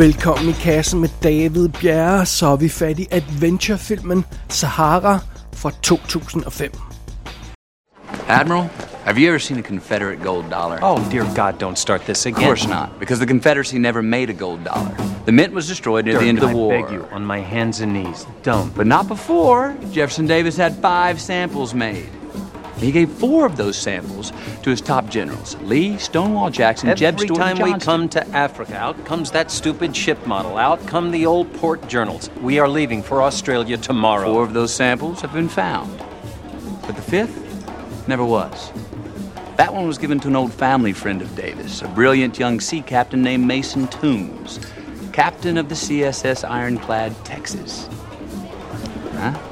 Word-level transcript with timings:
Velkommen 0.00 0.48
i 0.48 0.52
kassen 0.52 1.00
med 1.00 1.08
David 1.22 1.68
Bjerre, 1.68 2.26
så 2.26 2.46
er 2.46 2.56
vi 2.56 2.68
fat 2.68 2.98
i 2.98 3.06
adventurefilmen 3.12 4.24
Sahara 4.48 5.18
fra 5.52 5.70
2005. 5.82 6.70
Admiral, 8.28 8.70
have 9.04 9.18
you 9.18 9.28
ever 9.28 9.38
seen 9.38 9.58
a 9.58 9.62
Confederate 9.62 10.22
gold 10.22 10.44
dollar? 10.50 10.78
Oh, 10.82 11.10
dear 11.10 11.24
God, 11.36 11.60
don't 11.60 11.76
start 11.76 12.00
this 12.06 12.26
again. 12.26 12.42
Of 12.42 12.48
course 12.48 12.68
not, 12.68 12.88
because 12.98 13.18
the 13.18 13.26
Confederacy 13.26 13.78
never 13.78 14.02
made 14.02 14.30
a 14.30 14.32
gold 14.32 14.64
dollar. 14.64 14.94
The 15.26 15.32
mint 15.32 15.52
was 15.54 15.68
destroyed 15.68 16.06
near 16.06 16.14
Dirk, 16.14 16.22
the 16.22 16.28
end 16.28 16.38
of 16.38 16.44
the 16.44 16.50
I 16.50 16.54
war. 16.54 16.82
beg 16.82 16.92
you, 16.92 17.06
on 17.12 17.26
my 17.26 17.40
hands 17.40 17.80
and 17.80 17.92
knees, 17.92 18.26
don't. 18.42 18.74
But 18.74 18.86
not 18.86 19.06
before. 19.08 19.74
Jefferson 19.92 20.26
Davis 20.26 20.56
had 20.56 20.72
five 20.76 21.20
samples 21.20 21.74
made. 21.74 22.08
He 22.80 22.92
gave 22.92 23.10
four 23.10 23.44
of 23.44 23.56
those 23.56 23.76
samples 23.76 24.32
to 24.62 24.70
his 24.70 24.80
top 24.80 25.08
generals 25.10 25.56
Lee, 25.62 25.98
Stonewall 25.98 26.50
Jackson, 26.50 26.96
Jeb 26.96 27.14
Every 27.14 27.26
Stuart, 27.26 27.40
and 27.40 27.58
time 27.58 27.72
we 27.72 27.78
come 27.78 28.08
to 28.10 28.26
Africa, 28.28 28.74
out 28.76 29.04
comes 29.04 29.30
that 29.32 29.50
stupid 29.50 29.94
ship 29.94 30.26
model. 30.26 30.56
Out 30.56 30.84
come 30.86 31.10
the 31.10 31.26
old 31.26 31.52
port 31.54 31.86
journals. 31.88 32.30
We 32.40 32.58
are 32.58 32.68
leaving 32.68 33.02
for 33.02 33.22
Australia 33.22 33.76
tomorrow. 33.76 34.32
Four 34.32 34.44
of 34.44 34.54
those 34.54 34.72
samples 34.72 35.20
have 35.20 35.32
been 35.32 35.48
found. 35.48 35.98
But 36.86 36.96
the 36.96 37.02
fifth 37.02 38.08
never 38.08 38.24
was. 38.24 38.72
That 39.56 39.74
one 39.74 39.86
was 39.86 39.98
given 39.98 40.18
to 40.20 40.28
an 40.28 40.36
old 40.36 40.54
family 40.54 40.94
friend 40.94 41.20
of 41.20 41.36
Davis, 41.36 41.82
a 41.82 41.88
brilliant 41.88 42.38
young 42.38 42.60
sea 42.60 42.80
captain 42.80 43.20
named 43.20 43.46
Mason 43.46 43.88
Toombs, 43.88 44.58
captain 45.12 45.58
of 45.58 45.68
the 45.68 45.74
CSS 45.74 46.48
Ironclad 46.48 47.14
Texas. 47.26 47.86
Huh? 49.12 49.49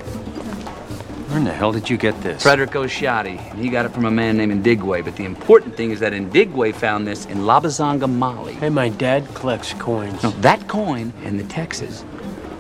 Where 1.29 1.37
in 1.37 1.45
the 1.45 1.53
hell 1.53 1.73
did 1.73 1.91
you 1.91 1.99
get 1.99 2.19
this? 2.23 2.43
Frederick 2.43 2.71
Oshadi, 2.71 3.55
he 3.57 3.69
got 3.69 3.85
it 3.85 3.91
from 3.91 4.07
a 4.07 4.11
man 4.11 4.39
named 4.39 4.65
Ndigwe. 4.65 5.05
But 5.05 5.17
the 5.17 5.27
important 5.27 5.77
thing 5.77 5.91
is 5.91 6.01
that 6.01 6.15
Ndigwe 6.15 6.75
found 6.75 7.07
this 7.07 7.27
in 7.27 7.41
Labazanga, 7.41 8.11
Mali. 8.11 8.55
Hey, 8.55 8.71
my 8.71 8.89
dad 8.89 9.29
collects 9.35 9.75
coins. 9.75 10.23
No, 10.23 10.31
that 10.41 10.67
coin 10.69 11.13
and 11.25 11.39
the 11.39 11.45
Texas 11.45 12.03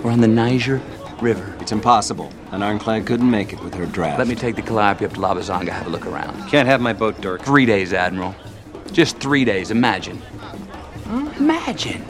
were 0.02 0.10
on 0.10 0.20
the 0.20 0.28
Niger 0.28 0.82
River. 1.22 1.56
It's 1.60 1.72
impossible. 1.72 2.30
An 2.50 2.62
ironclad 2.62 3.06
couldn't 3.06 3.30
make 3.30 3.54
it 3.54 3.64
with 3.64 3.72
her 3.72 3.86
draft. 3.86 4.18
Let 4.18 4.28
me 4.28 4.34
take 4.34 4.54
the 4.54 4.62
Calliope 4.62 5.02
up 5.02 5.14
to 5.14 5.18
Labazanga, 5.18 5.70
have 5.70 5.86
a 5.86 5.90
look 5.90 6.06
around. 6.06 6.46
Can't 6.50 6.68
have 6.68 6.82
my 6.82 6.92
boat, 6.92 7.18
Dirk. 7.22 7.40
Three 7.40 7.64
days, 7.64 7.94
Admiral. 7.94 8.34
Just 8.92 9.16
three 9.16 9.46
days, 9.46 9.70
imagine. 9.70 10.20
Imagine. 11.38 12.04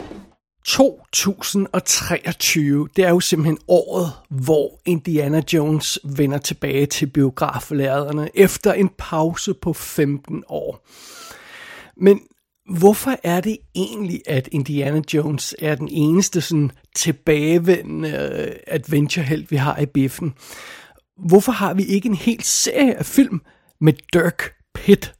2023, 0.69 2.87
det 2.95 3.05
er 3.05 3.09
jo 3.09 3.19
simpelthen 3.19 3.57
året, 3.67 4.11
hvor 4.29 4.81
Indiana 4.85 5.41
Jones 5.53 5.99
vender 6.03 6.37
tilbage 6.37 6.85
til 6.85 7.05
biograflærerne 7.05 8.29
efter 8.33 8.73
en 8.73 8.89
pause 8.97 9.53
på 9.53 9.73
15 9.73 10.43
år. 10.47 10.87
Men 11.97 12.19
hvorfor 12.77 13.15
er 13.23 13.41
det 13.41 13.57
egentlig, 13.75 14.21
at 14.27 14.49
Indiana 14.51 15.01
Jones 15.13 15.55
er 15.59 15.75
den 15.75 15.87
eneste 15.91 16.41
sådan 16.41 16.71
tilbagevendende 16.95 18.09
øh, 18.09 18.55
adventurehelt, 18.67 19.51
vi 19.51 19.55
har 19.55 19.77
i 19.77 19.85
biffen? 19.85 20.33
Hvorfor 21.27 21.51
har 21.51 21.73
vi 21.73 21.83
ikke 21.83 22.09
en 22.09 22.15
hel 22.15 22.43
serie 22.43 22.95
af 22.95 23.05
film 23.05 23.41
med 23.81 23.93
Dirk 24.13 24.53
Pitt? 24.75 25.13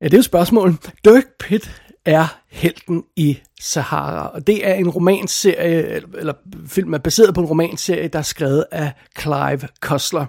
Ja, 0.00 0.06
det 0.06 0.14
er 0.14 0.18
jo 0.18 0.22
spørgsmålet. 0.22 0.92
Dirk 1.04 1.26
Pitt 1.40 1.83
er 2.04 2.38
helten 2.48 3.04
i 3.16 3.38
Sahara, 3.60 4.26
og 4.26 4.46
det 4.46 4.68
er 4.68 4.74
en 4.74 4.90
romanserie, 4.90 6.02
eller 6.18 6.32
film 6.66 6.94
er 6.94 6.98
baseret 6.98 7.34
på 7.34 7.40
en 7.40 7.46
romanserie, 7.46 8.08
der 8.08 8.18
er 8.18 8.22
skrevet 8.22 8.64
af 8.70 8.92
Clive 9.20 9.68
Cussler. 9.80 10.26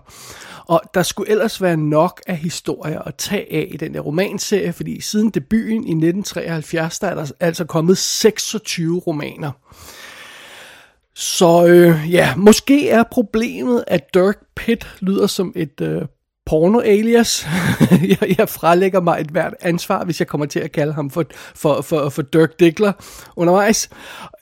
Og 0.65 0.81
der 0.93 1.03
skulle 1.03 1.31
ellers 1.31 1.61
være 1.61 1.77
nok 1.77 2.21
af 2.27 2.37
historier 2.37 3.01
at 3.01 3.15
tage 3.15 3.53
af 3.53 3.67
i 3.71 3.77
den 3.77 3.93
der 3.93 3.99
romanserie, 3.99 4.73
fordi 4.73 5.01
siden 5.01 5.29
debuten 5.29 5.87
i 5.87 5.91
1973, 5.91 6.99
der 6.99 7.07
er 7.07 7.15
der 7.15 7.31
altså 7.39 7.65
kommet 7.65 7.97
26 7.97 8.99
romaner. 8.99 9.51
Så 11.15 11.65
øh, 11.67 12.11
ja, 12.11 12.35
måske 12.35 12.89
er 12.89 13.03
problemet, 13.11 13.83
at 13.87 14.13
Dirk 14.13 14.37
Pitt 14.55 14.87
lyder 14.99 15.27
som 15.27 15.53
et 15.55 15.81
øh, 15.81 16.01
porno-alias. 16.45 17.47
jeg, 18.21 18.35
jeg 18.37 18.49
frelægger 18.49 19.01
mig 19.01 19.21
et 19.21 19.27
hvert 19.27 19.53
ansvar, 19.61 20.03
hvis 20.03 20.19
jeg 20.19 20.27
kommer 20.27 20.45
til 20.45 20.59
at 20.59 20.71
kalde 20.71 20.93
ham 20.93 21.09
for, 21.09 21.25
for, 21.55 21.81
for, 21.81 22.09
for 22.09 22.21
Dirk 22.21 22.59
Diggler 22.59 22.93
undervejs. 23.35 23.89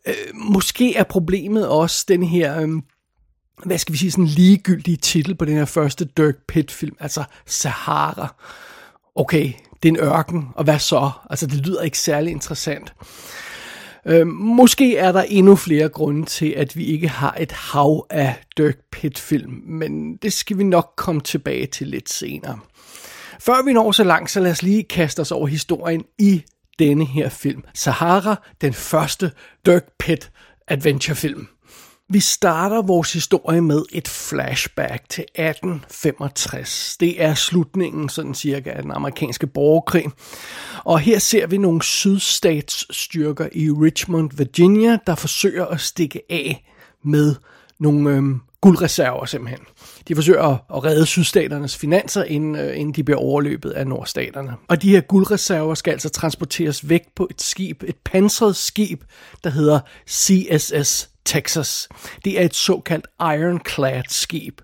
Øh, 0.08 0.14
måske 0.34 0.96
er 0.96 1.04
problemet 1.04 1.68
også 1.68 2.06
den 2.08 2.24
her... 2.24 2.62
Øh, 2.62 2.70
hvad 3.66 3.78
skal 3.78 3.94
vi 3.94 3.98
sige, 3.98 4.12
sådan 4.12 4.26
ligegyldige 4.26 4.98
titel 4.98 5.36
på 5.36 5.46
den 5.46 5.58
her 5.58 5.66
første 5.66 6.06
Dirk 6.06 6.36
Pitt-film, 6.48 6.96
altså 7.00 7.24
Sahara. 7.46 8.36
Okay, 9.16 9.52
det 9.84 9.90
er 9.90 9.94
en 9.94 10.00
ørken, 10.00 10.48
og 10.56 10.64
hvad 10.64 10.80
så? 10.80 11.12
Altså, 11.30 11.48
det 11.48 11.68
lyder 11.68 11.82
ikke 11.82 12.00
særlig 12.00 12.32
interessant. 12.32 12.94
Øh, 14.06 14.28
måske 14.28 14.98
er 14.98 15.12
der 15.12 15.22
endnu 15.22 15.56
flere 15.56 15.90
grunde 15.90 16.26
til, 16.26 16.54
at 16.58 16.78
vi 16.78 16.86
ikke 16.86 17.08
har 17.08 17.38
et 17.40 17.52
hav 17.52 18.06
af 18.10 18.36
Dirk 18.58 18.78
Pitt-film, 18.92 19.62
men 19.66 20.16
det 20.16 20.34
skal 20.34 20.58
vi 20.58 20.64
nok 20.64 20.94
komme 20.98 21.22
tilbage 21.22 21.66
til 21.66 21.88
lidt 21.88 22.10
senere. 22.10 22.60
Før 23.40 23.66
vi 23.66 23.74
når 23.74 23.92
så 23.92 24.04
langt, 24.04 24.32
så 24.32 24.40
lad 24.40 24.52
os 24.52 24.64
lige 24.64 24.84
kaste 24.84 25.20
os 25.20 25.32
over 25.32 25.48
historien 25.48 26.04
i 26.20 26.44
denne 26.80 27.06
her 27.06 27.30
film. 27.30 27.64
Sahara, 27.74 28.36
den 28.62 28.74
første 28.74 29.32
Dirk 29.66 29.86
Pitt 30.00 30.32
adventurefilm. 30.68 31.48
Vi 32.14 32.20
starter 32.20 32.82
vores 32.82 33.14
historie 33.14 33.62
med 33.62 33.84
et 33.92 34.08
flashback 34.08 35.10
til 35.10 35.22
1865. 35.22 36.98
Det 37.00 37.24
er 37.24 37.34
slutningen 37.34 38.10
sådan 38.10 38.34
cirka 38.34 38.70
af 38.70 38.82
den 38.82 38.92
amerikanske 38.92 39.48
borgerkrig. 39.48 40.06
Og 40.84 41.00
her 41.00 41.20
ser 41.20 41.48
vi 41.48 41.58
nogle 41.58 41.84
sydstatsstyrker 41.84 43.48
i 43.52 43.70
Richmond, 43.70 44.30
Virginia, 44.38 44.98
der 45.08 45.16
forsøger 45.16 45.66
at 45.66 45.82
stikke 45.82 46.22
af 46.30 46.66
med 47.04 47.36
nogle 47.80 48.10
øhm, 48.10 48.40
guldreserver 48.62 49.26
simpelthen. 49.26 49.66
De 50.08 50.16
forsøger 50.16 50.76
at, 50.76 50.84
redde 50.84 51.06
sydstaternes 51.06 51.78
finanser, 51.78 52.24
inden, 52.24 52.56
øh, 52.56 52.80
inden 52.80 52.94
de 52.96 53.04
bliver 53.04 53.20
overløbet 53.20 53.72
af 53.72 53.88
nordstaterne. 53.88 54.54
Og 54.68 54.82
de 54.82 54.90
her 54.90 55.02
guldreserver 55.02 55.76
skal 55.76 55.92
altså 55.92 56.10
transporteres 56.10 56.90
væk 56.90 57.02
på 57.16 57.28
et 57.32 57.42
skib, 57.42 57.84
et 57.84 57.98
pansret 58.06 58.56
skib, 58.56 59.04
der 59.44 59.50
hedder 59.50 59.80
CSS 60.10 61.13
Texas. 61.26 61.90
Det 62.26 62.42
er 62.42 62.46
et 62.46 62.56
såkaldt 62.56 63.08
ironclad 63.20 64.04
skib. 64.10 64.62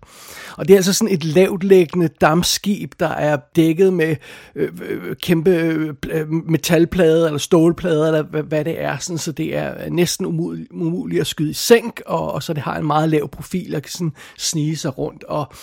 Og 0.57 0.67
det 0.67 0.73
er 0.73 0.77
altså 0.77 0.93
sådan 0.93 1.13
et 1.13 1.23
lavtlæggende 1.23 2.07
dammskib, 2.07 2.93
der 2.99 3.07
er 3.07 3.37
dækket 3.55 3.93
med 3.93 4.15
øh, 4.55 4.69
øh 4.81 5.15
kæmpe 5.15 5.51
øh, 5.51 5.93
øh 6.11 6.29
metalplader 6.29 7.25
eller 7.25 7.39
stålplader, 7.39 8.05
eller 8.05 8.21
hvad, 8.23 8.43
hvad 8.43 8.65
det 8.65 8.81
er, 8.81 8.97
sådan, 8.97 9.17
så 9.17 9.31
det 9.31 9.55
er 9.55 9.89
næsten 9.89 10.25
umuligt, 10.25 10.67
umuligt 10.71 11.21
at 11.21 11.27
skyde 11.27 11.49
i 11.49 11.53
sænk, 11.53 12.01
og, 12.05 12.31
og 12.31 12.43
så 12.43 12.53
det 12.53 12.63
har 12.63 12.77
en 12.77 12.87
meget 12.87 13.09
lav 13.09 13.29
profil, 13.29 13.75
og 13.75 13.81
kan 13.81 13.91
sådan 13.91 14.13
snige 14.37 14.77
sig 14.77 14.97
rundt. 14.97 15.23
Og, 15.23 15.53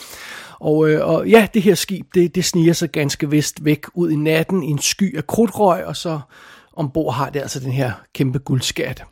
og, 0.60 0.88
øh, 0.88 1.08
og 1.08 1.28
ja, 1.28 1.46
det 1.54 1.62
her 1.62 1.74
skib, 1.74 2.06
det, 2.14 2.34
det 2.34 2.44
sniger 2.44 2.72
sig 2.72 2.90
ganske 2.90 3.30
vist 3.30 3.64
væk 3.64 3.84
ud 3.94 4.10
i 4.10 4.16
natten 4.16 4.62
i 4.62 4.66
en 4.66 4.78
sky 4.78 5.16
af 5.16 5.26
krudtrøg, 5.26 5.84
og 5.84 5.96
så 5.96 6.20
ombord 6.72 7.14
har 7.14 7.30
det 7.30 7.40
altså 7.40 7.60
den 7.60 7.72
her 7.72 7.92
kæmpe 8.14 8.38
guldskat. 8.38 9.04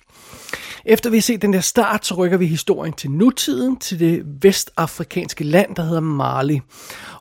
Efter 0.87 1.11
vi 1.11 1.17
har 1.17 1.23
set 1.23 1.43
den 1.43 1.53
der 1.53 1.61
start, 1.61 2.07
så 2.07 2.15
rykker 2.15 2.37
vi 2.37 2.47
historien 2.47 2.93
til 2.93 3.11
nutiden, 3.11 3.77
til 3.77 4.01
det 4.01 4.23
vestafrikanske 4.43 5.45
land, 5.45 5.77
der 5.77 5.83
hedder 5.83 6.01
Mali. 6.01 6.61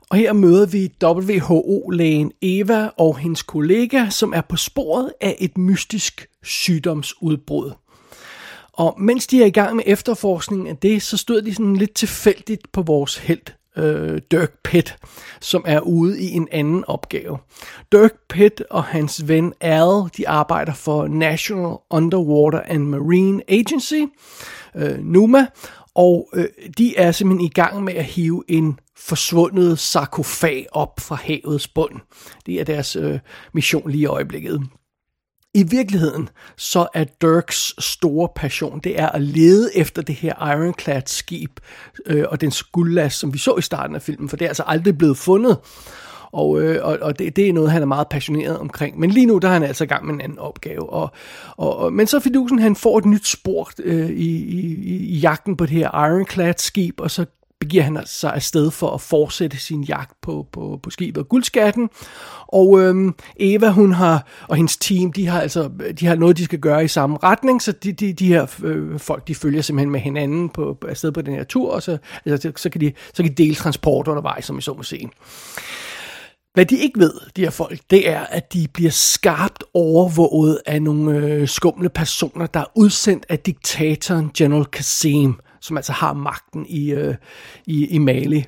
Og 0.09 0.17
her 0.17 0.33
møder 0.33 0.65
vi 0.65 0.91
WHO-lægen 1.03 2.31
Eva 2.41 2.89
og 2.97 3.17
hendes 3.17 3.43
kollega, 3.43 4.09
som 4.09 4.33
er 4.33 4.41
på 4.41 4.57
sporet 4.57 5.13
af 5.21 5.35
et 5.39 5.57
mystisk 5.57 6.27
sygdomsudbrud. 6.43 7.71
Og 8.73 8.95
mens 8.99 9.27
de 9.27 9.41
er 9.41 9.45
i 9.45 9.51
gang 9.51 9.75
med 9.75 9.83
efterforskningen 9.87 10.67
af 10.67 10.77
det, 10.77 11.01
så 11.01 11.17
stod 11.17 11.41
de 11.41 11.53
sådan 11.53 11.75
lidt 11.75 11.93
tilfældigt 11.93 12.71
på 12.71 12.81
vores 12.81 13.17
held, 13.17 13.53
øh, 13.77 14.21
Dirk 14.31 14.51
Pitt, 14.63 14.95
som 15.41 15.63
er 15.67 15.79
ude 15.79 16.21
i 16.21 16.31
en 16.31 16.47
anden 16.51 16.85
opgave. 16.87 17.37
Dirk 17.91 18.13
Pitt 18.29 18.63
og 18.69 18.83
hans 18.83 19.27
ven 19.27 19.53
Al, 19.61 20.09
de 20.17 20.27
arbejder 20.27 20.73
for 20.73 21.07
National 21.07 21.75
Underwater 21.89 22.61
and 22.65 22.83
Marine 22.83 23.41
Agency, 23.47 24.01
øh, 24.75 24.99
NUMA, 24.99 25.47
og 25.95 26.29
øh, 26.33 26.45
de 26.77 26.97
er 26.97 27.11
simpelthen 27.11 27.45
i 27.45 27.49
gang 27.49 27.83
med 27.83 27.93
at 27.93 28.05
hive 28.05 28.43
en 28.47 28.79
forsvundet 28.97 29.79
sarkofag 29.79 30.67
op 30.71 30.99
fra 30.99 31.15
havets 31.15 31.67
bund. 31.67 31.99
Det 32.45 32.59
er 32.59 32.63
deres 32.63 32.95
øh, 32.95 33.19
mission 33.53 33.89
lige 33.89 34.01
i 34.01 34.05
øjeblikket. 34.05 34.61
I 35.55 35.63
virkeligheden, 35.63 36.29
så 36.57 36.87
er 36.93 37.05
Dirks 37.21 37.73
store 37.79 38.29
passion, 38.35 38.79
det 38.79 38.99
er 38.99 39.09
at 39.09 39.21
lede 39.21 39.77
efter 39.77 40.01
det 40.01 40.15
her 40.15 40.51
Ironclad 40.51 41.01
skib 41.05 41.59
øh, 42.05 42.25
og 42.29 42.41
den 42.41 42.51
skuldlast, 42.51 43.19
som 43.19 43.33
vi 43.33 43.37
så 43.37 43.55
i 43.55 43.61
starten 43.61 43.95
af 43.95 44.01
filmen, 44.01 44.29
for 44.29 44.37
det 44.37 44.45
er 44.45 44.49
altså 44.49 44.63
aldrig 44.67 44.97
blevet 44.97 45.17
fundet. 45.17 45.57
Og, 46.31 46.61
øh, 46.61 46.85
og, 46.85 46.97
og 47.01 47.19
det, 47.19 47.35
det 47.35 47.49
er 47.49 47.53
noget, 47.53 47.71
han 47.71 47.81
er 47.81 47.85
meget 47.85 48.07
passioneret 48.09 48.57
omkring. 48.57 48.99
Men 48.99 49.09
lige 49.09 49.25
nu, 49.25 49.37
der 49.37 49.47
er 49.47 49.53
han 49.53 49.63
altså 49.63 49.83
i 49.83 49.87
gang 49.87 50.05
med 50.05 50.13
en 50.13 50.21
anden 50.21 50.39
opgave. 50.39 50.89
Og, 50.89 51.11
og, 51.57 51.77
og, 51.77 51.93
men 51.93 52.07
så 52.07 52.19
Fidusen, 52.19 52.59
han 52.59 52.75
får 52.75 52.97
et 52.97 53.05
nyt 53.05 53.27
spor 53.27 53.69
øh, 53.83 54.09
i, 54.09 54.29
i, 54.45 54.95
i 54.95 55.17
jagten 55.17 55.57
på 55.57 55.65
det 55.65 55.73
her 55.73 56.07
Ironclad 56.07 56.53
skib, 56.57 56.99
og 56.99 57.11
så 57.11 57.25
begiver 57.63 57.83
han 57.83 57.99
sig 58.05 58.33
afsted 58.33 58.71
for 58.71 58.89
at 58.89 59.01
fortsætte 59.01 59.57
sin 59.57 59.83
jagt 59.83 60.21
på, 60.21 60.47
på, 60.51 60.79
på 60.83 60.89
skibet 60.89 61.23
og 61.23 61.29
guldskatten. 61.29 61.89
Og 62.47 62.81
øhm, 62.81 63.15
Eva, 63.39 63.69
hun 63.69 63.93
har, 63.93 64.27
og 64.47 64.55
hendes 64.55 64.77
team, 64.77 65.13
de 65.13 65.27
har 65.27 65.41
altså 65.41 65.69
de 65.99 66.05
har 66.05 66.15
noget, 66.15 66.37
de 66.37 66.43
skal 66.43 66.59
gøre 66.59 66.83
i 66.83 66.87
samme 66.87 67.17
retning, 67.23 67.61
så 67.61 67.71
de, 67.71 67.91
de, 67.91 68.13
de 68.13 68.27
her 68.27 68.47
øh, 68.63 68.99
folk, 68.99 69.27
de 69.27 69.35
følger 69.35 69.61
simpelthen 69.61 69.91
med 69.91 69.99
hinanden 69.99 70.49
på, 70.49 70.77
afsted 70.87 71.11
på 71.11 71.21
den 71.21 71.35
her 71.35 71.43
tur, 71.43 71.71
og 71.71 71.83
så, 71.83 71.97
altså, 72.25 72.51
så, 72.55 72.69
kan 72.69 72.81
de, 72.81 72.91
så 73.13 73.23
kan 73.23 73.31
de 73.31 73.43
dele 73.43 73.55
transport 73.55 74.07
undervejs, 74.07 74.45
som 74.45 74.57
I 74.57 74.61
så 74.61 74.73
må 74.73 74.83
se. 74.83 75.09
Hvad 76.53 76.65
de 76.65 76.77
ikke 76.77 76.99
ved, 76.99 77.13
de 77.35 77.41
her 77.41 77.49
folk, 77.49 77.79
det 77.89 78.09
er, 78.09 78.19
at 78.19 78.53
de 78.53 78.67
bliver 78.73 78.91
skarpt 78.91 79.63
overvåget 79.73 80.59
af 80.65 80.81
nogle 80.81 81.17
øh, 81.17 81.47
skumle 81.47 81.89
personer, 81.89 82.45
der 82.45 82.59
er 82.59 82.71
udsendt 82.75 83.25
af 83.29 83.39
diktatoren 83.39 84.31
General 84.37 84.65
Kasim, 84.65 85.35
som 85.63 85.77
altså 85.77 85.91
har 85.91 86.13
magten 86.13 86.65
i, 86.69 86.91
øh, 86.91 87.15
i, 87.65 87.85
i 87.85 87.97
Mali. 87.97 88.45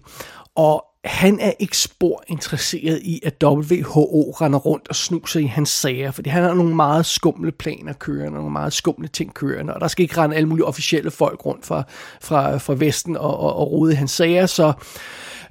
Og 0.55 0.85
han 1.05 1.39
er 1.39 1.51
ikke 1.59 1.77
spor 1.77 2.23
interesseret 2.27 3.01
i, 3.01 3.21
at 3.23 3.43
WHO 3.43 4.35
render 4.41 4.59
rundt 4.59 4.87
og 4.89 4.95
snuser 4.95 5.39
i 5.39 5.45
hans 5.45 5.69
sager, 5.69 6.11
fordi 6.11 6.29
han 6.29 6.43
har 6.43 6.53
nogle 6.53 6.75
meget 6.75 7.05
skumle 7.05 7.51
planer 7.51 7.93
kørende, 7.93 8.31
nogle 8.31 8.51
meget 8.51 8.73
skumle 8.73 9.07
ting 9.07 9.33
kørende, 9.33 9.73
og 9.73 9.81
der 9.81 9.87
skal 9.87 10.03
ikke 10.03 10.17
rende 10.17 10.35
alle 10.35 10.49
mulige 10.49 10.65
officielle 10.65 11.11
folk 11.11 11.45
rundt 11.45 11.65
fra, 11.65 11.83
fra, 12.21 12.57
fra 12.57 12.73
Vesten 12.77 13.17
og, 13.17 13.39
og, 13.39 13.55
og 13.55 13.71
rode 13.71 13.91
i 13.93 13.95
hans 13.95 14.11
sager, 14.11 14.45
så 14.45 14.73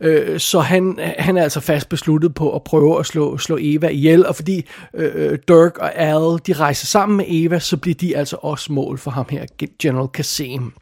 Øh, 0.00 0.40
så 0.40 0.61
han, 0.61 0.99
han 1.19 1.37
er 1.37 1.43
altså 1.43 1.61
fast 1.61 1.88
besluttet 1.88 2.34
på 2.34 2.55
at 2.55 2.64
prøve 2.64 2.99
at 2.99 3.06
slå, 3.06 3.38
slå 3.38 3.58
Eva 3.61 3.88
ihjel, 3.88 4.26
og 4.26 4.37
fordi 4.37 4.66
øh, 4.94 5.38
Dirk 5.49 5.78
og 5.78 5.94
Al, 5.94 6.40
de 6.46 6.52
rejser 6.52 6.87
sammen 6.87 7.16
med 7.16 7.25
Eva, 7.28 7.58
så 7.58 7.76
bliver 7.76 7.94
de 7.94 8.16
altså 8.16 8.37
også 8.43 8.72
mål 8.72 8.99
for 8.99 9.11
ham 9.11 9.26
her, 9.31 9.46
General 9.78 10.08
Kasem. 10.08 10.72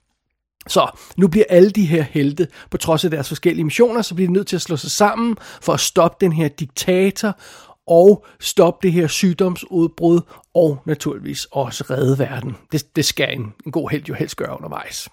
Så 0.69 0.91
nu 1.17 1.29
bliver 1.29 1.45
alle 1.49 1.71
de 1.71 1.87
her 1.87 2.03
helte, 2.03 2.49
på 2.71 2.77
trods 2.77 3.05
af 3.05 3.11
deres 3.11 3.29
forskellige 3.29 3.65
missioner, 3.65 4.03
så 4.03 4.15
bliver 4.15 4.29
de 4.29 4.33
nødt 4.33 4.47
til 4.47 4.57
at 4.57 4.63
slå 4.63 4.77
sig 4.77 4.91
sammen 4.91 5.37
for 5.63 5.73
at 5.73 5.81
stoppe 5.81 6.17
den 6.21 6.33
her 6.33 6.49
diktator 6.49 7.39
og 7.87 8.27
stoppe 8.41 8.87
det 8.87 8.93
her 8.93 9.07
sygdomsudbrud 9.07 10.21
og 10.55 10.83
naturligvis 10.87 11.47
også 11.53 11.85
redde 11.91 12.19
verden. 12.19 12.57
Det, 12.73 12.97
det 12.97 13.05
skal 13.05 13.39
en, 13.39 13.53
en 13.67 13.73
god 13.73 13.91
held 13.91 14.05
jo 14.09 14.15
helst 14.15 14.37
gøre 14.37 14.57
undervejs. 14.57 15.09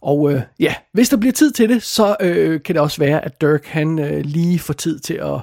Og 0.00 0.32
øh, 0.32 0.42
ja, 0.60 0.74
hvis 0.92 1.08
der 1.08 1.16
bliver 1.16 1.32
tid 1.32 1.50
til 1.50 1.68
det, 1.68 1.82
så 1.82 2.16
øh, 2.20 2.62
kan 2.62 2.74
det 2.74 2.82
også 2.82 2.98
være, 2.98 3.24
at 3.24 3.40
Dirk 3.40 3.66
han 3.66 3.98
øh, 3.98 4.20
lige 4.24 4.58
får 4.58 4.74
tid 4.74 4.98
til 4.98 5.14
at 5.14 5.40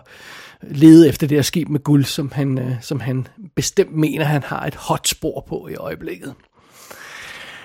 lede 0.62 1.10
efter 1.10 1.28
det 1.28 1.38
her 1.38 1.42
skib 1.42 1.70
med 1.70 1.80
guld, 1.80 2.06
som 2.06 2.32
han, 2.32 2.60
øh, 2.60 2.72
som 2.82 3.00
han 3.00 3.28
bestemt 3.56 3.96
mener, 3.96 4.26
han 4.26 4.44
har 4.44 4.66
et 4.66 4.76
hot 4.76 5.08
spor 5.08 5.46
på 5.48 5.68
i 5.72 5.76
øjeblikket. 5.76 6.34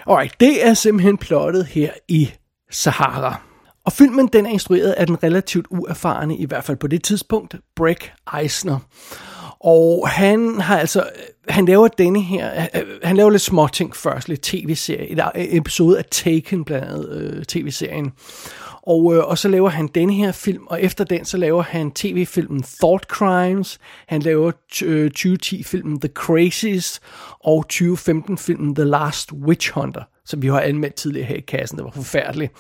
Alright, 0.07 0.41
det 0.41 0.67
er 0.67 0.75
simpelthen 0.75 1.19
plottet 1.19 1.67
her 1.67 1.91
i 2.09 2.31
Sahara. 2.71 3.41
Og 3.85 3.93
filmen 3.93 4.27
den 4.27 4.47
er 4.47 4.51
instrueret 4.51 4.93
af 4.93 5.07
den 5.07 5.23
relativt 5.23 5.67
uerfarne, 5.71 6.37
i 6.37 6.45
hvert 6.47 6.65
fald 6.65 6.77
på 6.77 6.87
det 6.87 7.03
tidspunkt, 7.03 7.57
Breck 7.77 8.13
Eisner. 8.41 8.79
Og 9.61 10.09
han 10.09 10.61
har 10.61 10.79
altså, 10.79 11.01
øh, 11.01 11.23
han 11.49 11.67
laver 11.67 11.89
denne 11.89 12.23
her, 12.23 12.67
øh, 12.75 12.81
øh, 12.81 12.87
han 13.03 13.17
laver 13.17 13.31
lidt 13.31 13.43
småting 13.43 13.97
først, 13.97 14.29
lidt 14.29 14.43
tv-serie, 14.43 15.13
et 15.37 15.57
episode 15.57 15.99
af 15.99 16.05
Taken 16.05 16.65
blandt 16.65 16.85
andet, 16.85 17.09
øh, 17.11 17.45
tv-serien. 17.45 18.13
Og, 18.87 19.15
øh, 19.15 19.25
og 19.25 19.39
så 19.39 19.49
laver 19.49 19.69
han 19.69 19.87
denne 19.87 20.15
her 20.15 20.33
film, 20.33 20.67
og 20.67 20.83
efter 20.83 21.05
den 21.05 21.25
så 21.25 21.37
laver 21.37 21.63
han 21.63 21.91
tv-filmen 21.91 22.63
Thought 22.63 23.05
Crimes, 23.05 23.79
han 24.07 24.23
laver 24.23 24.53
øh, 24.85 25.11
2010-filmen 25.19 26.01
The 26.01 26.11
Crazies, 26.15 27.01
og 27.45 27.65
2015-filmen 27.73 28.75
The 28.75 28.85
Last 28.85 29.33
Witch 29.33 29.73
Hunter, 29.75 30.03
som 30.25 30.43
vi 30.43 30.47
har 30.47 30.61
anmeldt 30.61 30.95
tidligere 30.95 31.27
her 31.27 31.37
i 31.37 31.41
kassen, 31.41 31.79
det 31.79 31.85
var 31.85 31.91
forfærdeligt. 31.91 32.53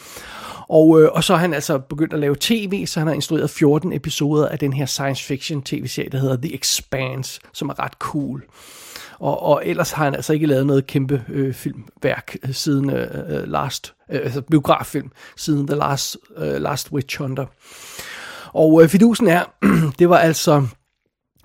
Og, 0.68 1.02
øh, 1.02 1.08
og 1.12 1.24
så 1.24 1.34
har 1.34 1.40
han 1.40 1.54
altså 1.54 1.78
begyndt 1.78 2.12
at 2.12 2.18
lave 2.18 2.36
tv, 2.40 2.86
så 2.86 3.00
han 3.00 3.06
har 3.06 3.14
instrueret 3.14 3.50
14 3.50 3.92
episoder 3.92 4.48
af 4.48 4.58
den 4.58 4.72
her 4.72 4.86
science 4.86 5.24
fiction 5.24 5.62
tv-serie, 5.62 6.10
der 6.10 6.18
hedder 6.18 6.36
The 6.36 6.54
Expanse, 6.54 7.40
som 7.52 7.68
er 7.68 7.78
ret 7.78 7.92
cool. 7.92 8.42
Og, 9.22 9.42
og 9.42 9.62
ellers 9.64 9.90
har 9.90 10.04
han 10.04 10.14
altså 10.14 10.32
ikke 10.32 10.46
lavet 10.46 10.66
noget 10.66 10.86
kæmpe 10.86 11.24
øh, 11.28 11.54
filmværk 11.54 12.36
øh, 12.44 12.54
siden 12.54 12.90
øh, 12.90 13.08
øh, 13.28 13.48
Last, 13.48 13.94
øh, 14.10 14.20
altså 14.24 14.42
biograffilm, 14.42 15.10
siden 15.36 15.66
The 15.66 15.76
Last, 15.76 16.16
øh, 16.36 16.62
Last 16.62 16.92
Witch 16.92 17.18
Hunter. 17.18 17.46
Og 18.52 18.82
øh, 18.82 18.88
fidusen 18.88 19.28
er, 19.28 19.44
det 19.98 20.08
var 20.08 20.18
altså 20.18 20.66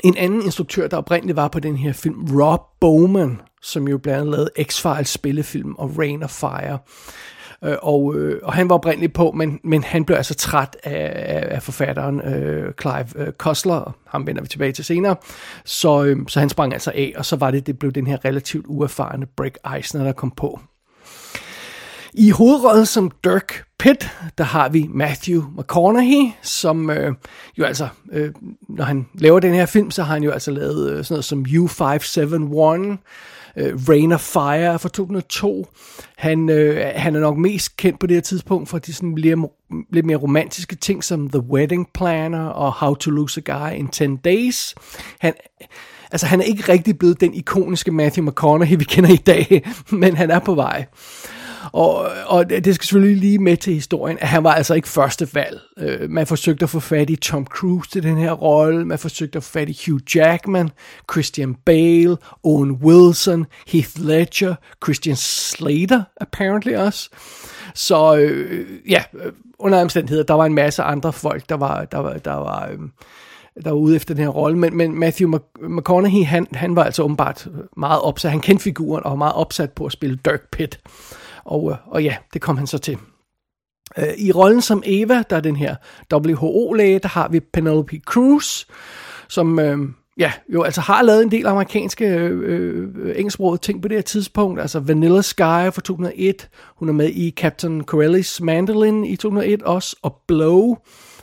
en 0.03 0.17
anden 0.17 0.41
instruktør, 0.41 0.87
der 0.87 0.97
oprindeligt 0.97 1.35
var 1.35 1.47
på 1.47 1.59
den 1.59 1.77
her 1.77 1.93
film, 1.93 2.41
Rob 2.41 2.61
Bowman, 2.81 3.41
som 3.61 3.87
jo 3.87 3.97
blandt 3.97 4.19
andet 4.19 4.31
lavede 4.31 4.51
X-Files 4.59 5.11
spillefilm 5.11 5.75
og 5.75 5.97
Rain 5.97 6.23
of 6.23 6.29
Fire. 6.29 6.79
Øh, 7.63 7.75
og, 7.81 8.15
øh, 8.15 8.39
og 8.43 8.53
han 8.53 8.69
var 8.69 8.75
oprindeligt 8.75 9.13
på, 9.13 9.31
men, 9.31 9.59
men 9.63 9.83
han 9.83 10.05
blev 10.05 10.17
altså 10.17 10.33
træt 10.33 10.77
af, 10.83 11.43
af 11.55 11.63
forfatteren 11.63 12.21
øh, 12.21 12.73
Clive 12.81 13.27
øh, 13.27 13.33
Cussler, 13.33 13.95
ham 14.07 14.27
vender 14.27 14.41
vi 14.41 14.47
tilbage 14.47 14.71
til 14.71 14.85
senere, 14.85 15.15
så, 15.65 16.03
øh, 16.03 16.17
så 16.27 16.39
han 16.39 16.49
sprang 16.49 16.73
altså 16.73 16.91
af, 16.95 17.13
og 17.17 17.25
så 17.25 17.35
var 17.35 17.51
det, 17.51 17.67
det 17.67 17.79
blev 17.79 17.91
den 17.91 18.07
her 18.07 18.25
relativt 18.25 18.65
uerfarne 18.67 19.25
Brick 19.25 19.57
Eisner, 19.75 20.03
der 20.03 20.11
kom 20.11 20.31
på. 20.31 20.59
I 22.13 22.29
hovedrollen 22.29 22.85
som 22.85 23.11
Dirk 23.23 23.63
Pitt, 23.79 24.09
der 24.37 24.43
har 24.43 24.69
vi 24.69 24.87
Matthew 24.89 25.43
McConaughey, 25.57 26.31
som 26.41 26.89
øh, 26.89 27.13
jo 27.57 27.65
altså, 27.65 27.87
øh, 28.11 28.33
når 28.69 28.83
han 28.83 29.07
laver 29.13 29.39
den 29.39 29.53
her 29.53 29.65
film, 29.65 29.91
så 29.91 30.03
har 30.03 30.13
han 30.13 30.23
jo 30.23 30.31
altså 30.31 30.51
lavet 30.51 30.91
øh, 30.91 31.05
sådan 31.05 31.13
noget 31.13 31.25
som 31.25 31.45
U571, 31.49 32.97
øh, 33.57 33.89
Rain 33.89 34.11
of 34.11 34.21
Fire 34.21 34.79
fra 34.79 34.89
2002. 34.89 35.67
Han, 36.17 36.49
øh, 36.49 36.91
han 36.95 37.15
er 37.15 37.19
nok 37.19 37.37
mest 37.37 37.77
kendt 37.77 37.99
på 37.99 38.07
det 38.07 38.15
her 38.15 38.21
tidspunkt 38.21 38.69
for 38.69 38.77
de 38.77 38.93
sådan 38.93 39.15
lidt, 39.15 39.39
lidt 39.91 40.05
mere 40.05 40.17
romantiske 40.17 40.75
ting 40.75 41.03
som 41.03 41.29
The 41.29 41.39
Wedding 41.39 41.89
Planner 41.93 42.45
og 42.45 42.73
How 42.73 42.95
to 42.95 43.11
Lose 43.11 43.41
a 43.47 43.57
Guy 43.57 43.77
in 43.77 43.87
10 43.87 44.15
Days. 44.15 44.75
Han, 45.19 45.33
altså 46.11 46.25
han 46.25 46.41
er 46.41 46.45
ikke 46.45 46.71
rigtig 46.71 46.97
blevet 46.97 47.21
den 47.21 47.33
ikoniske 47.33 47.91
Matthew 47.91 48.25
McConaughey, 48.25 48.77
vi 48.77 48.83
kender 48.83 49.09
i 49.09 49.15
dag, 49.15 49.69
men 50.01 50.17
han 50.17 50.31
er 50.31 50.39
på 50.39 50.55
vej. 50.55 50.85
Og, 51.71 52.09
og 52.25 52.49
det 52.49 52.75
skal 52.75 52.85
selvfølgelig 52.85 53.17
lige 53.17 53.39
med 53.39 53.57
til 53.57 53.73
historien, 53.73 54.17
at 54.21 54.27
han 54.27 54.43
var 54.43 54.53
altså 54.53 54.73
ikke 54.73 54.87
første 54.87 55.27
valg. 55.33 55.59
Øh, 55.79 56.09
man 56.09 56.27
forsøgte 56.27 56.63
at 56.63 56.69
få 56.69 56.79
fat 56.79 57.09
i 57.09 57.15
Tom 57.15 57.45
Cruise 57.45 57.89
til 57.89 58.03
den 58.03 58.17
her 58.17 58.31
rolle, 58.31 58.85
man 58.85 58.99
forsøgte 58.99 59.37
at 59.37 59.43
få 59.43 59.51
fat 59.51 59.69
i 59.69 59.79
Hugh 59.85 60.01
Jackman, 60.15 60.69
Christian 61.11 61.55
Bale, 61.65 62.17
Owen 62.43 62.71
Wilson, 62.71 63.45
Heath 63.67 63.91
Ledger, 63.99 64.55
Christian 64.83 65.15
Slater, 65.15 66.03
apparently 66.21 66.73
også. 66.73 67.09
Så 67.73 68.15
øh, 68.17 68.67
ja, 68.89 69.03
øh, 69.13 69.31
under 69.59 69.81
omstændigheder, 69.81 70.23
der 70.23 70.33
var 70.33 70.45
en 70.45 70.53
masse 70.53 70.83
andre 70.83 71.13
folk, 71.13 71.49
der 71.49 71.55
var, 71.55 71.85
der 71.85 71.97
var, 71.97 72.13
der 72.13 72.33
var 72.33 72.69
øh, 72.71 72.79
der 73.63 73.69
var 73.69 73.77
ude 73.77 73.95
efter 73.95 74.13
den 74.13 74.23
her 74.23 74.29
rolle, 74.29 74.57
men, 74.57 74.77
men 74.77 74.99
Matthew 74.99 75.39
McConaughey, 75.61 76.25
han, 76.25 76.47
han 76.53 76.75
var 76.75 76.83
altså 76.83 77.03
åbenbart 77.03 77.47
meget 77.77 78.01
opsat, 78.01 78.31
han 78.31 78.41
kendte 78.41 78.63
figuren 78.63 79.03
og 79.03 79.09
var 79.09 79.15
meget 79.15 79.33
opsat 79.33 79.71
på 79.71 79.85
at 79.85 79.91
spille 79.91 80.19
Dirk 80.25 80.41
Pitt. 80.51 80.79
Og, 81.47 81.71
øh, 81.71 81.77
og 81.87 82.03
ja, 82.03 82.15
det 82.33 82.41
kom 82.41 82.57
han 82.57 82.67
så 82.67 82.77
til. 82.77 82.97
Øh, 83.97 84.13
I 84.17 84.31
rollen 84.31 84.61
som 84.61 84.83
Eva, 84.85 85.23
der 85.29 85.35
er 85.35 85.41
den 85.41 85.55
her 85.55 85.75
WHO-læge, 86.13 86.99
der 86.99 87.07
har 87.07 87.27
vi 87.27 87.39
Penelope 87.39 87.99
Cruz, 88.05 88.65
som 89.27 89.59
øh, 89.59 89.77
ja, 90.17 90.31
jo 90.53 90.63
altså 90.63 90.81
har 90.81 91.01
lavet 91.01 91.23
en 91.23 91.31
del 91.31 91.45
amerikanske 91.45 92.05
øh, 92.05 92.89
øh 92.95 93.15
engelsksprogede 93.15 93.61
ting 93.61 93.81
på 93.81 93.87
det 93.87 93.97
her 93.97 94.01
tidspunkt. 94.01 94.61
Altså 94.61 94.79
Vanilla 94.79 95.21
Sky 95.21 95.73
fra 95.73 95.81
2001. 95.81 96.49
Hun 96.75 96.89
er 96.89 96.93
med 96.93 97.09
i 97.09 97.31
Captain 97.37 97.83
Corelli's 97.91 98.43
Mandolin 98.43 99.05
i 99.05 99.15
2001 99.15 99.63
også, 99.63 99.95
og 100.01 100.21
Blow 100.27 100.75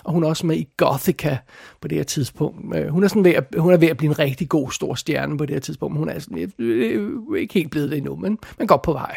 og 0.04 0.12
hun 0.12 0.24
er 0.24 0.28
også 0.28 0.46
med 0.46 0.56
i 0.56 0.68
Gothica 0.76 1.38
på 1.80 1.88
det 1.88 1.98
her 1.98 2.04
tidspunkt. 2.04 2.90
Hun 2.90 3.04
er, 3.04 3.08
sådan 3.08 3.24
ved 3.24 3.34
at, 3.34 3.44
hun 3.58 3.72
er 3.72 3.76
ved 3.76 3.88
at 3.88 3.96
blive 3.96 4.10
en 4.10 4.18
rigtig 4.18 4.48
god 4.48 4.70
stor 4.70 4.94
stjerne 4.94 5.38
på 5.38 5.46
det 5.46 5.54
her 5.54 5.60
tidspunkt, 5.60 5.92
men 5.92 5.98
hun 5.98 6.08
er 6.08 6.18
sådan, 6.18 6.52
ikke 7.38 7.54
helt 7.54 7.70
blevet 7.70 7.90
det 7.90 7.96
endnu, 7.98 8.16
men, 8.16 8.38
men 8.58 8.66
godt 8.66 8.82
på 8.82 8.92
vej. 8.92 9.16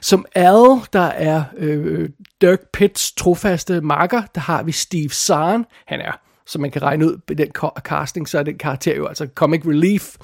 Som 0.00 0.26
Al, 0.34 0.54
der 0.92 1.00
er 1.00 1.44
øh, 1.56 2.08
Dirk 2.40 2.60
Pitts 2.72 3.12
trofaste 3.12 3.80
marker, 3.80 4.22
der 4.34 4.40
har 4.40 4.62
vi 4.62 4.72
Steve 4.72 5.08
Zahn. 5.08 5.64
Han 5.86 6.00
er, 6.00 6.12
som 6.46 6.60
man 6.60 6.70
kan 6.70 6.82
regne 6.82 7.06
ud 7.06 7.18
på 7.26 7.34
den 7.34 7.48
casting, 7.80 8.28
så 8.28 8.38
er 8.38 8.42
den 8.42 8.58
karakter 8.58 8.96
jo 8.96 9.06
altså 9.06 9.28
comic 9.34 9.66
relief. 9.66 10.16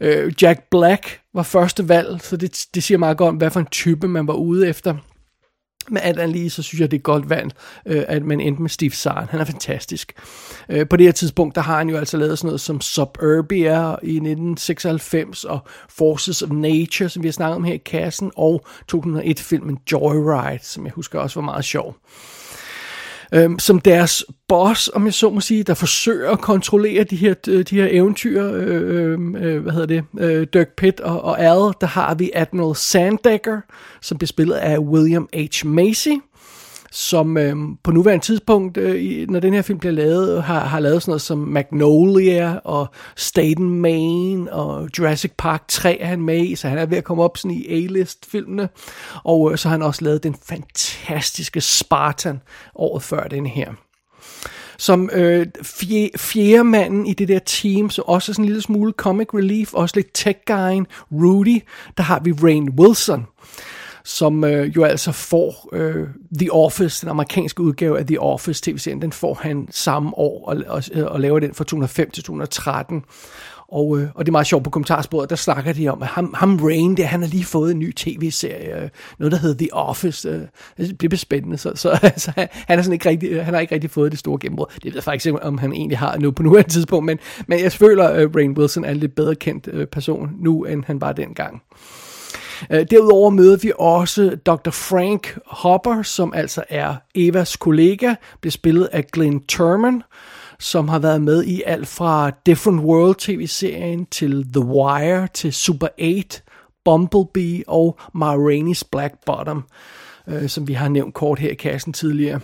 Øh, 0.00 0.32
Jack 0.42 0.62
Black 0.70 1.20
var 1.34 1.42
første 1.42 1.88
valg, 1.88 2.20
så 2.20 2.36
det, 2.36 2.66
det 2.74 2.82
siger 2.82 2.98
meget 2.98 3.16
godt 3.16 3.28
om, 3.28 3.36
hvad 3.36 3.50
for 3.50 3.60
en 3.60 3.66
type 3.66 4.08
man 4.08 4.26
var 4.26 4.34
ude 4.34 4.68
efter. 4.68 4.96
Men 5.88 6.02
alt 6.02 6.18
andet 6.18 6.36
lige, 6.36 6.50
så 6.50 6.62
synes 6.62 6.80
jeg, 6.80 6.90
det 6.90 6.96
er 6.96 7.02
godt 7.02 7.30
valg, 7.30 7.52
øh, 7.86 8.04
at 8.08 8.24
man 8.24 8.40
endte 8.40 8.62
med 8.62 8.70
Steve 8.70 8.90
Zahn. 8.90 9.26
Han 9.30 9.40
er 9.40 9.44
fantastisk. 9.44 10.12
Øh, 10.68 10.88
på 10.88 10.96
det 10.96 11.06
her 11.06 11.12
tidspunkt, 11.12 11.54
der 11.54 11.60
har 11.60 11.78
han 11.78 11.88
jo 11.88 11.96
altså 11.96 12.16
lavet 12.16 12.38
sådan 12.38 12.48
noget 12.48 12.60
som 12.60 12.80
Suburbia 12.80 13.90
i 13.90 14.16
1996, 14.16 15.44
og 15.44 15.58
Forces 15.88 16.42
of 16.42 16.50
Nature, 16.50 17.08
som 17.08 17.22
vi 17.22 17.28
har 17.28 17.32
snakket 17.32 17.56
om 17.56 17.64
her 17.64 17.74
i 17.74 17.82
kassen, 17.86 18.30
og 18.36 18.66
2001-filmen 18.94 19.78
Joyride, 19.92 20.64
som 20.64 20.84
jeg 20.84 20.92
husker 20.92 21.18
også 21.18 21.40
var 21.40 21.44
meget 21.44 21.64
sjov 21.64 21.96
øhm, 23.34 23.58
som 23.58 23.80
deres 23.80 24.24
boss, 24.48 24.90
om 24.94 25.04
jeg 25.04 25.14
så 25.14 25.30
må 25.30 25.40
sige, 25.40 25.62
der 25.62 25.74
forsøger 25.74 26.30
at 26.30 26.40
kontrollere 26.40 27.04
de 27.04 27.16
her, 27.16 27.34
øh, 27.48 27.64
de 27.70 27.76
her 27.76 27.88
eventyr, 27.90 28.52
øh, 28.52 28.66
øh, 28.66 29.18
øh, 29.36 29.62
hvad 29.62 29.72
hedder 29.72 29.86
det, 29.86 30.04
øh, 30.18 30.46
Dirk 30.52 30.68
Pitt 30.76 31.00
og, 31.00 31.24
og 31.24 31.40
Al, 31.40 31.72
der 31.80 31.86
har 31.86 32.14
vi 32.14 32.30
Admiral 32.34 32.76
Sandecker, 32.76 33.60
som 34.02 34.18
bliver 34.18 34.26
spillet 34.26 34.54
af 34.54 34.78
William 34.78 35.28
H. 35.34 35.66
Macy, 35.66 36.08
som 36.94 37.36
øh, 37.36 37.56
på 37.82 37.90
nuværende 37.90 38.24
tidspunkt, 38.24 38.76
øh, 38.76 39.28
når 39.28 39.40
den 39.40 39.54
her 39.54 39.62
film 39.62 39.78
bliver 39.78 39.92
lavet, 39.92 40.42
har, 40.42 40.60
har 40.60 40.80
lavet 40.80 41.02
sådan 41.02 41.10
noget 41.10 41.22
som 41.22 41.38
Magnolia 41.38 42.58
og 42.64 42.86
Staten 43.16 43.80
Maine 43.80 44.52
og 44.52 44.88
Jurassic 44.98 45.32
Park 45.38 45.64
3 45.68 45.98
er 46.00 46.06
han 46.06 46.20
med 46.20 46.44
i, 46.44 46.54
så 46.54 46.68
han 46.68 46.78
er 46.78 46.86
ved 46.86 46.98
at 46.98 47.04
komme 47.04 47.22
op 47.22 47.36
sådan 47.36 47.56
i 47.56 47.66
A-list-filmene. 47.68 48.68
Og 49.24 49.52
øh, 49.52 49.58
så 49.58 49.68
har 49.68 49.74
han 49.74 49.82
også 49.82 50.04
lavet 50.04 50.22
den 50.22 50.36
fantastiske 50.48 51.60
Spartan 51.60 52.40
året 52.74 53.02
før 53.02 53.24
den 53.28 53.46
her 53.46 53.72
som 54.78 55.10
øh, 55.12 55.46
fjerde, 55.62 56.10
fjerde 56.18 56.64
manden 56.64 57.06
i 57.06 57.14
det 57.14 57.28
der 57.28 57.38
team, 57.38 57.90
så 57.90 58.02
også 58.06 58.32
sådan 58.32 58.44
en 58.44 58.46
lille 58.46 58.62
smule 58.62 58.92
comic 58.92 59.34
relief, 59.34 59.74
også 59.74 59.96
lidt 59.96 60.14
tech 60.14 60.38
guyen, 60.46 60.86
Rudy, 61.12 61.62
der 61.96 62.02
har 62.02 62.20
vi 62.20 62.32
Rain 62.32 62.70
Wilson, 62.70 63.26
som 64.04 64.44
øh, 64.44 64.76
jo 64.76 64.84
altså 64.84 65.12
får 65.12 65.68
øh, 65.72 66.08
The 66.38 66.52
Office, 66.52 67.00
den 67.00 67.10
amerikanske 67.10 67.62
udgave 67.62 67.98
af 67.98 68.06
The 68.06 68.20
Office 68.20 68.62
tv-serien, 68.64 69.02
den 69.02 69.12
får 69.12 69.34
han 69.34 69.68
samme 69.70 70.18
år 70.18 70.48
og, 70.48 70.56
og, 70.66 70.82
og 71.06 71.20
laver 71.20 71.38
den 71.38 71.54
fra 71.54 71.64
2005 71.64 72.10
til 72.10 72.24
2013. 72.24 73.04
Og, 73.68 73.98
øh, 73.98 74.08
og 74.14 74.26
det 74.26 74.30
er 74.30 74.32
meget 74.32 74.46
sjovt 74.46 74.64
på 74.64 74.70
kommentarsporet, 74.70 75.30
der 75.30 75.36
snakker 75.36 75.72
de 75.72 75.88
om, 75.88 76.02
at 76.02 76.08
ham, 76.08 76.34
ham 76.36 76.56
Rain, 76.56 76.96
der, 76.96 77.04
han 77.04 77.20
har 77.20 77.28
lige 77.28 77.44
fået 77.44 77.70
en 77.70 77.78
ny 77.78 77.92
tv-serie, 77.92 78.82
øh, 78.82 78.88
noget 79.18 79.32
der 79.32 79.38
hedder 79.38 79.58
The 79.58 79.74
Office. 79.74 80.28
Øh, 80.28 80.40
det 80.78 80.98
bliver 80.98 81.16
spændende, 81.16 81.58
så, 81.58 81.72
så 81.74 81.98
altså, 82.02 82.32
han, 82.36 82.78
er 82.78 82.82
sådan 82.82 82.92
ikke 82.92 83.08
rigtig, 83.08 83.44
han 83.44 83.54
har 83.54 83.60
ikke 83.60 83.74
rigtig 83.74 83.90
fået 83.90 84.12
det 84.12 84.18
store 84.18 84.38
gennembrud. 84.40 84.66
Det 84.74 84.84
ved 84.84 84.92
jeg 84.94 85.04
faktisk 85.04 85.26
ikke, 85.26 85.42
om 85.42 85.58
han 85.58 85.72
egentlig 85.72 85.98
har 85.98 86.18
nu 86.18 86.30
på 86.30 86.42
nuværende 86.42 86.70
tidspunkt, 86.70 87.06
men, 87.06 87.18
men 87.46 87.60
jeg 87.60 87.72
føler, 87.72 88.04
at 88.04 88.22
øh, 88.22 88.34
Rain 88.36 88.58
Wilson 88.58 88.84
er 88.84 88.90
en 88.90 88.96
lidt 88.96 89.14
bedre 89.14 89.34
kendt 89.34 89.68
øh, 89.72 89.86
person 89.86 90.30
nu, 90.38 90.64
end 90.64 90.84
han 90.86 91.00
var 91.00 91.12
dengang. 91.12 91.62
Øh, 92.70 92.86
derudover 92.90 93.30
møder 93.30 93.56
vi 93.56 93.72
også 93.78 94.36
Dr. 94.46 94.70
Frank 94.70 95.38
Hopper, 95.46 96.02
som 96.02 96.32
altså 96.34 96.64
er 96.68 96.94
Evas 97.14 97.56
kollega, 97.56 98.14
bliver 98.40 98.50
spillet 98.50 98.88
af 98.92 99.06
Glenn 99.06 99.46
Turman, 99.46 100.02
som 100.58 100.88
har 100.88 100.98
været 100.98 101.22
med 101.22 101.44
i 101.44 101.62
alt 101.66 101.88
fra 101.88 102.30
Different 102.46 102.80
World 102.80 103.14
tv-serien 103.14 104.06
til 104.06 104.46
The 104.52 104.64
Wire 104.64 105.28
til 105.34 105.52
Super 105.52 105.88
8, 105.98 106.42
Bumblebee 106.84 107.62
og 107.66 107.98
Ma 108.14 108.34
Rainey's 108.34 108.82
Black 108.92 109.14
Bottom, 109.26 109.64
øh, 110.28 110.48
som 110.48 110.68
vi 110.68 110.72
har 110.72 110.88
nævnt 110.88 111.14
kort 111.14 111.38
her 111.38 111.50
i 111.50 111.54
kassen 111.54 111.92
tidligere. 111.92 112.40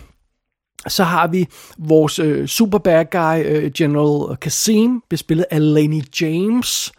Så 0.87 1.03
har 1.03 1.27
vi 1.27 1.47
vores 1.77 2.19
øh, 2.19 2.47
super 2.47 2.77
bad 2.77 3.05
guy, 3.11 3.45
øh, 3.45 3.71
General 3.71 4.37
Kasim, 4.37 5.01
bespillet 5.09 5.45
af 5.51 5.73
Lenny 5.73 6.01
James. 6.21 6.91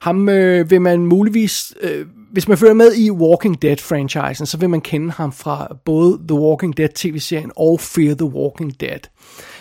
Ham 0.00 0.28
øh, 0.28 0.70
vil 0.70 0.80
man 0.80 1.06
muligvis 1.06 1.74
øh, 1.80 2.06
hvis 2.34 2.48
man 2.48 2.58
følger 2.58 2.74
med 2.74 2.94
i 2.94 3.10
Walking 3.10 3.62
Dead-franchisen, 3.62 4.46
så 4.46 4.56
vil 4.56 4.70
man 4.70 4.80
kende 4.80 5.10
ham 5.10 5.32
fra 5.32 5.76
både 5.84 6.18
The 6.28 6.38
Walking 6.38 6.76
Dead 6.76 6.88
tv-serien 6.94 7.52
og 7.56 7.80
Fear 7.80 8.14
the 8.14 8.26
Walking 8.26 8.80
Dead. 8.80 8.98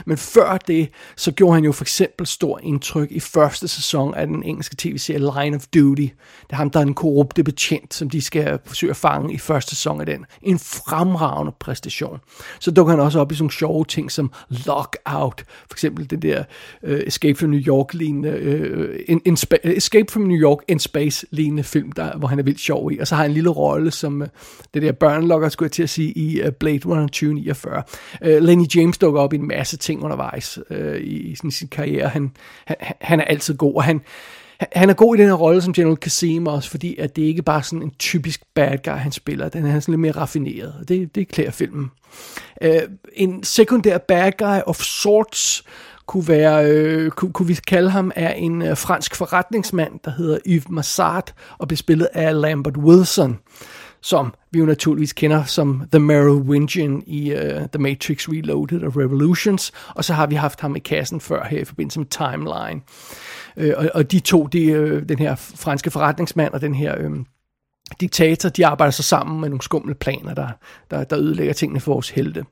Men 0.06 0.18
før 0.18 0.58
det, 0.58 0.90
så 1.16 1.32
gjorde 1.32 1.54
han 1.54 1.64
jo 1.64 1.72
for 1.72 1.84
eksempel 1.84 2.28
stor 2.28 2.60
indtryk 2.64 3.12
i 3.12 3.20
første 3.20 3.68
sæson 3.68 4.14
af 4.14 4.28
den 4.28 4.44
engelske 4.44 4.76
tv-serie 4.78 5.20
Line 5.20 5.56
of 5.56 5.66
Duty. 5.74 6.02
Det 6.02 6.14
er 6.50 6.56
ham, 6.56 6.70
der 6.70 6.80
er 6.80 6.84
en 6.84 6.94
korrupte 6.94 7.44
betjent, 7.44 7.94
som 7.94 8.10
de 8.10 8.22
skal 8.22 8.60
forsøge 8.66 8.90
at 8.90 8.98
fange 8.98 9.34
i 9.34 9.38
første 9.38 9.76
sæson 9.76 10.00
af 10.00 10.06
den. 10.06 10.26
En 10.42 10.60
fremragende 10.60 11.52
præstation. 11.60 12.20
Så 12.60 12.72
dukker 12.72 12.94
han 12.94 13.00
også 13.00 13.20
op 13.20 13.32
i 13.32 13.36
sådan 13.36 13.50
sjove 13.50 13.86
ting 13.86 14.12
som 14.12 14.32
Lockout. 14.50 15.44
For 15.48 15.74
eksempel 15.74 16.10
det 16.10 16.22
der 16.22 16.44
uh, 16.84 16.92
Escape 16.92 17.40
from 17.40 17.50
New 17.50 17.60
York 17.60 17.94
lignende, 17.94 18.30
uh, 18.30 18.80
øh, 18.80 19.00
in, 19.08 19.22
in 19.26 19.38
Escape 19.64 20.12
from 20.12 20.24
New 20.24 20.38
York 20.38 20.60
in 20.68 20.80
Space 20.80 21.26
lignende 21.32 21.64
film, 21.64 21.92
der, 21.92 22.18
hvor 22.18 22.28
han 22.28 22.40
er 22.40 22.44
vildt 22.44 22.60
sjov 22.60 22.92
i. 22.92 22.98
Og 23.00 23.08
så 23.08 23.16
har 23.16 23.22
han 23.22 23.32
en 23.32 23.34
lille 23.34 23.50
rolle 23.50 23.92
som 23.92 24.22
uh, 24.22 24.28
det 24.74 24.82
der 24.82 24.92
børnelokker, 24.92 25.50
skulle 25.50 25.68
jeg 25.68 25.72
til 25.72 25.84
at 25.84 25.90
sige, 25.90 26.12
i 26.12 26.42
uh, 26.42 26.50
Blade 26.60 26.80
Runner 26.86 27.08
2049. 27.08 27.84
Uh, 28.22 28.28
Lenny 28.28 28.66
James 28.76 28.98
dukker 28.98 29.22
op 29.22 29.34
i 29.34 29.36
en 29.36 29.48
masse 29.48 29.78
ting 29.78 29.93
undervejs 30.02 30.60
øh, 30.70 30.98
i, 30.98 31.18
i 31.18 31.36
sin, 31.36 31.52
sin 31.52 31.68
karriere. 31.68 32.10
Han, 32.10 32.32
han, 32.66 32.78
han 33.02 33.20
er 33.20 33.24
altid 33.24 33.58
god, 33.58 33.76
og 33.76 33.84
han, 33.84 34.02
han 34.72 34.90
er 34.90 34.94
god 34.94 35.16
i 35.16 35.20
den 35.20 35.28
her 35.28 35.36
rolle 35.36 35.62
som 35.62 35.74
General 35.74 35.98
Kasim 35.98 36.48
også, 36.48 36.70
fordi 36.70 36.98
at 36.98 37.16
det 37.16 37.22
ikke 37.22 37.42
bare 37.42 37.58
er 37.58 37.62
sådan 37.62 37.82
en 37.82 37.94
typisk 38.00 38.42
bad 38.54 38.78
guy, 38.84 38.94
han 38.94 39.12
spiller. 39.12 39.50
Den 39.50 39.66
er 39.66 39.80
sådan 39.80 39.92
lidt 39.92 40.00
mere 40.00 40.12
raffineret, 40.12 40.76
og 40.80 40.90
det, 40.90 41.16
det 41.16 41.28
klæder 41.28 41.52
filmen. 41.52 41.92
Øh, 42.62 42.82
en 43.14 43.44
sekundær 43.44 43.98
bad 43.98 44.32
guy 44.38 44.60
of 44.66 44.82
sorts 44.82 45.64
kunne 46.06 46.28
være, 46.28 46.66
øh, 46.72 47.12
kunne, 47.12 47.34
kunne 47.34 47.48
vi 47.48 47.60
kalde 47.68 47.90
ham, 47.90 48.12
er 48.16 48.34
en 48.34 48.62
øh, 48.62 48.78
fransk 48.78 49.16
forretningsmand, 49.16 50.00
der 50.06 50.12
hedder 50.12 50.38
Yves 50.48 50.70
Massard, 50.70 51.34
og 51.58 51.68
bliver 51.68 51.78
spillet 51.78 52.08
af 52.14 52.42
Lambert 52.42 52.78
Wilson, 52.78 53.40
som 54.04 54.34
vi 54.52 54.60
jo 54.60 54.66
naturligvis 54.66 55.14
kender 55.14 55.44
som 55.44 55.84
The 55.92 56.00
Merovingian 56.00 57.04
i 57.08 57.34
uh, 57.34 57.40
The 57.40 57.80
Matrix 57.80 58.30
Reloaded 58.30 58.84
og 58.84 58.98
Revolutions, 58.98 59.72
og 59.96 60.06
så 60.06 60.14
har 60.14 60.28
vi 60.28 60.36
haft 60.36 60.62
ham 60.62 60.76
i 60.76 60.80
kassen 60.80 61.22
før 61.22 61.44
her 61.44 61.60
i 61.60 61.66
forbindelse 61.66 62.00
med 62.00 62.08
Timeline. 62.08 62.82
Uh, 63.58 63.84
og, 63.84 63.90
og 63.94 64.12
de 64.12 64.20
to, 64.20 64.48
de, 64.48 64.82
uh, 64.82 65.10
den 65.10 65.20
her 65.20 65.36
franske 65.36 65.92
forretningsmand 65.92 66.54
og 66.54 66.62
den 66.62 66.76
her... 66.76 67.10
Uh, 67.10 67.18
diktator, 68.00 68.50
de 68.50 68.66
arbejder 68.66 68.92
så 68.92 69.04
sammen 69.04 69.42
med 69.42 69.50
nogle 69.50 69.62
skumle 69.62 69.96
planer, 69.96 70.34
der, 70.34 70.48
der, 70.92 71.04
der 71.04 71.20
ødelægger 71.20 71.54
tingene 71.54 71.80
for 71.80 71.94
vores 71.94 72.10
helte. 72.10 72.46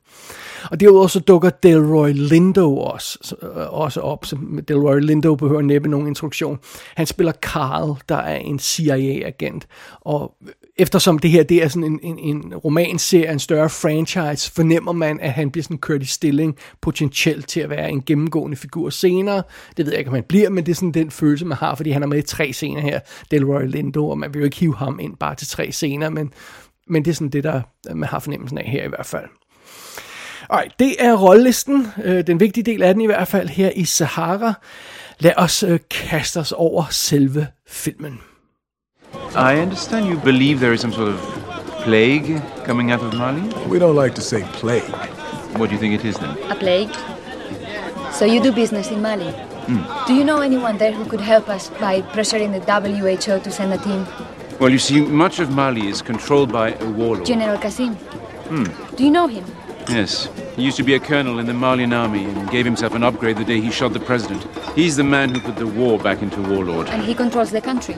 Og 0.72 0.80
derudover 0.80 1.08
så 1.08 1.20
dukker 1.20 1.50
Delroy 1.50 2.12
Lindo 2.14 2.78
også, 2.78 3.36
også 3.70 4.02
op. 4.02 4.26
Så 4.26 4.38
Delroy 4.68 5.00
Lindo 5.00 5.36
behøver 5.36 5.62
næppe 5.62 5.90
nogen 5.90 6.08
introduktion. 6.08 6.60
Han 6.96 7.06
spiller 7.06 7.32
Carl, 7.32 8.02
der 8.10 8.16
er 8.16 8.36
en 8.36 8.60
CIA-agent. 8.60 9.68
Og 10.02 10.34
eftersom 10.78 11.20
det 11.20 11.30
her 11.32 11.44
det 11.44 11.64
er 11.64 11.68
sådan 11.68 11.84
en, 11.84 12.00
en, 12.04 12.20
en 12.20 12.56
romanserie, 12.56 13.32
en 13.32 13.40
større 13.40 13.70
franchise, 13.70 14.52
fornemmer 14.52 14.92
man, 14.92 15.20
at 15.20 15.32
han 15.32 15.52
bliver 15.52 15.64
sådan 15.64 15.78
kørt 15.78 16.04
i 16.04 16.06
stilling 16.06 16.58
potentielt 16.82 17.48
til 17.48 17.60
at 17.60 17.70
være 17.70 17.90
en 17.90 18.02
gennemgående 18.02 18.58
figur 18.58 18.90
senere. 18.90 19.44
Det 19.78 19.86
ved 19.86 19.94
jeg 19.94 20.00
ikke, 20.00 20.10
om 20.10 20.16
han 20.16 20.24
bliver, 20.24 20.50
men 20.50 20.66
det 20.66 20.72
er 20.72 20.76
sådan 20.76 20.92
den 20.92 21.12
følelse, 21.12 21.46
man 21.46 21.58
har, 21.58 21.76
fordi 21.76 21.92
han 21.92 22.04
er 22.04 22.08
med 22.08 22.18
i 22.18 22.22
tre 22.22 22.54
scener 22.54 22.82
her, 22.82 23.00
Delroy 23.32 23.66
Lindo, 23.66 24.10
og 24.10 24.18
man 24.18 24.34
vil 24.34 24.40
jo 24.40 24.46
ikke 24.46 24.60
hive 24.60 24.76
ham 24.76 25.00
ind 25.00 25.18
bare 25.18 25.36
til 25.36 25.48
tre 25.48 25.72
scener, 25.72 26.10
men, 26.10 26.34
men 26.88 27.06
det 27.06 27.12
er 27.12 27.16
sådan 27.16 27.30
det, 27.30 27.44
der 27.44 27.62
man 27.94 28.10
har 28.10 28.20
fornemmelsen 28.20 28.58
af 28.58 28.66
her 28.66 28.84
i 28.84 28.90
hvert 28.90 29.06
fald. 29.06 29.26
Alright, 30.50 30.80
det 30.80 30.96
er 31.00 31.14
rollelisten. 31.14 31.88
Øh, 32.04 32.28
den 32.28 32.40
vigtige 32.40 32.64
del 32.64 32.84
af 32.84 32.94
den 32.94 33.02
i 33.02 33.06
hvert 33.06 33.28
fald 33.28 33.50
her 33.50 33.70
i 33.76 33.86
Sahara. 33.86 34.54
Lad 35.20 35.34
os 35.38 35.64
øh, 35.64 35.80
kaste 35.90 36.40
os 36.40 36.52
over 36.52 36.86
selve 36.90 37.48
filmen. 37.68 38.20
I 39.36 39.60
understand 39.60 40.08
you 40.08 40.18
believe 40.18 40.60
there 40.60 40.74
is 40.74 40.82
some 40.82 40.94
sort 40.94 41.10
of 41.10 41.20
plague 41.84 42.42
coming 42.66 42.92
out 42.92 43.02
of 43.02 43.14
Mali? 43.14 43.42
We 43.68 43.80
don't 43.80 43.96
like 43.96 44.14
to 44.16 44.22
say 44.22 44.44
plague. 44.54 44.84
What 45.58 45.68
do 45.70 45.76
you 45.76 45.80
think 45.80 45.96
it 45.96 46.06
is 46.06 46.18
then? 46.18 46.38
A 46.52 46.56
plague? 46.56 46.94
So 48.14 48.26
you 48.26 48.42
do 48.42 48.52
business 48.52 48.92
in 48.92 49.02
Mali? 49.02 49.32
Mm. 49.66 50.08
Do 50.08 50.14
you 50.14 50.24
know 50.24 50.42
anyone 50.42 50.78
there 50.78 50.92
who 50.92 51.06
could 51.06 51.22
help 51.22 51.50
us 51.50 51.70
by 51.70 52.02
pressuring 52.02 52.52
the 52.52 52.60
WHO 52.60 53.40
to 53.40 53.52
send 53.52 53.74
a 53.74 53.78
team? 53.78 54.06
Well, 54.60 54.70
you 54.70 54.80
see, 54.80 55.02
much 55.02 55.40
of 55.40 55.50
Mali 55.50 55.88
is 55.88 56.02
controlled 56.02 56.52
by 56.52 56.74
a 56.74 56.90
warlord. 56.90 57.26
General 57.26 57.58
Kassim. 57.58 57.96
Hmm. 57.96 58.96
Do 58.96 59.04
you 59.04 59.12
know 59.12 59.28
him? 59.28 59.46
Yes. 59.90 60.30
He 60.56 60.64
used 60.64 60.78
to 60.78 60.84
be 60.84 60.94
a 60.94 61.00
colonel 61.00 61.40
in 61.40 61.46
the 61.46 61.54
Malian 61.54 61.94
army 61.94 62.26
and 62.26 62.50
gave 62.52 62.66
himself 62.66 62.94
an 62.94 63.04
upgrade 63.04 63.38
the 63.38 63.44
day 63.46 63.60
he 63.60 63.72
shot 63.72 63.94
the 63.94 64.00
president. 64.00 64.46
He's 64.76 64.98
the 64.98 65.04
man 65.04 65.30
who 65.30 65.40
put 65.40 65.56
the 65.56 65.68
war 65.68 65.98
back 65.98 66.22
into 66.22 66.42
warlord. 66.42 66.88
And 66.90 67.02
he 67.04 67.14
controls 67.14 67.52
the 67.52 67.62
country? 67.62 67.96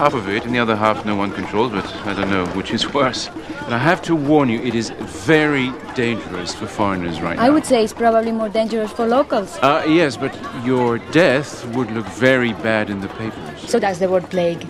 Half 0.00 0.14
of 0.14 0.30
it, 0.30 0.46
and 0.46 0.54
the 0.54 0.58
other 0.58 0.76
half 0.76 1.04
no 1.04 1.14
one 1.14 1.30
controls, 1.30 1.72
but 1.72 1.84
I 2.06 2.14
don't 2.14 2.30
know 2.30 2.46
which 2.56 2.70
is 2.70 2.90
worse. 2.94 3.28
And 3.66 3.74
I 3.74 3.76
have 3.76 4.00
to 4.04 4.16
warn 4.16 4.48
you, 4.48 4.58
it 4.62 4.74
is 4.74 4.88
very 5.28 5.70
dangerous 5.94 6.54
for 6.54 6.66
foreigners 6.66 7.20
right 7.20 7.36
now. 7.36 7.44
I 7.44 7.50
would 7.50 7.66
say 7.66 7.84
it's 7.84 7.92
probably 7.92 8.32
more 8.32 8.48
dangerous 8.48 8.90
for 8.90 9.06
locals. 9.06 9.58
Uh, 9.58 9.84
yes, 9.86 10.16
but 10.16 10.34
your 10.64 10.96
death 11.10 11.66
would 11.76 11.90
look 11.90 12.06
very 12.06 12.54
bad 12.54 12.88
in 12.88 13.02
the 13.02 13.08
papers. 13.08 13.60
So 13.68 13.78
that's 13.78 13.98
the 13.98 14.08
word 14.08 14.24
plague. 14.30 14.62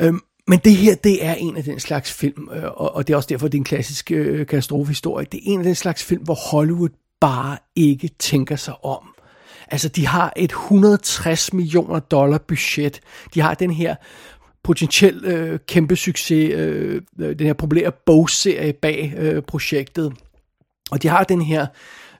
Øhm, 0.00 0.20
men 0.48 0.58
det 0.58 0.76
her, 0.76 0.94
det 0.94 1.24
er 1.24 1.34
en 1.34 1.56
af 1.56 1.64
den 1.64 1.80
slags 1.80 2.12
film, 2.12 2.48
øh, 2.52 2.64
og, 2.64 2.94
og 2.94 3.06
det 3.06 3.12
er 3.12 3.16
også 3.16 3.28
derfor, 3.28 3.48
det 3.48 3.54
er 3.54 3.60
en 3.60 3.64
klassisk 3.64 4.10
øh, 4.10 4.46
katastrofehistorie. 4.46 5.26
Det 5.32 5.38
er 5.38 5.42
en 5.44 5.58
af 5.58 5.64
den 5.64 5.74
slags 5.74 6.04
film, 6.04 6.22
hvor 6.22 6.34
Hollywood 6.34 6.90
bare 7.20 7.58
ikke 7.76 8.10
tænker 8.18 8.56
sig 8.56 8.84
om. 8.84 9.12
Altså, 9.70 9.88
de 9.88 10.06
har 10.06 10.32
et 10.36 10.50
160 10.50 11.52
millioner 11.52 11.98
dollar 11.98 12.38
budget. 12.38 13.00
De 13.34 13.40
har 13.40 13.54
den 13.54 13.70
her 13.70 13.94
potentiel 14.64 15.24
øh, 15.24 15.58
kæmpe 15.68 15.96
succes, 15.96 16.50
øh, 16.54 17.02
øh, 17.20 17.38
den 17.38 17.46
her 17.46 17.54
populære 17.54 17.92
bogserie 18.06 18.72
bag 18.72 19.14
øh, 19.16 19.42
projektet. 19.42 20.12
Og 20.90 21.02
de 21.02 21.08
har 21.08 21.24
den 21.24 21.42
her 21.42 21.66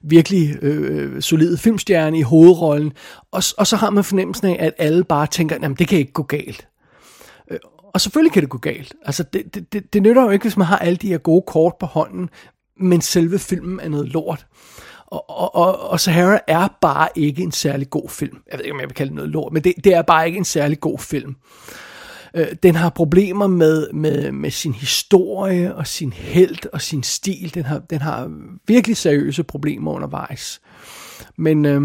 virkelig 0.03 0.57
øh, 0.61 1.13
øh 1.15 1.21
solide 1.21 1.57
filmstjerne 1.57 2.17
i 2.17 2.21
hovedrollen, 2.21 2.93
og, 3.31 3.43
og 3.57 3.67
så 3.67 3.75
har 3.75 3.89
man 3.89 4.03
fornemmelsen 4.03 4.47
af, 4.47 4.57
at 4.59 4.73
alle 4.77 5.03
bare 5.03 5.27
tænker, 5.27 5.55
at 5.55 5.79
det 5.79 5.87
kan 5.87 5.97
ikke 5.97 6.11
gå 6.11 6.23
galt. 6.23 6.67
Og 7.93 8.01
selvfølgelig 8.01 8.31
kan 8.31 8.41
det 8.41 8.49
gå 8.49 8.57
galt. 8.57 8.93
Altså, 9.05 9.23
det, 9.23 9.55
det, 9.55 9.73
det, 9.73 9.93
det 9.93 10.01
nytter 10.01 10.23
jo 10.23 10.29
ikke, 10.29 10.43
hvis 10.43 10.57
man 10.57 10.67
har 10.67 10.77
alle 10.77 10.97
de 10.97 11.07
her 11.07 11.17
gode 11.17 11.43
kort 11.47 11.73
på 11.79 11.85
hånden, 11.85 12.29
men 12.79 13.01
selve 13.01 13.39
filmen 13.39 13.79
er 13.79 13.89
noget 13.89 14.09
lort. 14.09 14.45
Og, 15.07 15.29
og, 15.29 15.55
og, 15.55 15.89
og 15.89 15.99
Sahara 15.99 16.39
er 16.47 16.67
bare 16.81 17.09
ikke 17.15 17.43
en 17.43 17.51
særlig 17.51 17.89
god 17.89 18.09
film. 18.09 18.37
Jeg 18.51 18.57
ved 18.59 18.65
ikke, 18.65 18.73
om 18.73 18.79
jeg 18.79 18.89
vil 18.89 18.95
kalde 18.95 19.09
det 19.09 19.15
noget 19.15 19.31
lort, 19.31 19.53
men 19.53 19.63
det, 19.63 19.73
det 19.83 19.93
er 19.93 20.01
bare 20.01 20.27
ikke 20.27 20.37
en 20.37 20.45
særlig 20.45 20.79
god 20.79 20.99
film. 20.99 21.35
Øh, 22.35 22.47
den 22.63 22.75
har 22.75 22.89
problemer 22.89 23.47
med, 23.47 23.93
med, 23.93 24.31
med 24.31 24.51
sin 24.51 24.73
historie 24.73 25.75
og 25.75 25.87
sin 25.87 26.13
held 26.13 26.73
og 26.73 26.81
sin 26.81 27.03
stil. 27.03 27.53
Den 27.53 27.63
har, 27.63 27.79
den 27.79 28.01
har 28.01 28.31
virkelig 28.67 28.97
seriøse 28.97 29.43
problemer 29.43 29.91
undervejs. 29.91 30.61
Men 31.37 31.65
øh, 31.65 31.81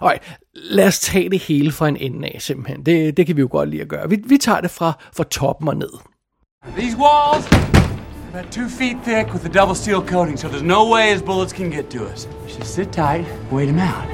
okay, 0.00 0.18
lad 0.62 0.86
os 0.86 1.00
tage 1.00 1.30
det 1.30 1.38
hele 1.38 1.72
fra 1.72 1.88
en 1.88 1.96
ende 1.96 2.28
af 2.28 2.42
simpelthen. 2.42 2.86
Det, 2.86 3.16
det 3.16 3.26
kan 3.26 3.36
vi 3.36 3.40
jo 3.40 3.48
godt 3.50 3.68
lide 3.68 3.82
at 3.82 3.88
gøre. 3.88 4.08
Vi, 4.08 4.18
vi 4.26 4.36
tager 4.36 4.60
det 4.60 4.70
fra, 4.70 4.92
fra 5.16 5.24
toppen 5.24 5.68
og 5.68 5.76
ned. 5.76 5.92
These 6.76 6.96
walls 6.96 7.46
about 8.32 8.52
two 8.52 8.68
feet 8.68 8.96
thick 9.04 9.32
with 9.32 9.44
a 9.44 9.48
double 9.48 9.74
steel 9.74 10.02
coating, 10.02 10.38
so 10.38 10.48
there's 10.48 10.62
no 10.62 10.88
way 10.92 11.12
his 11.12 11.22
bullets 11.22 11.52
can 11.52 11.70
get 11.70 11.90
to 11.90 11.98
us. 12.12 12.28
Just 12.46 12.74
sit 12.74 12.92
tight, 12.92 13.24
wait 13.50 13.68
him 13.68 13.78
out. 13.78 14.04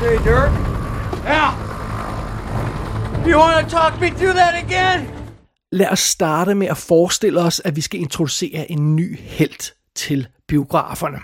Hey, 0.00 0.18
Dirk. 0.24 0.52
Yeah. 1.24 1.54
You 3.26 3.38
want 3.38 3.68
to 3.68 3.70
talk 3.70 4.00
me 4.00 4.10
through 4.10 4.32
that 4.32 4.54
again? 4.64 5.17
Lad 5.72 5.88
os 5.88 6.00
starte 6.00 6.54
med 6.54 6.66
at 6.66 6.76
forestille 6.76 7.40
os, 7.40 7.60
at 7.64 7.76
vi 7.76 7.80
skal 7.80 8.00
introducere 8.00 8.70
en 8.70 8.96
ny 8.96 9.18
held 9.18 9.72
til 9.94 10.26
biograferne. 10.46 11.18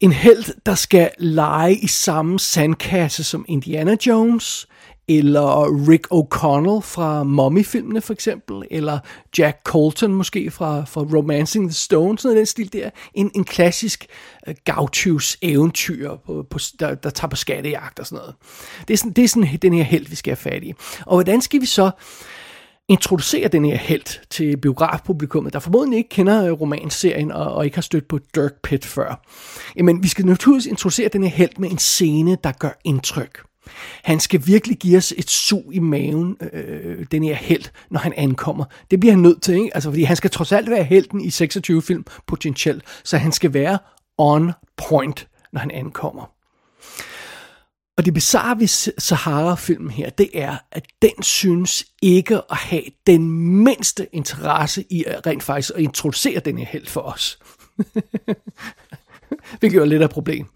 En 0.00 0.12
held, 0.12 0.44
der 0.66 0.74
skal 0.74 1.10
lege 1.18 1.74
i 1.76 1.86
samme 1.86 2.38
sandkasse 2.38 3.24
som 3.24 3.44
Indiana 3.48 3.96
Jones, 4.06 4.68
eller 5.08 5.88
Rick 5.88 6.06
O'Connell 6.06 6.80
fra 6.80 7.22
Mummy-filmene 7.22 8.00
for 8.00 8.12
eksempel, 8.12 8.62
eller 8.70 8.98
Jack 9.38 9.60
Colton 9.64 10.14
måske 10.14 10.50
fra, 10.50 10.84
fra 10.84 11.00
Romancing 11.00 11.68
the 11.68 11.74
Stone, 11.74 12.18
sådan 12.18 12.36
den 12.36 12.46
stil 12.46 12.72
der. 12.72 12.90
En, 13.14 13.30
en 13.34 13.44
klassisk 13.44 14.06
øh, 14.46 14.50
uh, 14.50 14.74
gauchos 14.74 15.36
eventyr, 15.42 16.16
på, 16.26 16.46
på, 16.50 16.58
der, 16.80 16.94
der 16.94 17.10
tager 17.10 17.28
på 17.28 17.36
skattejagt 17.36 17.98
og 17.98 18.06
sådan 18.06 18.16
noget. 18.16 18.34
Det 18.88 18.94
er 18.94 18.98
sådan, 18.98 19.12
det 19.12 19.24
er 19.24 19.28
sådan 19.28 19.58
den 19.62 19.74
her 19.74 19.82
held, 19.82 20.06
vi 20.06 20.16
skal 20.16 20.30
have 20.30 20.52
fat 20.52 20.62
i. 20.64 20.72
Og 21.06 21.16
hvordan 21.16 21.40
skal 21.40 21.60
vi 21.60 21.66
så 21.66 21.90
introducere 22.90 23.48
den 23.48 23.64
her 23.64 23.76
held 23.76 24.28
til 24.30 24.56
biografpublikummet, 24.56 25.52
der 25.52 25.58
formodentlig 25.58 25.96
ikke 25.96 26.08
kender 26.08 26.46
øh, 26.46 26.52
romanserien 26.52 27.32
og, 27.32 27.52
og 27.54 27.64
ikke 27.64 27.76
har 27.76 27.82
stødt 27.82 28.08
på 28.08 28.18
Dirk 28.34 28.52
Pitt 28.62 28.86
før. 28.86 29.24
Jamen, 29.76 30.02
vi 30.02 30.08
skal 30.08 30.26
naturligvis 30.26 30.66
introducere 30.66 31.08
den 31.08 31.22
her 31.22 31.30
held 31.30 31.50
med 31.58 31.70
en 31.70 31.78
scene, 31.78 32.36
der 32.44 32.52
gør 32.52 32.80
indtryk. 32.84 33.42
Han 34.04 34.20
skal 34.20 34.42
virkelig 34.46 34.76
give 34.76 34.96
os 34.96 35.14
et 35.16 35.30
sug 35.30 35.70
i 35.72 35.78
maven, 35.78 36.36
øh, 36.52 37.06
den 37.12 37.24
her 37.24 37.34
held, 37.34 37.64
når 37.90 38.00
han 38.00 38.12
ankommer. 38.16 38.64
Det 38.90 39.00
bliver 39.00 39.12
han 39.12 39.22
nødt 39.22 39.42
til, 39.42 39.54
ikke? 39.54 39.70
Altså, 39.74 39.90
fordi 39.90 40.02
han 40.02 40.16
skal 40.16 40.30
trods 40.30 40.52
alt 40.52 40.70
være 40.70 40.84
helten 40.84 41.20
i 41.20 41.30
26 41.30 41.82
film 41.82 42.04
potentielt, 42.26 42.82
så 43.04 43.16
han 43.16 43.32
skal 43.32 43.54
være 43.54 43.78
on 44.18 44.52
point, 44.76 45.28
når 45.52 45.60
han 45.60 45.70
ankommer. 45.70 46.30
Og 48.00 48.04
det 48.04 48.14
bizarre 48.14 48.60
ved 48.60 48.66
Sahara-filmen 48.98 49.90
her, 49.90 50.10
det 50.10 50.30
er, 50.34 50.56
at 50.72 50.84
den 51.02 51.22
synes 51.22 51.84
ikke 52.02 52.36
at 52.36 52.56
have 52.56 52.82
den 53.06 53.30
mindste 53.64 54.08
interesse 54.12 54.84
i 54.90 55.04
at 55.06 55.26
rent 55.26 55.42
faktisk 55.42 55.72
at 55.74 55.80
introducere 55.80 56.40
den 56.40 56.58
her 56.58 56.66
held 56.66 56.86
for 56.86 57.00
os. 57.00 57.38
Hvilket 59.60 59.80
er 59.80 59.84
lidt 59.84 60.02
af 60.02 60.06
et 60.06 60.10
problem. 60.10 60.46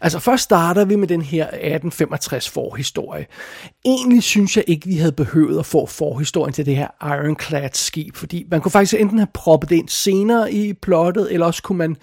Altså 0.00 0.18
først 0.18 0.42
starter 0.42 0.84
vi 0.84 0.96
med 0.96 1.08
den 1.08 1.22
her 1.22 1.44
1865 1.44 2.48
forhistorie. 2.48 3.26
Egentlig 3.84 4.22
synes 4.22 4.56
jeg 4.56 4.64
ikke, 4.66 4.86
vi 4.86 4.96
havde 4.96 5.12
behøvet 5.12 5.58
at 5.58 5.66
få 5.66 5.86
forhistorien 5.86 6.52
til 6.52 6.66
det 6.66 6.76
her 6.76 6.88
Ironclad 7.02 7.70
skib, 7.72 8.16
fordi 8.16 8.46
man 8.50 8.60
kunne 8.60 8.72
faktisk 8.72 8.94
enten 9.00 9.18
have 9.18 9.28
proppet 9.34 9.70
det 9.70 9.76
ind 9.76 9.88
senere 9.88 10.52
i 10.52 10.72
plottet, 10.72 11.32
eller 11.32 11.46
også 11.46 11.62
kunne 11.62 11.78
man 11.78 11.96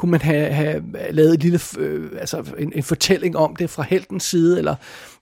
kunne 0.00 0.10
man 0.10 0.20
have, 0.20 0.52
have 0.52 0.82
lavet 1.10 1.34
et 1.34 1.42
lille, 1.42 1.60
øh, 1.78 2.10
altså 2.20 2.44
en, 2.58 2.72
en 2.74 2.82
fortælling 2.82 3.36
om 3.36 3.56
det 3.56 3.70
fra 3.70 3.82
heltens 3.82 4.24
side, 4.24 4.58
eller 4.58 4.74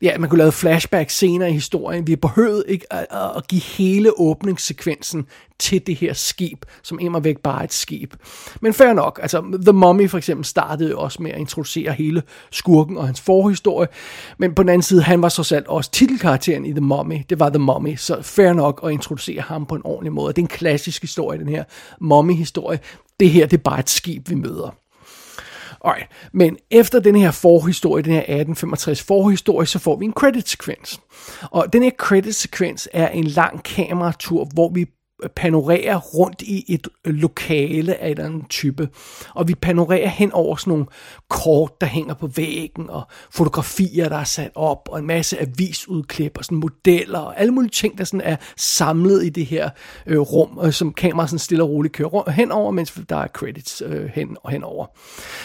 ja, 0.02 0.18
man 0.18 0.30
kunne 0.30 0.38
lave 0.38 0.52
flashback 0.52 1.10
senere 1.10 1.50
i 1.50 1.52
historien. 1.52 2.06
Vi 2.06 2.16
behøvede 2.16 2.64
ikke 2.68 2.92
at, 2.92 3.06
at 3.36 3.48
give 3.48 3.60
hele 3.60 4.20
åbningssekvensen 4.20 5.26
til 5.58 5.86
det 5.86 5.96
her 5.96 6.12
skib, 6.12 6.64
som 6.82 6.98
immer 7.00 7.20
væk 7.20 7.38
bare 7.38 7.64
et 7.64 7.72
skib. 7.72 8.14
Men 8.60 8.74
fair 8.74 8.92
nok, 8.92 9.18
altså 9.22 9.58
The 9.62 9.72
Mummy 9.72 10.10
for 10.10 10.18
eksempel 10.18 10.44
startede 10.44 10.96
også 10.96 11.22
med 11.22 11.30
at 11.30 11.38
introducere 11.38 11.92
hele 11.92 12.22
skurken 12.50 12.96
og 12.96 13.06
hans 13.06 13.20
forhistorie, 13.20 13.88
men 14.38 14.54
på 14.54 14.62
den 14.62 14.68
anden 14.68 14.82
side, 14.82 15.02
han 15.02 15.22
var 15.22 15.28
så 15.28 15.42
selv 15.42 15.64
også 15.68 15.90
titelkarakteren 15.90 16.66
i 16.66 16.70
The 16.72 16.80
Mummy, 16.80 17.16
det 17.30 17.40
var 17.40 17.48
The 17.48 17.58
Mummy, 17.58 17.96
så 17.96 18.22
fair 18.22 18.52
nok 18.52 18.80
at 18.84 18.92
introducere 18.92 19.40
ham 19.40 19.66
på 19.66 19.74
en 19.74 19.82
ordentlig 19.84 20.12
måde. 20.12 20.32
Det 20.32 20.38
er 20.38 20.44
en 20.44 20.48
klassisk 20.48 21.02
historie, 21.02 21.38
den 21.38 21.48
her 21.48 21.64
Mummy-historie. 22.00 22.78
Det 23.20 23.30
her, 23.30 23.46
det 23.46 23.56
er 23.56 23.62
bare 23.62 23.78
et 23.78 23.90
skib, 23.90 24.30
vi 24.30 24.34
møder. 24.34 24.76
Alright. 25.84 26.08
Men 26.32 26.56
efter 26.70 27.00
den 27.00 27.16
her 27.16 27.30
forhistorie, 27.30 28.02
den 28.04 28.12
her 28.12 28.20
1865 28.20 29.02
forhistorie, 29.02 29.66
så 29.66 29.78
får 29.78 29.96
vi 29.96 30.04
en 30.04 30.12
credit-sekvens. 30.12 31.00
Og 31.42 31.72
den 31.72 31.82
her 31.82 31.90
credit-sekvens 31.98 32.88
er 32.92 33.08
en 33.08 33.24
lang 33.24 33.62
kameratur, 33.62 34.48
hvor 34.54 34.72
vi 34.74 34.86
panorerer 35.36 35.98
rundt 35.98 36.42
i 36.42 36.64
et 36.68 36.88
lokale 37.04 37.96
af 37.96 38.10
en 38.10 38.18
anden 38.18 38.44
type. 38.44 38.88
Og 39.34 39.48
vi 39.48 39.54
panorerer 39.54 40.08
hen 40.08 40.32
over 40.32 40.56
sådan 40.56 40.70
nogle 40.70 40.86
kort, 41.28 41.80
der 41.80 41.86
hænger 41.86 42.14
på 42.14 42.26
væggen, 42.26 42.90
og 42.90 43.02
fotografier, 43.30 44.08
der 44.08 44.16
er 44.16 44.24
sat 44.24 44.50
op, 44.54 44.88
og 44.92 44.98
en 44.98 45.06
masse 45.06 45.40
avisudklip, 45.40 46.38
og 46.38 46.44
sådan 46.44 46.58
modeller, 46.58 47.18
og 47.18 47.40
alle 47.40 47.52
mulige 47.52 47.70
ting, 47.70 47.98
der 47.98 48.04
sådan 48.04 48.20
er 48.20 48.36
samlet 48.56 49.24
i 49.24 49.28
det 49.28 49.46
her 49.46 49.70
øh, 50.06 50.18
rum, 50.18 50.58
øh, 50.64 50.72
som 50.72 50.92
kameraet 50.92 51.30
sådan 51.30 51.38
stille 51.38 51.64
og 51.64 51.70
roligt 51.70 51.94
kører 51.94 52.08
rundt, 52.08 52.32
henover, 52.32 52.70
mens 52.70 53.00
der 53.08 53.16
er 53.16 53.28
credits 53.28 53.82
øh, 53.86 54.10
hen 54.14 54.36
og 54.42 54.50
henover. 54.50 54.86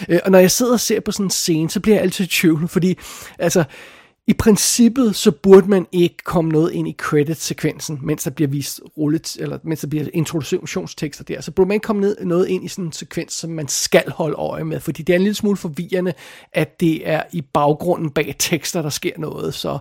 Øh, 0.09 0.19
og 0.25 0.31
når 0.31 0.39
jeg 0.39 0.51
sidder 0.51 0.73
og 0.73 0.79
ser 0.79 0.99
på 0.99 1.11
sådan 1.11 1.25
en 1.25 1.29
scene, 1.29 1.69
så 1.69 1.79
bliver 1.79 1.95
jeg 1.95 2.03
altid 2.03 2.25
i 2.25 2.27
tvivl, 2.27 2.67
fordi 2.67 2.97
altså, 3.39 3.63
i 4.27 4.33
princippet 4.33 5.15
så 5.15 5.31
burde 5.31 5.69
man 5.69 5.87
ikke 5.91 6.17
komme 6.23 6.51
noget 6.51 6.71
ind 6.71 6.87
i 6.87 6.95
credit-sekvensen, 6.97 7.99
mens 8.01 8.23
der 8.23 8.31
bliver 8.31 8.49
vist 8.49 8.81
rullet, 8.97 9.37
eller 9.39 9.59
mens 9.63 9.81
der 9.81 9.87
bliver 9.87 10.05
introduktionstekster 10.13 11.23
der. 11.23 11.41
Så 11.41 11.51
burde 11.51 11.67
man 11.67 11.75
ikke 11.75 11.83
komme 11.83 12.01
ned, 12.01 12.17
noget 12.25 12.47
ind 12.47 12.65
i 12.65 12.67
sådan 12.67 12.85
en 12.85 12.91
sekvens, 12.91 13.33
som 13.33 13.49
man 13.49 13.67
skal 13.67 14.03
holde 14.11 14.35
øje 14.35 14.63
med, 14.63 14.79
fordi 14.79 15.03
det 15.03 15.13
er 15.13 15.17
en 15.17 15.23
lille 15.23 15.35
smule 15.35 15.57
forvirrende, 15.57 16.13
at 16.53 16.79
det 16.79 17.09
er 17.09 17.23
i 17.31 17.41
baggrunden 17.41 18.09
bag 18.09 18.35
tekster, 18.39 18.81
der 18.81 18.89
sker 18.89 19.11
noget. 19.17 19.53
Så, 19.53 19.77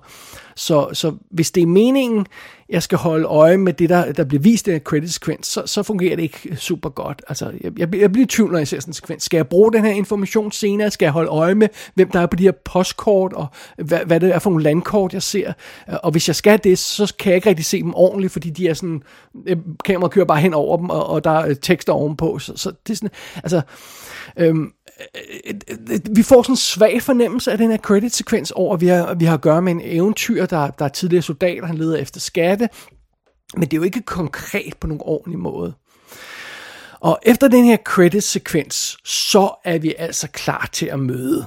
så, 0.57 0.89
så 0.93 1.15
hvis 1.31 1.51
det 1.51 1.63
er 1.63 1.67
meningen, 1.67 2.27
jeg 2.69 2.83
skal 2.83 2.99
holde 2.99 3.25
øje 3.25 3.57
med 3.57 3.73
det, 3.73 3.89
der, 3.89 4.13
der 4.13 4.25
bliver 4.25 4.43
vist 4.43 4.69
i 4.69 4.73
en 4.73 4.81
credit-sekvens, 4.81 5.47
så, 5.47 5.63
så 5.67 5.83
fungerer 5.83 6.17
det 6.17 6.23
ikke 6.23 6.57
super 6.57 6.89
godt. 6.89 7.23
Altså, 7.29 7.53
jeg, 7.61 7.79
jeg, 7.79 7.95
jeg 7.95 8.13
bliver 8.13 8.25
i 8.25 8.29
tvivl, 8.29 8.51
når 8.51 8.59
jeg 8.59 8.69
ser 8.69 8.81
sådan 8.81 8.91
en 8.91 8.95
sekvens. 8.95 9.23
Skal 9.23 9.39
jeg 9.39 9.49
bruge 9.49 9.73
den 9.73 9.85
her 9.85 9.93
information 9.93 10.53
senere? 10.53 10.91
Skal 10.91 11.07
jeg 11.07 11.13
holde 11.13 11.31
øje 11.31 11.55
med, 11.55 11.69
hvem 11.95 12.11
der 12.11 12.21
er 12.21 12.27
på 12.27 12.37
de 12.37 12.43
her 12.43 12.53
postkort, 12.65 13.33
og 13.33 13.47
hvad, 13.77 13.99
hvad 14.07 14.21
det 14.21 14.35
er 14.35 14.39
for 14.39 14.51
nogle 14.51 14.63
landkort, 14.63 15.13
jeg 15.13 15.23
ser? 15.23 15.53
Og 15.87 16.11
hvis 16.11 16.29
jeg 16.29 16.37
skal 16.37 16.61
det, 16.65 16.79
så 16.79 17.15
kan 17.19 17.31
jeg 17.31 17.37
ikke 17.37 17.49
rigtig 17.49 17.65
se 17.65 17.83
dem 17.83 17.95
ordentligt, 17.95 18.33
fordi 18.33 18.51
de 18.51 18.69
er 18.69 18.75
sådan, 18.75 19.03
øh, 19.47 19.57
kameraet 19.85 20.13
kører 20.13 20.27
bare 20.27 20.41
hen 20.41 20.55
over 20.55 20.77
dem, 20.77 20.91
og, 20.91 21.07
og 21.07 21.25
der 21.25 21.31
er 21.31 21.55
tekster 21.55 21.93
ovenpå. 21.93 22.39
Så, 22.39 22.53
så 22.57 22.73
det 22.87 22.93
er 22.93 22.97
sådan, 22.97 23.11
altså, 23.37 23.61
øhm, 24.37 24.73
Øh, 25.15 25.55
øh, 25.71 25.79
øh, 25.91 26.17
vi 26.17 26.23
får 26.23 26.43
sådan 26.43 26.53
en 26.53 26.57
svag 26.57 27.03
fornemmelse 27.03 27.53
af 27.53 27.59
den 27.59 27.71
her 27.71 27.79
credit-sekvens 27.79 28.51
over, 28.51 28.75
at 28.75 28.81
vi 28.81 28.87
har, 28.87 29.15
vi 29.15 29.25
har 29.25 29.35
at 29.35 29.41
gøre 29.41 29.63
med 29.63 29.73
en 29.73 29.81
eventyr, 29.85 30.47
der, 30.47 30.71
der 30.71 30.85
er 30.85 30.89
tidligere 30.89 31.23
soldater, 31.23 31.67
han 31.67 31.79
leder 31.79 31.97
efter 31.97 32.21
skatte, 32.21 32.69
men 33.55 33.63
det 33.63 33.73
er 33.73 33.77
jo 33.77 33.83
ikke 33.83 34.03
konkret 34.03 34.77
på 34.81 34.87
nogen 34.87 35.03
ordentlig 35.05 35.39
måde. 35.39 35.75
Og 37.01 37.19
efter 37.23 37.49
den 37.49 37.65
her 37.65 37.77
credit-sekvens, 37.77 38.97
så 39.05 39.51
er 39.65 39.79
vi 39.79 39.95
altså 39.99 40.29
klar 40.29 40.69
til 40.73 40.87
at 40.87 40.99
møde 40.99 41.47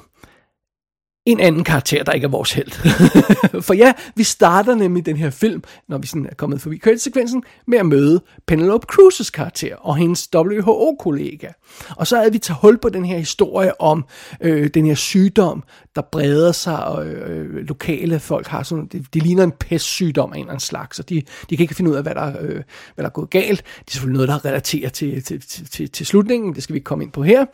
en 1.25 1.39
anden 1.39 1.63
karakter, 1.63 2.03
der 2.03 2.11
ikke 2.11 2.25
er 2.25 2.29
vores 2.29 2.53
held. 2.53 2.71
For 3.67 3.73
ja, 3.73 3.93
vi 4.15 4.23
starter 4.23 4.75
nemlig 4.75 5.05
den 5.05 5.17
her 5.17 5.29
film, 5.29 5.63
når 5.87 5.97
vi 5.97 6.07
sådan 6.07 6.25
er 6.25 6.35
kommet 6.35 6.61
forbi 6.61 6.77
credit-sekvensen, 6.77 7.43
med 7.67 7.77
at 7.77 7.85
møde 7.85 8.21
Penelope 8.47 8.87
Cruz's 8.93 9.31
karakter 9.31 9.75
og 9.75 9.97
hendes 9.97 10.29
WHO-kollega. 10.35 11.47
Og 11.95 12.07
så 12.07 12.17
er 12.17 12.29
vi 12.29 12.37
tager 12.37 12.57
hul 12.57 12.77
på 12.77 12.89
den 12.89 13.05
her 13.05 13.17
historie 13.17 13.81
om 13.81 14.05
øh, 14.41 14.69
den 14.73 14.85
her 14.85 14.95
sygdom, 14.95 15.63
der 15.95 16.01
breder 16.01 16.51
sig, 16.51 16.85
og 16.85 17.07
øh, 17.07 17.55
lokale 17.55 18.19
folk 18.19 18.47
har 18.47 18.63
sådan, 18.63 18.87
det, 18.91 19.05
det 19.13 19.23
ligner 19.23 19.43
en 19.43 19.51
pestsygdom 19.51 20.31
af 20.31 20.35
en 20.35 20.41
eller 20.41 20.51
anden 20.51 20.59
slags, 20.59 20.99
og 20.99 21.09
de, 21.09 21.21
de 21.49 21.57
kan 21.57 21.63
ikke 21.63 21.75
finde 21.75 21.91
ud 21.91 21.95
af, 21.95 22.03
hvad 22.03 22.15
der, 22.15 22.27
øh, 22.41 22.49
hvad 22.49 22.63
der 22.97 23.05
er 23.05 23.09
gået 23.09 23.29
galt. 23.29 23.63
Det 23.79 23.87
er 23.87 23.91
selvfølgelig 23.91 24.27
noget, 24.27 24.43
der 24.43 24.49
relaterer 24.49 24.89
til, 24.89 25.23
til, 25.23 25.41
til, 25.41 25.69
til, 25.69 25.89
til 25.89 26.05
slutningen, 26.05 26.55
det 26.55 26.63
skal 26.63 26.73
vi 26.73 26.77
ikke 26.77 26.85
komme 26.85 27.03
ind 27.03 27.11
på 27.11 27.23
her. 27.23 27.45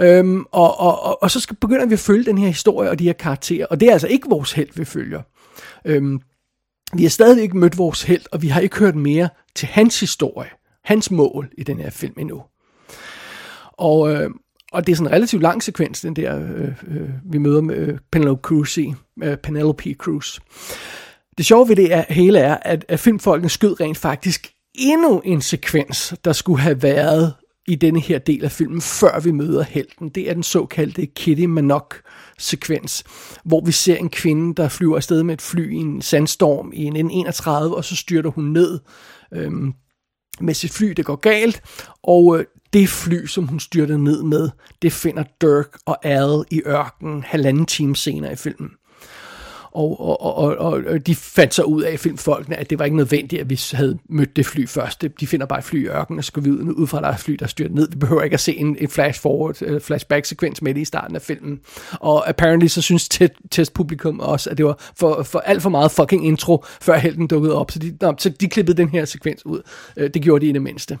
Øhm, 0.00 0.44
og, 0.52 0.80
og, 0.80 1.02
og, 1.02 1.22
og 1.22 1.30
så 1.30 1.40
skal, 1.40 1.56
begynder 1.56 1.86
vi 1.86 1.92
at 1.92 1.98
følge 1.98 2.24
den 2.24 2.38
her 2.38 2.48
historie 2.48 2.90
og 2.94 2.98
de 2.98 3.04
her 3.04 3.12
karakterer, 3.12 3.66
og 3.66 3.80
det 3.80 3.88
er 3.88 3.92
altså 3.92 4.08
ikke 4.08 4.28
vores 4.28 4.52
held, 4.52 4.68
vi 4.74 4.84
følger. 4.84 5.22
Øhm, 5.84 6.20
vi 6.96 7.02
har 7.02 7.10
stadig 7.10 7.42
ikke 7.42 7.58
mødt 7.58 7.78
vores 7.78 8.02
held, 8.02 8.22
og 8.32 8.42
vi 8.42 8.48
har 8.48 8.60
ikke 8.60 8.78
hørt 8.78 8.94
mere 8.94 9.28
til 9.54 9.68
hans 9.68 10.00
historie, 10.00 10.50
hans 10.84 11.10
mål 11.10 11.48
i 11.58 11.62
den 11.62 11.80
her 11.80 11.90
film 11.90 12.14
endnu. 12.18 12.42
Og, 13.72 14.12
øh, 14.12 14.30
og 14.72 14.86
det 14.86 14.92
er 14.92 14.96
sådan 14.96 15.08
en 15.08 15.12
relativt 15.12 15.42
lang 15.42 15.62
sekvens, 15.62 16.00
den 16.00 16.16
der, 16.16 16.40
øh, 16.40 16.68
øh, 16.88 17.08
vi 17.24 17.38
møder 17.38 17.60
med 17.60 17.76
øh, 17.76 17.98
Penelope 18.12 18.40
Cruz 18.40 18.78
i, 18.78 18.94
øh, 19.22 19.36
Penelope 19.36 19.94
Cruz. 19.94 20.40
Det 21.38 21.46
sjove 21.46 21.68
ved 21.68 21.76
det 21.76 21.94
er, 21.94 22.04
hele 22.08 22.38
er, 22.38 22.56
at, 22.62 22.84
at 22.88 23.00
filmfolkene 23.00 23.48
skød 23.48 23.80
rent 23.80 23.98
faktisk 23.98 24.52
endnu 24.74 25.20
en 25.24 25.40
sekvens, 25.40 26.14
der 26.24 26.32
skulle 26.32 26.60
have 26.60 26.82
været 26.82 27.34
i 27.68 27.74
denne 27.74 28.00
her 28.00 28.18
del 28.18 28.44
af 28.44 28.52
filmen, 28.52 28.80
før 28.80 29.20
vi 29.20 29.30
møder 29.30 29.62
helten. 29.62 30.08
Det 30.08 30.30
er 30.30 30.34
den 30.34 30.42
såkaldte 30.42 31.06
Kitty 31.06 31.44
Manok-sekvens, 31.44 33.04
hvor 33.44 33.64
vi 33.64 33.72
ser 33.72 33.96
en 33.96 34.10
kvinde, 34.10 34.54
der 34.54 34.68
flyver 34.68 34.96
afsted 34.96 35.22
med 35.22 35.34
et 35.34 35.42
fly 35.42 35.72
i 35.72 35.76
en 35.76 36.02
sandstorm 36.02 36.72
i 36.74 36.84
en 36.84 37.10
31, 37.10 37.76
og 37.76 37.84
så 37.84 37.96
styrter 37.96 38.30
hun 38.30 38.44
ned 38.44 38.80
øhm, 39.32 39.74
med 40.40 40.54
sit 40.54 40.72
fly, 40.72 40.88
det 40.88 41.04
går 41.04 41.16
galt, 41.16 41.62
og 42.02 42.38
øh, 42.38 42.44
det 42.72 42.88
fly, 42.88 43.26
som 43.26 43.46
hun 43.46 43.60
styrter 43.60 43.96
ned 43.96 44.22
med, 44.22 44.50
det 44.82 44.92
finder 44.92 45.24
Dirk 45.40 45.78
og 45.86 46.06
Al 46.06 46.44
i 46.50 46.62
ørkenen 46.66 47.22
halvanden 47.22 47.66
time 47.66 47.96
senere 47.96 48.32
i 48.32 48.36
filmen. 48.36 48.70
Og, 49.74 50.00
og, 50.00 50.58
og, 50.58 50.82
og, 50.86 51.06
de 51.06 51.14
fandt 51.14 51.54
så 51.54 51.62
ud 51.62 51.82
af 51.82 51.98
filmfolkene, 51.98 52.56
at 52.56 52.70
det 52.70 52.78
var 52.78 52.84
ikke 52.84 52.96
nødvendigt, 52.96 53.40
at 53.40 53.50
vi 53.50 53.60
havde 53.72 53.98
mødt 54.08 54.36
det 54.36 54.46
fly 54.46 54.66
først. 54.68 55.04
De 55.20 55.26
finder 55.26 55.46
bare 55.46 55.58
et 55.58 55.64
fly 55.64 55.84
i 55.84 55.88
ørkenen, 55.88 56.18
og 56.18 56.24
så 56.24 56.32
går 56.32 56.40
vi 56.40 56.50
ud, 56.50 56.74
ud 56.76 56.86
fra, 56.86 56.98
at 56.98 57.02
der 57.02 57.08
er 57.08 57.14
et 57.14 57.20
fly, 57.20 57.34
der 57.34 57.46
styrer 57.46 57.68
ned. 57.68 57.88
Vi 57.90 57.96
behøver 57.96 58.22
ikke 58.22 58.34
at 58.34 58.40
se 58.40 58.56
en, 58.56 58.76
en 58.80 58.88
flash 58.88 59.20
forward, 59.20 59.62
øh, 59.62 59.80
flashback 59.80 60.24
sekvens 60.24 60.62
med 60.62 60.74
det 60.74 60.80
i 60.80 60.84
starten 60.84 61.16
af 61.16 61.22
filmen. 61.22 61.60
Og 61.92 62.28
apparently 62.28 62.66
så 62.66 62.82
synes 62.82 63.08
testpublikum 63.50 64.20
også, 64.20 64.50
at 64.50 64.58
det 64.58 64.66
var 64.66 64.92
for, 64.96 65.22
for 65.22 65.38
alt 65.38 65.62
for 65.62 65.70
meget 65.70 65.90
fucking 65.90 66.26
intro, 66.26 66.64
før 66.80 66.98
helten 66.98 67.26
dukkede 67.26 67.54
op. 67.54 67.70
Så 67.70 67.78
de, 67.78 67.96
no, 68.00 68.12
så 68.18 68.28
de 68.28 68.48
klippede 68.48 68.76
den 68.76 68.88
her 68.88 69.04
sekvens 69.04 69.46
ud. 69.46 69.62
Øh, 69.96 70.10
det 70.14 70.22
gjorde 70.22 70.44
de 70.44 70.50
i 70.50 70.52
det 70.52 70.62
mindste. 70.62 70.98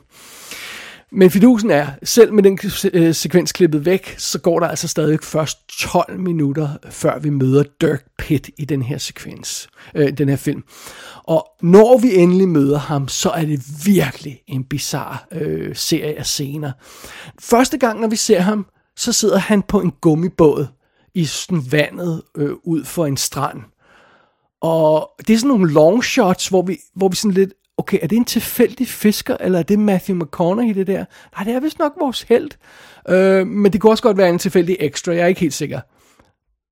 Men 1.16 1.30
fidusen 1.30 1.70
er, 1.70 1.86
selv 2.02 2.32
med 2.32 2.42
den 2.42 2.58
øh, 2.92 3.14
sekvens 3.14 3.52
klippet 3.52 3.84
væk, 3.84 4.14
så 4.18 4.38
går 4.38 4.60
der 4.60 4.68
altså 4.68 4.88
stadig 4.88 5.18
først 5.22 5.58
12 5.68 6.20
minutter, 6.20 6.68
før 6.90 7.18
vi 7.18 7.30
møder 7.30 7.64
Dirk 7.80 8.04
Pitt 8.18 8.50
i 8.58 8.64
den 8.64 8.82
her 8.82 8.98
sekvens, 8.98 9.68
øh, 9.94 10.12
den 10.12 10.28
her 10.28 10.36
film. 10.36 10.62
Og 11.24 11.46
når 11.62 11.98
vi 11.98 12.14
endelig 12.14 12.48
møder 12.48 12.78
ham, 12.78 13.08
så 13.08 13.30
er 13.30 13.44
det 13.44 13.62
virkelig 13.86 14.40
en 14.46 14.64
bizarre 14.64 15.18
øh, 15.32 15.76
serie 15.76 16.18
af 16.18 16.26
scener. 16.26 16.72
Første 17.40 17.78
gang, 17.78 18.00
når 18.00 18.08
vi 18.08 18.16
ser 18.16 18.40
ham, 18.40 18.66
så 18.96 19.12
sidder 19.12 19.38
han 19.38 19.62
på 19.62 19.80
en 19.80 19.92
gummibåd 20.00 20.66
i 21.14 21.24
sådan 21.24 21.62
vandet 21.70 22.22
øh, 22.36 22.52
ud 22.64 22.84
for 22.84 23.06
en 23.06 23.16
strand. 23.16 23.60
Og 24.60 25.10
det 25.26 25.34
er 25.34 25.38
sådan 25.38 25.48
nogle 25.48 25.72
long 25.72 26.04
shots, 26.04 26.48
hvor 26.48 26.62
vi, 26.62 26.78
hvor 26.94 27.08
vi 27.08 27.16
sådan 27.16 27.34
lidt 27.34 27.52
okay, 27.78 27.98
er 28.02 28.06
det 28.06 28.16
en 28.16 28.24
tilfældig 28.24 28.88
fisker, 28.88 29.36
eller 29.40 29.58
er 29.58 29.62
det 29.62 29.78
Matthew 29.78 30.16
McConaughey, 30.16 30.74
det 30.74 30.86
der? 30.86 31.04
Nej, 31.36 31.44
det 31.44 31.54
er 31.54 31.60
vist 31.60 31.78
nok 31.78 31.92
vores 32.00 32.22
held. 32.22 32.50
Øh, 33.08 33.46
men 33.46 33.72
det 33.72 33.80
kunne 33.80 33.92
også 33.92 34.02
godt 34.02 34.16
være 34.16 34.30
en 34.30 34.38
tilfældig 34.38 34.76
ekstra, 34.80 35.12
jeg 35.12 35.22
er 35.22 35.26
ikke 35.26 35.40
helt 35.40 35.54
sikker. 35.54 35.80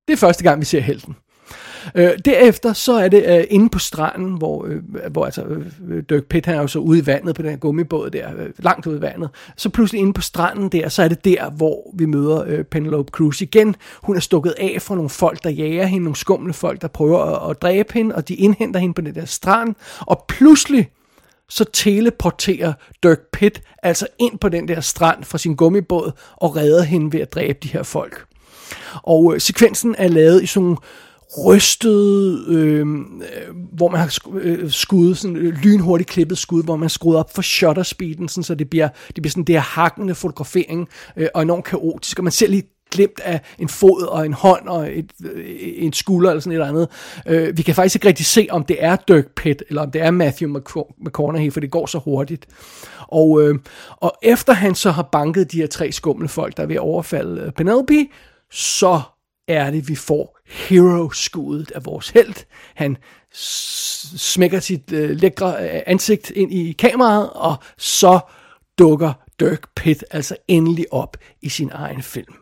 Det 0.07 0.13
er 0.13 0.17
første 0.17 0.43
gang, 0.43 0.59
vi 0.59 0.65
ser 0.65 0.81
helten. 0.81 1.15
Øh, 1.95 2.11
derefter 2.25 2.73
så 2.73 2.93
er 2.93 3.07
det 3.07 3.25
øh, 3.27 3.43
inde 3.49 3.69
på 3.69 3.79
stranden, 3.79 4.37
hvor, 4.37 4.65
øh, 4.65 5.11
hvor 5.11 5.25
altså, 5.25 5.43
øh, 5.89 6.03
Dirk 6.09 6.23
Pitt 6.23 6.45
han 6.45 6.55
er 6.55 6.61
jo 6.61 6.67
så 6.67 6.79
ude 6.79 6.99
i 6.99 7.05
vandet 7.05 7.35
på 7.35 7.41
den 7.41 7.49
her 7.49 7.57
gummibåd 7.57 8.09
der, 8.09 8.29
øh, 8.37 8.49
langt 8.59 8.87
ude 8.87 8.97
i 8.97 9.01
vandet. 9.01 9.29
Så 9.57 9.69
pludselig 9.69 9.99
inde 9.99 10.13
på 10.13 10.21
stranden 10.21 10.69
der, 10.69 10.89
så 10.89 11.03
er 11.03 11.07
det 11.07 11.25
der, 11.25 11.49
hvor 11.49 11.91
vi 11.93 12.05
møder 12.05 12.43
øh, 12.47 12.63
Penelope 12.63 13.11
Cruz 13.11 13.41
igen. 13.41 13.75
Hun 14.03 14.15
er 14.15 14.19
stukket 14.19 14.53
af 14.57 14.77
fra 14.81 14.95
nogle 14.95 15.09
folk, 15.09 15.43
der 15.43 15.49
jager 15.49 15.85
hende, 15.85 16.03
nogle 16.03 16.15
skumle 16.15 16.53
folk, 16.53 16.81
der 16.81 16.87
prøver 16.87 17.19
at, 17.19 17.49
at 17.49 17.61
dræbe 17.61 17.93
hende, 17.93 18.15
og 18.15 18.27
de 18.27 18.35
indhenter 18.35 18.79
hende 18.79 18.93
på 18.93 19.01
den 19.01 19.15
der 19.15 19.25
strand, 19.25 19.75
og 19.99 20.25
pludselig 20.27 20.89
så 21.49 21.65
teleporterer 21.73 22.73
Dirk 23.03 23.19
Pitt 23.33 23.61
altså 23.83 24.07
ind 24.19 24.39
på 24.39 24.49
den 24.49 24.67
der 24.67 24.81
strand 24.81 25.23
fra 25.23 25.37
sin 25.37 25.55
gummibåd 25.55 26.11
og 26.37 26.55
redder 26.55 26.83
hende 26.83 27.13
ved 27.13 27.19
at 27.19 27.33
dræbe 27.33 27.59
de 27.63 27.67
her 27.67 27.83
folk. 27.83 28.25
Og 29.03 29.33
øh, 29.33 29.41
sekvensen 29.41 29.95
er 29.97 30.07
lavet 30.07 30.43
i 30.43 30.45
sådan 30.45 30.63
nogle 30.63 30.77
rystet, 31.45 32.45
øhm, 32.47 33.21
øh, 33.21 33.55
hvor 33.73 33.89
man 33.89 33.99
har 33.99 34.17
øh, 34.33 34.71
skudt, 34.71 35.17
sådan 35.17 35.37
øh, 35.37 35.53
lynhurtigt 35.53 36.09
klippet 36.09 36.37
skud, 36.37 36.63
hvor 36.63 36.75
man 36.75 36.89
skruet 36.89 37.17
op 37.17 37.35
for 37.35 37.41
shutter 37.41 37.83
speeden, 37.83 38.27
sådan, 38.27 38.43
så 38.43 38.55
det 38.55 38.69
bliver, 38.69 38.87
det 39.07 39.21
bliver 39.21 39.29
sådan 39.29 39.43
det 39.43 39.55
her 39.55 39.61
hakkende 39.61 40.15
fotografering, 40.15 40.87
øh, 41.17 41.27
og 41.33 41.41
enormt 41.41 41.65
kaotisk, 41.65 42.19
og 42.19 42.23
man 42.23 42.31
ser 42.31 42.47
lige 42.47 42.63
glemt 42.91 43.19
af 43.19 43.41
en 43.59 43.69
fod 43.69 44.07
og 44.07 44.25
en 44.25 44.33
hånd 44.33 44.67
og 44.67 44.97
et, 44.97 45.11
øh, 45.23 45.45
en 45.57 45.93
skulder 45.93 46.29
eller 46.29 46.41
sådan 46.41 46.51
et 46.51 46.55
eller 46.55 46.67
andet. 46.67 46.87
Øh, 47.27 47.57
vi 47.57 47.61
kan 47.61 47.75
faktisk 47.75 47.95
ikke 47.95 48.07
rigtig 48.07 48.25
se, 48.25 48.47
om 48.49 48.65
det 48.65 48.77
er 48.79 48.95
Dirk 48.95 49.25
Pitt, 49.35 49.63
eller 49.69 49.81
om 49.81 49.91
det 49.91 50.01
er 50.01 50.11
Matthew 50.11 50.57
McConaughey, 51.05 51.51
for 51.51 51.59
det 51.59 51.71
går 51.71 51.85
så 51.85 51.97
hurtigt. 51.97 52.45
Og, 53.07 53.43
øh, 53.43 53.55
og 53.97 54.13
efter 54.21 54.53
han 54.53 54.75
så 54.75 54.91
har 54.91 55.09
banket 55.11 55.51
de 55.51 55.57
her 55.57 55.67
tre 55.67 55.91
skumle 55.91 56.27
folk, 56.27 56.57
der 56.57 56.63
er 56.63 56.67
ved 56.67 56.75
at 56.75 56.81
overfalde 56.81 57.51
Penelope, 57.55 58.07
så 58.51 59.01
er 59.47 59.71
det, 59.71 59.89
vi 59.89 59.95
får 59.95 60.39
hero-skuddet 60.45 61.71
af 61.71 61.85
vores 61.85 62.09
held. 62.09 62.45
Han 62.75 62.97
smækker 63.33 64.59
sit 64.59 64.91
øh, 64.91 65.09
lækre 65.09 65.75
øh, 65.75 65.81
ansigt 65.85 66.29
ind 66.29 66.53
i 66.53 66.71
kameraet, 66.71 67.29
og 67.29 67.55
så 67.77 68.19
dukker 68.79 69.13
Dirk 69.39 69.67
Pitt 69.75 70.03
altså 70.11 70.35
endelig 70.47 70.93
op 70.93 71.17
i 71.41 71.49
sin 71.49 71.69
egen 71.73 72.03
film. 72.03 72.33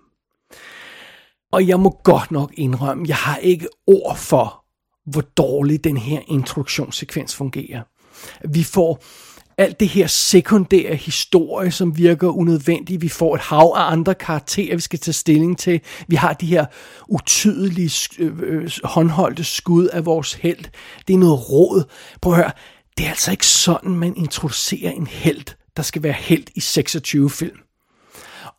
Og 1.51 1.67
jeg 1.67 1.79
må 1.79 1.99
godt 2.03 2.31
nok 2.31 2.51
indrømme, 2.53 3.05
jeg 3.07 3.15
har 3.15 3.37
ikke 3.37 3.67
ord 3.87 4.17
for, 4.17 4.65
hvor 5.05 5.21
dårligt 5.21 5.83
den 5.83 5.97
her 5.97 6.21
introduktionssekvens 6.27 7.35
fungerer. 7.35 7.81
Vi 8.49 8.63
får 8.63 9.03
alt 9.61 9.79
det 9.79 9.87
her 9.87 10.07
sekundære 10.07 10.95
historie, 10.95 11.71
som 11.71 11.97
virker 11.97 12.27
unødvendigt. 12.27 13.01
Vi 13.01 13.09
får 13.09 13.35
et 13.35 13.41
hav 13.41 13.73
af 13.75 13.91
andre 13.91 14.15
karakterer, 14.15 14.75
vi 14.75 14.81
skal 14.81 14.99
tage 14.99 15.13
stilling 15.13 15.57
til. 15.57 15.81
Vi 16.07 16.15
har 16.15 16.33
de 16.33 16.45
her 16.45 16.65
utydelige 17.07 17.91
øh, 18.19 18.39
øh, 18.39 18.71
håndholdte 18.83 19.43
skud 19.43 19.87
af 19.87 20.05
vores 20.05 20.33
held. 20.33 20.65
Det 21.07 21.13
er 21.13 21.17
noget 21.17 21.49
råd. 21.49 21.83
Prøv 22.21 22.33
at 22.33 22.37
høre, 22.37 22.51
det 22.97 23.05
er 23.05 23.09
altså 23.09 23.31
ikke 23.31 23.47
sådan, 23.47 23.91
man 23.91 24.13
introducerer 24.17 24.91
en 24.91 25.07
held, 25.07 25.55
der 25.77 25.83
skal 25.83 26.03
være 26.03 26.13
held 26.13 26.43
i 26.55 26.59
26 26.59 27.29
film. 27.29 27.57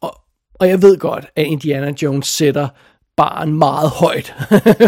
Og, 0.00 0.20
og 0.54 0.68
jeg 0.68 0.82
ved 0.82 0.98
godt, 0.98 1.26
at 1.36 1.46
Indiana 1.46 1.92
Jones 2.02 2.26
sætter 2.26 2.68
barn 3.16 3.52
meget 3.52 3.90
højt 3.90 4.34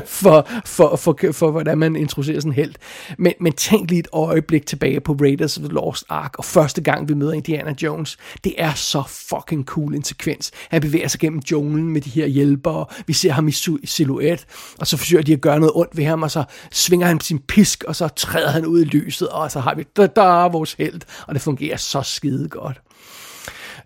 for, 0.06 0.46
for, 0.64 0.96
for, 0.96 0.96
for, 0.96 1.32
for, 1.32 1.50
hvordan 1.50 1.78
man 1.78 1.96
introducerer 1.96 2.40
sådan 2.40 2.50
en 2.50 2.56
held. 2.56 2.74
Men, 3.18 3.32
men 3.40 3.52
tænk 3.52 3.90
lige 3.90 3.98
et 3.98 4.08
øjeblik 4.12 4.66
tilbage 4.66 5.00
på 5.00 5.12
Raiders 5.12 5.58
of 5.58 5.62
the 5.62 5.72
Lost 5.72 6.04
Ark, 6.08 6.34
og 6.38 6.44
første 6.44 6.82
gang 6.82 7.08
vi 7.08 7.14
møder 7.14 7.32
Indiana 7.32 7.74
Jones, 7.82 8.16
det 8.44 8.54
er 8.58 8.74
så 8.74 9.02
fucking 9.08 9.64
cool 9.64 9.94
en 9.94 10.04
sekvens. 10.04 10.50
Han 10.70 10.80
bevæger 10.80 11.08
sig 11.08 11.20
gennem 11.20 11.42
junglen 11.50 11.90
med 11.90 12.00
de 12.00 12.10
her 12.10 12.26
hjælpere, 12.26 12.86
vi 13.06 13.12
ser 13.12 13.32
ham 13.32 13.48
i 13.48 13.52
silhuet, 13.84 14.46
og 14.78 14.86
så 14.86 14.96
forsøger 14.96 15.22
de 15.22 15.32
at 15.32 15.40
gøre 15.40 15.60
noget 15.60 15.72
ondt 15.74 15.96
ved 15.96 16.04
ham, 16.04 16.22
og 16.22 16.30
så 16.30 16.44
svinger 16.70 17.06
han 17.06 17.20
sin 17.20 17.38
pisk, 17.38 17.84
og 17.84 17.96
så 17.96 18.08
træder 18.08 18.50
han 18.50 18.66
ud 18.66 18.80
i 18.80 18.84
lyset, 18.84 19.28
og 19.28 19.50
så 19.50 19.60
har 19.60 19.74
vi, 19.74 19.84
da, 19.96 20.06
da 20.06 20.22
vores 20.22 20.72
held, 20.72 21.00
og 21.26 21.34
det 21.34 21.42
fungerer 21.42 21.76
så 21.76 22.02
skide 22.02 22.48
godt. 22.48 22.80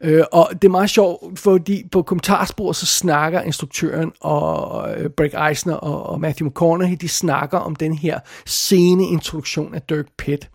Øh, 0.01 0.25
og 0.33 0.51
det 0.53 0.65
er 0.65 0.73
meget 0.73 0.91
sjovt, 0.91 1.39
fordi 1.39 1.85
på 1.93 2.03
kommentarsporet, 2.03 2.77
så 2.77 2.87
snakker 2.87 3.41
instruktøren 3.41 4.13
og 4.21 4.91
øh, 4.97 5.11
Greg 5.17 5.49
Eisner 5.49 5.75
og, 5.75 6.07
og 6.07 6.21
Matthew 6.21 6.49
McConaughey, 6.49 6.97
de 7.01 7.09
snakker 7.09 7.59
om 7.59 7.77
den 7.77 7.95
her 7.95 8.19
scene 8.47 9.05
introduktion 9.05 9.75
af 9.75 9.83
Dirk 9.83 10.07
Pitt. 10.19 10.51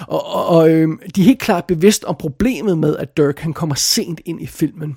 Og, 0.00 0.26
og, 0.26 0.46
og 0.46 0.70
øh, 0.70 0.88
de 1.16 1.20
er 1.20 1.24
helt 1.24 1.40
klart 1.40 1.64
bevidst 1.64 2.04
om 2.04 2.16
problemet 2.18 2.78
med, 2.78 2.96
at 2.96 3.16
Dirk 3.16 3.38
han 3.38 3.52
kommer 3.52 3.74
sent 3.74 4.20
ind 4.24 4.42
i 4.42 4.46
filmen. 4.46 4.96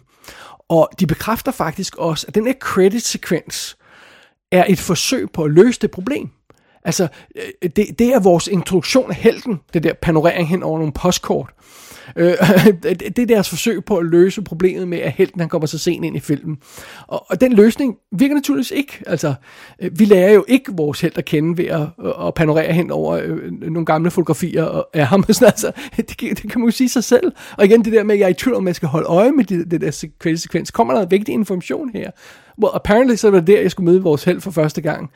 Og 0.70 0.90
de 1.00 1.08
bekræfter 1.08 1.52
faktisk 1.52 1.98
også, 1.98 2.26
at 2.28 2.36
den 2.36 2.46
her 2.46 2.54
credit-sekvens 2.60 3.78
er 4.52 4.66
et 4.68 4.80
forsøg 4.80 5.32
på 5.34 5.44
at 5.44 5.52
løse 5.52 5.80
det 5.82 5.92
problem. 5.92 6.30
Altså, 6.84 7.08
øh, 7.36 7.70
det, 7.76 8.00
det 8.00 8.08
er 8.14 8.20
vores 8.20 8.48
introduktion 8.48 9.10
af 9.10 9.16
helten, 9.16 9.60
det 9.74 9.84
der 9.84 9.94
panorering 9.94 10.50
hen 10.50 10.64
over 10.64 10.78
nogle 10.78 10.94
postkort. 10.94 11.50
Øh, 11.50 11.85
Øh, 12.16 12.34
det 12.84 13.20
er 13.20 13.26
deres 13.26 13.50
forsøg 13.50 13.86
på 13.86 13.98
at 13.98 14.06
løse 14.06 14.42
problemet 14.42 14.88
med, 14.88 14.98
at 14.98 15.12
helten 15.12 15.40
han 15.40 15.50
kommer 15.50 15.66
så 15.66 15.78
sent 15.78 16.06
ind 16.06 16.16
i 16.16 16.20
filmen. 16.20 16.58
Og, 17.08 17.26
og 17.30 17.42
den 17.42 17.54
løsning 17.54 17.96
virker 18.12 18.36
naturligvis 18.36 18.72
ikke. 18.72 19.04
Altså, 19.08 19.34
øh, 19.82 20.00
vi 20.00 20.06
lærer 20.06 20.32
jo 20.32 20.46
ikke 20.48 20.72
vores 20.78 21.02
held 21.02 21.18
at 21.18 21.26
kende 21.26 21.58
ved 21.58 21.66
at, 21.66 21.82
øh, 22.06 22.28
at 22.28 22.34
panorere 22.34 22.74
hen 22.74 22.92
over 22.92 23.16
øh, 23.24 23.52
nogle 23.52 23.86
gamle 23.86 24.12
fotografier 24.12 24.82
af 24.94 25.08
ham. 25.08 25.26
Sådan, 25.34 25.48
altså, 25.48 25.72
det, 25.98 26.20
det 26.20 26.52
kan 26.52 26.62
man 26.62 26.66
jo 26.66 26.72
sige 26.72 26.90
sig 26.90 27.04
selv. 27.04 27.32
Og 27.58 27.66
igen 27.66 27.86
det 27.86 27.94
der 27.94 28.04
med, 28.04 28.16
at 28.16 28.20
jeg 28.20 28.26
er 28.26 28.30
i 28.30 28.34
tvivl 28.34 28.56
om, 28.56 28.64
man 28.64 28.74
skal 28.74 28.88
holde 28.88 29.08
øje 29.08 29.32
med 29.32 29.44
det, 29.44 29.72
det 29.72 29.82
der 29.82 29.92
sekvens. 29.92 30.72
Kommer 30.72 30.94
der 30.94 31.00
noget 31.00 31.12
vigtig 31.12 31.34
information 31.34 31.90
her? 31.94 32.12
Well, 32.64 32.72
apparently 32.74 33.16
så 33.16 33.32
var 33.32 33.40
det 33.40 33.48
der, 33.48 33.62
jeg 33.62 33.72
skulle 33.72 33.92
møde 33.92 34.04
vores 34.04 34.24
held 34.24 34.42
for 34.42 34.52
første 34.52 34.82
gang. 34.82 35.12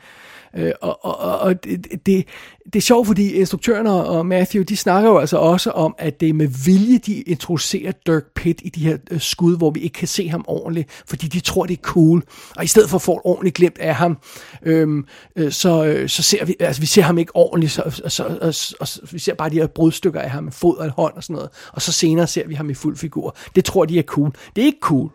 Øh, 0.56 0.72
og 0.80 1.04
og, 1.04 1.38
og 1.38 1.64
det, 1.64 2.06
det, 2.06 2.26
det 2.64 2.76
er 2.76 2.80
sjovt, 2.80 3.06
fordi 3.06 3.32
instruktørerne 3.32 3.90
og 3.90 4.26
Matthew, 4.26 4.62
de 4.62 4.76
snakker 4.76 5.10
jo 5.10 5.18
altså 5.18 5.36
også 5.36 5.70
om, 5.70 5.94
at 5.98 6.20
det 6.20 6.28
er 6.28 6.32
med 6.32 6.48
vilje, 6.64 6.98
de 6.98 7.20
introducerer 7.20 7.92
Dirk 8.06 8.22
Pitt 8.34 8.60
i 8.64 8.68
de 8.68 8.80
her 8.80 8.96
øh, 9.10 9.20
skud, 9.20 9.56
hvor 9.56 9.70
vi 9.70 9.80
ikke 9.80 9.94
kan 9.94 10.08
se 10.08 10.28
ham 10.28 10.44
ordentligt, 10.48 11.02
fordi 11.06 11.26
de 11.26 11.40
tror, 11.40 11.66
det 11.66 11.78
er 11.78 11.82
cool. 11.82 12.22
Og 12.56 12.64
i 12.64 12.66
stedet 12.66 12.90
for 12.90 12.96
at 12.96 13.02
få 13.02 13.14
et 13.14 13.20
ordentligt 13.24 13.56
glimt 13.56 13.78
af 13.78 13.94
ham, 13.94 14.18
øhm, 14.62 15.06
øh, 15.36 15.52
så, 15.52 15.84
øh, 15.84 16.08
så 16.08 16.22
ser 16.22 16.44
vi, 16.44 16.56
altså 16.60 16.82
vi 16.82 16.86
ser 16.86 17.02
ham 17.02 17.18
ikke 17.18 17.36
ordentligt, 17.36 17.72
så, 17.72 18.02
så, 18.08 18.24
og, 18.24 18.38
og, 18.40 18.54
og, 18.80 18.88
vi 19.12 19.18
ser 19.18 19.34
bare 19.34 19.50
de 19.50 19.54
her 19.54 19.66
brudstykker 19.66 20.20
af 20.20 20.30
ham 20.30 20.44
med 20.44 20.52
fod 20.52 20.76
og 20.76 20.84
en 20.84 20.90
hånd 20.90 21.14
og 21.16 21.22
sådan 21.22 21.34
noget. 21.34 21.50
Og 21.72 21.82
så 21.82 21.92
senere 21.92 22.26
ser 22.26 22.46
vi 22.46 22.54
ham 22.54 22.70
i 22.70 22.74
fuld 22.74 22.96
figur. 22.96 23.36
Det 23.54 23.64
tror 23.64 23.84
de 23.84 23.98
er 23.98 24.02
cool. 24.02 24.32
Det 24.56 24.62
er 24.62 24.66
ikke 24.66 24.78
cool. 24.82 25.10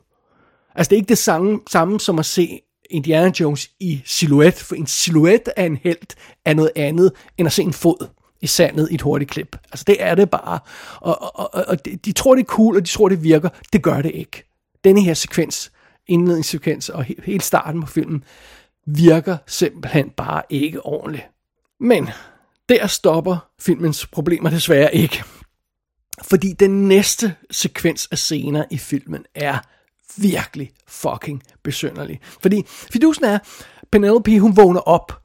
Altså 0.75 0.89
det 0.89 0.95
er 0.95 0.99
ikke 0.99 1.09
det 1.09 1.17
samme, 1.17 1.59
samme 1.69 1.99
som 1.99 2.19
at 2.19 2.25
se 2.25 2.61
Indiana 2.89 3.31
Jones 3.39 3.69
i 3.79 4.01
silhuet, 4.05 4.53
for 4.53 4.75
en 4.75 4.87
silhuet 4.87 5.47
af 5.57 5.65
en 5.65 5.77
held 5.83 6.15
er 6.45 6.53
noget 6.53 6.71
andet, 6.75 7.11
end 7.37 7.47
at 7.47 7.51
se 7.53 7.63
en 7.63 7.73
fod 7.73 8.07
i 8.41 8.47
sandet 8.47 8.87
i 8.91 8.95
et 8.95 9.01
hurtigt 9.01 9.31
klip. 9.31 9.57
Altså 9.71 9.83
det 9.87 9.97
er 9.99 10.15
det 10.15 10.29
bare. 10.29 10.59
Og, 11.01 11.21
og, 11.21 11.55
og, 11.55 11.65
og 11.67 11.85
de, 11.85 11.95
de 11.95 12.11
tror 12.11 12.35
det 12.35 12.41
er 12.41 12.45
cool, 12.45 12.75
og 12.75 12.81
de 12.81 12.87
tror 12.87 13.09
det 13.09 13.23
virker. 13.23 13.49
Det 13.73 13.83
gør 13.83 14.01
det 14.01 14.11
ikke. 14.15 14.43
Denne 14.83 15.01
her 15.01 15.13
sekvens, 15.13 15.71
indledningssekvens 16.07 16.89
og 16.89 17.03
he, 17.03 17.15
hele 17.23 17.41
starten 17.41 17.81
på 17.81 17.87
filmen, 17.87 18.23
virker 18.87 19.37
simpelthen 19.47 20.09
bare 20.09 20.43
ikke 20.49 20.85
ordentligt. 20.85 21.25
Men 21.79 22.09
der 22.69 22.87
stopper 22.87 23.47
filmens 23.59 24.07
problemer 24.07 24.49
desværre 24.49 24.95
ikke. 24.95 25.23
Fordi 26.23 26.53
den 26.53 26.87
næste 26.87 27.35
sekvens 27.51 28.07
af 28.11 28.17
scener 28.17 28.65
i 28.71 28.77
filmen 28.77 29.25
er 29.35 29.59
virkelig 30.17 30.71
fucking 30.87 31.43
besynderlig. 31.63 32.19
Fordi 32.41 32.63
fidusen 32.67 33.25
er, 33.25 33.39
Penelope 33.91 34.39
hun 34.39 34.57
vågner 34.57 34.79
op 34.79 35.21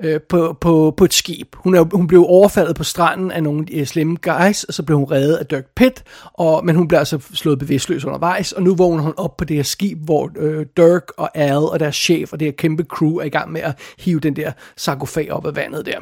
øh, 0.00 0.20
på, 0.28 0.56
på, 0.60 0.94
på 0.96 1.04
et 1.04 1.14
skib. 1.14 1.56
Hun, 1.56 1.74
er, 1.74 1.96
hun 1.96 2.06
blev 2.06 2.24
overfaldet 2.28 2.76
på 2.76 2.84
stranden 2.84 3.30
af 3.30 3.42
nogle 3.42 3.66
øh, 3.72 3.86
slemme 3.86 4.16
guys, 4.22 4.64
og 4.64 4.74
så 4.74 4.82
blev 4.82 4.98
hun 4.98 5.10
reddet 5.10 5.36
af 5.36 5.46
Dirk 5.46 5.66
Pitt, 5.76 6.04
og, 6.32 6.64
men 6.64 6.76
hun 6.76 6.88
blev 6.88 6.98
altså 6.98 7.18
slået 7.32 7.58
bevidstløs 7.58 8.04
undervejs, 8.04 8.52
og 8.52 8.62
nu 8.62 8.74
vågner 8.74 9.02
hun 9.02 9.14
op 9.16 9.36
på 9.36 9.44
det 9.44 9.56
her 9.56 9.62
skib, 9.62 9.98
hvor 9.98 10.30
øh, 10.36 10.66
Dirk 10.76 11.10
og 11.16 11.30
Al 11.34 11.56
og 11.56 11.80
deres 11.80 11.96
chef 11.96 12.32
og 12.32 12.40
det 12.40 12.46
her 12.46 12.52
kæmpe 12.52 12.84
crew 12.84 13.16
er 13.16 13.24
i 13.24 13.28
gang 13.28 13.52
med 13.52 13.60
at 13.60 13.78
hive 13.98 14.20
den 14.20 14.36
der 14.36 14.52
sarkofag 14.76 15.32
op 15.32 15.46
af 15.46 15.56
vandet 15.56 15.86
der. 15.86 15.98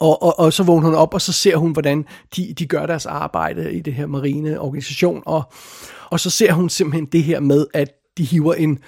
Og, 0.00 0.22
og, 0.22 0.38
og 0.38 0.52
så 0.52 0.62
vågner 0.62 0.86
hun 0.88 0.94
op, 0.94 1.14
og 1.14 1.20
så 1.20 1.32
ser 1.32 1.56
hun, 1.56 1.72
hvordan 1.72 2.06
de, 2.36 2.54
de 2.58 2.66
gør 2.66 2.86
deres 2.86 3.06
arbejde 3.06 3.72
i 3.72 3.80
det 3.80 3.94
her 3.94 4.06
marine 4.06 4.60
organisation, 4.60 5.22
og, 5.26 5.42
og 6.10 6.20
så 6.20 6.30
ser 6.30 6.52
hun 6.52 6.68
simpelthen 6.68 7.06
det 7.06 7.22
her 7.22 7.40
med, 7.40 7.66
at 7.74 7.88
de 8.18 8.24
hiver 8.24 8.54
en 8.54 8.78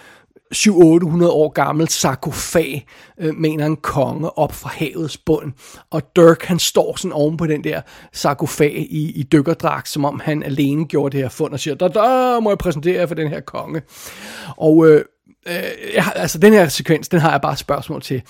700-800 0.54 1.26
år 1.26 1.52
gammel 1.52 1.88
sarkofag 1.88 2.86
øh, 3.20 3.34
med 3.34 3.50
en 3.50 3.76
konge 3.76 4.38
op 4.38 4.52
fra 4.52 4.70
havets 4.70 5.16
bund. 5.16 5.52
Og 5.90 6.02
Dirk 6.16 6.44
han 6.44 6.58
står 6.58 6.96
sådan 6.96 7.12
oven 7.12 7.36
på 7.36 7.46
den 7.46 7.64
der 7.64 7.80
sarkofag 8.12 8.86
i, 8.90 9.10
i 9.10 9.22
dykkerdragt, 9.22 9.88
som 9.88 10.04
om 10.04 10.20
han 10.24 10.42
alene 10.42 10.86
gjorde 10.86 11.12
det 11.12 11.22
her 11.22 11.28
fund 11.28 11.52
og 11.52 11.60
siger, 11.60 11.74
der, 11.74 11.88
der 11.88 12.40
må 12.40 12.50
jeg 12.50 12.58
præsentere 12.58 13.08
for 13.08 13.14
den 13.14 13.28
her 13.28 13.40
konge. 13.40 13.82
Og 14.56 14.88
øh, 14.88 15.04
øh, 15.48 15.54
jeg, 15.94 16.12
altså 16.14 16.38
den 16.38 16.52
her 16.52 16.68
sekvens, 16.68 17.08
den 17.08 17.20
har 17.20 17.30
jeg 17.30 17.40
bare 17.40 17.52
et 17.52 17.58
spørgsmål 17.58 18.02
til. 18.02 18.22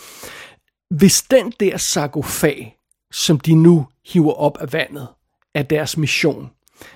Hvis 0.91 1.23
den 1.23 1.53
der 1.61 1.77
sarkofag, 1.77 2.77
som 3.13 3.41
de 3.41 3.55
nu 3.55 3.87
hiver 4.07 4.33
op 4.33 4.59
af 4.61 4.73
vandet, 4.73 5.09
er 5.55 5.63
deres 5.63 5.97
mission, 5.97 6.51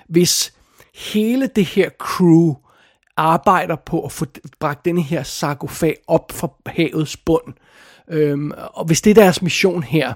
hvis 0.09 0.53
hele 0.95 1.47
det 1.47 1.65
her 1.65 1.89
crew 1.99 2.53
arbejder 3.17 3.75
på 3.75 4.01
at 4.01 4.11
få 4.11 4.25
bragt 4.59 4.85
denne 4.85 5.01
her 5.01 5.23
sarkofag 5.23 5.95
op 6.07 6.31
fra 6.31 6.49
havets 6.65 7.17
bund. 7.17 7.53
Øhm, 8.09 8.51
og 8.73 8.85
hvis 8.85 9.01
det 9.01 9.11
er 9.11 9.15
deres 9.15 9.41
mission 9.41 9.83
her, 9.83 10.13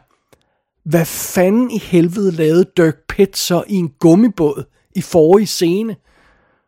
hvad 0.84 1.06
fanden 1.06 1.72
i 1.72 1.78
helvede 1.78 2.32
lavede 2.32 2.66
Dirk 2.78 2.96
Pitt 3.10 3.38
så 3.38 3.64
i 3.68 3.76
en 3.76 3.94
gummibåd 4.00 4.64
i 4.96 5.02
forrige 5.02 5.48
scene? 5.48 5.96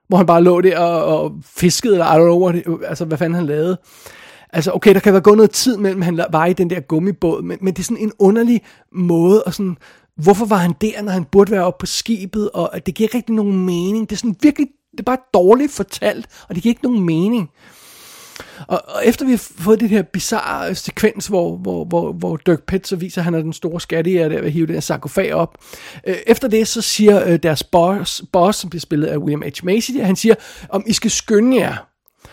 Hvor 0.07 0.17
han 0.17 0.25
bare 0.25 0.43
lå 0.43 0.61
der 0.61 0.79
og, 0.79 1.23
og 1.23 1.31
fiskede, 1.43 1.93
eller 1.93 2.05
I 2.05 2.17
don't 2.17 2.21
know, 2.21 2.43
what, 2.43 2.83
altså 2.85 3.05
hvad 3.05 3.17
fanden 3.17 3.35
han 3.35 3.45
lavede. 3.45 3.77
Altså, 4.53 4.71
okay, 4.71 4.93
der 4.93 4.99
kan 4.99 5.13
være 5.13 5.21
gået 5.21 5.37
noget 5.37 5.51
tid 5.51 5.77
mellem, 5.77 6.01
han 6.01 6.25
var 6.29 6.45
i 6.45 6.53
den 6.53 6.69
der 6.69 6.79
gummibåd, 6.79 7.41
men, 7.41 7.57
men 7.61 7.73
det 7.73 7.79
er 7.79 7.83
sådan 7.83 8.03
en 8.03 8.11
underlig 8.19 8.61
måde 8.91 9.43
at 9.45 9.53
sådan, 9.53 9.77
hvorfor 10.23 10.45
var 10.45 10.57
han 10.57 10.75
der, 10.81 11.01
når 11.01 11.11
han 11.11 11.25
burde 11.25 11.51
være 11.51 11.63
oppe 11.63 11.81
på 11.81 11.85
skibet, 11.85 12.51
og 12.51 12.85
det 12.85 12.95
giver 12.95 13.05
ikke 13.05 13.17
rigtig 13.17 13.35
nogen 13.35 13.65
mening. 13.65 14.09
Det 14.09 14.15
er 14.15 14.19
sådan 14.19 14.35
virkelig, 14.41 14.67
det 14.91 14.99
er 14.99 15.03
bare 15.03 15.17
dårligt 15.33 15.71
fortalt, 15.71 16.27
og 16.49 16.55
det 16.55 16.63
giver 16.63 16.71
ikke 16.71 16.83
nogen 16.83 17.05
mening. 17.05 17.49
Og, 18.67 18.81
og 18.87 19.05
efter 19.05 19.25
vi 19.25 19.31
har 19.31 19.37
fået 19.37 19.79
det 19.79 19.89
her 19.89 20.01
bizarre 20.01 20.75
sekvens, 20.75 21.27
hvor, 21.27 21.57
hvor, 21.57 21.85
hvor, 21.85 22.13
hvor 22.13 22.37
Dirk 22.37 22.63
Pitt 22.63 22.87
så 22.87 22.95
viser, 22.95 23.21
at 23.21 23.25
han 23.25 23.33
er 23.33 23.41
den 23.41 23.53
store 23.53 23.81
skattejæger 23.81 24.29
der 24.29 24.41
vil 24.41 24.51
hive 24.51 24.67
den 24.67 24.75
her 24.75 24.81
sarkofag 24.81 25.33
op. 25.33 25.57
Øh, 26.07 26.15
efter 26.27 26.47
det, 26.47 26.67
så 26.67 26.81
siger 26.81 27.27
øh, 27.27 27.39
deres 27.43 27.63
boss, 27.63 28.23
boss, 28.33 28.59
som 28.59 28.69
bliver 28.69 28.81
spillet 28.81 29.07
af 29.07 29.17
William 29.17 29.41
H. 29.41 29.65
Macy, 29.65 29.91
han 29.91 30.15
siger, 30.15 30.35
om 30.69 30.83
I 30.87 30.93
skal 30.93 31.11
skynde 31.11 31.57
jer, 31.57 31.75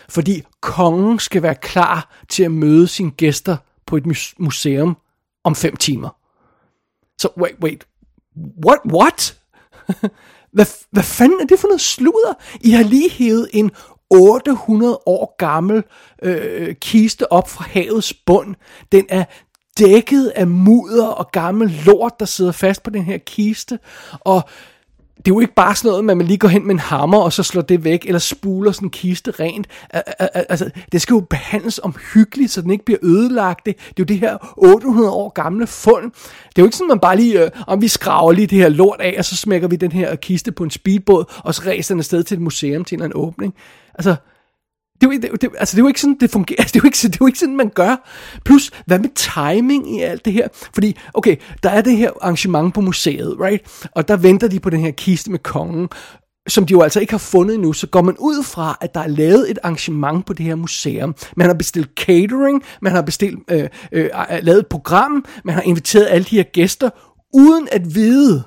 fordi 0.09 0.43
kongen 0.61 1.19
skal 1.19 1.41
være 1.43 1.55
klar 1.55 2.23
til 2.29 2.43
at 2.43 2.51
møde 2.51 2.87
sine 2.87 3.11
gæster 3.11 3.57
på 3.87 3.97
et 3.97 4.05
museum 4.39 4.97
om 5.43 5.55
fem 5.55 5.75
timer. 5.75 6.18
Så 7.19 7.29
wait, 7.37 7.55
wait, 7.63 7.87
what, 8.65 8.79
what? 8.93 9.37
hvad, 10.53 10.65
hvad 10.91 11.03
fanden 11.03 11.41
er 11.41 11.45
det 11.45 11.59
for 11.59 11.67
noget 11.67 11.81
sludder? 11.81 12.33
I 12.61 12.71
har 12.71 12.83
lige 12.83 13.09
hævet 13.09 13.49
en 13.53 13.71
800 14.09 14.99
år 15.05 15.35
gammel 15.37 15.83
øh, 16.23 16.75
kiste 16.75 17.31
op 17.31 17.49
fra 17.49 17.63
havets 17.63 18.13
bund. 18.13 18.55
Den 18.91 19.05
er 19.09 19.25
dækket 19.79 20.27
af 20.27 20.47
mudder 20.47 21.07
og 21.07 21.31
gammel 21.31 21.69
lort, 21.85 22.19
der 22.19 22.25
sidder 22.25 22.51
fast 22.51 22.83
på 22.83 22.89
den 22.89 23.03
her 23.03 23.17
kiste. 23.17 23.79
Og 24.19 24.49
det 25.25 25.31
er 25.31 25.35
jo 25.35 25.39
ikke 25.39 25.53
bare 25.53 25.75
sådan 25.75 25.89
noget, 25.89 26.11
at 26.11 26.17
man 26.17 26.27
lige 26.27 26.37
går 26.37 26.47
hen 26.47 26.67
med 26.67 26.75
en 26.75 26.79
hammer, 26.79 27.17
og 27.17 27.33
så 27.33 27.43
slår 27.43 27.61
det 27.61 27.83
væk, 27.83 28.05
eller 28.05 28.19
spuler 28.19 28.71
sådan 28.71 28.85
en 28.85 28.89
kiste 28.89 29.31
rent. 29.31 29.67
Altså, 30.49 30.69
det 30.91 31.01
skal 31.01 31.13
jo 31.13 31.19
behandles 31.19 31.79
omhyggeligt, 31.79 32.51
så 32.51 32.61
den 32.61 32.71
ikke 32.71 32.85
bliver 32.85 32.99
ødelagt. 33.03 33.65
Det, 33.65 33.77
det 33.77 33.87
er 33.87 33.93
jo 33.99 34.03
det 34.03 34.19
her 34.19 34.53
800 34.57 35.11
år 35.11 35.29
gamle 35.29 35.67
fund. 35.67 36.11
Det 36.11 36.57
er 36.57 36.61
jo 36.61 36.65
ikke 36.65 36.77
sådan, 36.77 36.91
at 36.91 36.95
man 36.95 36.99
bare 36.99 37.15
lige, 37.15 37.43
øh, 37.43 37.51
om 37.67 37.81
vi 37.81 37.87
skraver 37.87 38.31
lige 38.31 38.47
det 38.47 38.57
her 38.57 38.69
lort 38.69 39.01
af, 39.01 39.15
og 39.17 39.25
så 39.25 39.35
smækker 39.35 39.67
vi 39.67 39.75
den 39.75 39.91
her 39.91 40.15
kiste 40.15 40.51
på 40.51 40.63
en 40.63 40.71
speedbåd, 40.71 41.25
og 41.37 41.55
så 41.55 41.61
ræser 41.65 41.93
den 41.95 41.99
afsted 41.99 42.23
til 42.23 42.35
et 42.35 42.41
museum 42.41 42.83
til 42.83 43.01
en 43.01 43.11
åbning. 43.15 43.53
Altså, 43.95 44.15
det 45.01 45.07
er, 45.07 45.11
jo, 45.13 45.19
det, 45.21 45.41
det, 45.41 45.49
altså, 45.57 45.75
det 45.75 45.81
er 45.81 45.83
jo 45.83 45.87
ikke 45.87 46.01
sådan, 46.01 46.17
det 46.19 46.31
fungerer. 46.31 46.63
Det 46.63 46.75
er, 46.75 46.79
jo 46.83 46.85
ikke, 46.87 46.97
det 46.97 47.13
er 47.13 47.17
jo 47.21 47.27
ikke 47.27 47.39
sådan, 47.39 47.55
man 47.55 47.69
gør. 47.69 48.09
Plus, 48.45 48.71
hvad 48.85 48.99
med 48.99 49.09
timing 49.15 49.95
i 49.95 50.01
alt 50.01 50.25
det 50.25 50.33
her? 50.33 50.47
Fordi, 50.73 50.97
okay, 51.13 51.35
der 51.63 51.69
er 51.69 51.81
det 51.81 51.97
her 51.97 52.11
arrangement 52.21 52.73
på 52.73 52.81
museet, 52.81 53.35
right? 53.39 53.87
Og 53.91 54.07
der 54.07 54.17
venter 54.17 54.47
de 54.47 54.59
på 54.59 54.69
den 54.69 54.79
her 54.79 54.91
kiste 54.91 55.31
med 55.31 55.39
kongen, 55.39 55.89
som 56.47 56.65
de 56.65 56.71
jo 56.71 56.81
altså 56.81 56.99
ikke 56.99 57.13
har 57.13 57.17
fundet 57.17 57.55
endnu, 57.55 57.73
så 57.73 57.87
går 57.87 58.01
man 58.01 58.15
ud 58.19 58.43
fra, 58.43 58.77
at 58.81 58.93
der 58.93 58.99
er 58.99 59.07
lavet 59.07 59.51
et 59.51 59.59
arrangement 59.63 60.25
på 60.25 60.33
det 60.33 60.45
her 60.45 60.55
museum. 60.55 61.15
Man 61.35 61.47
har 61.47 61.53
bestilt 61.53 61.89
catering, 61.95 62.63
man 62.81 62.91
har 62.91 63.01
bestilt, 63.01 63.39
øh, 63.51 63.69
øh, 63.91 64.09
lavet 64.41 64.59
et 64.59 64.67
program, 64.67 65.25
man 65.43 65.55
har 65.55 65.61
inviteret 65.61 66.07
alle 66.09 66.23
de 66.23 66.35
her 66.35 66.43
gæster, 66.43 66.89
uden 67.33 67.67
at 67.71 67.95
vide, 67.95 68.43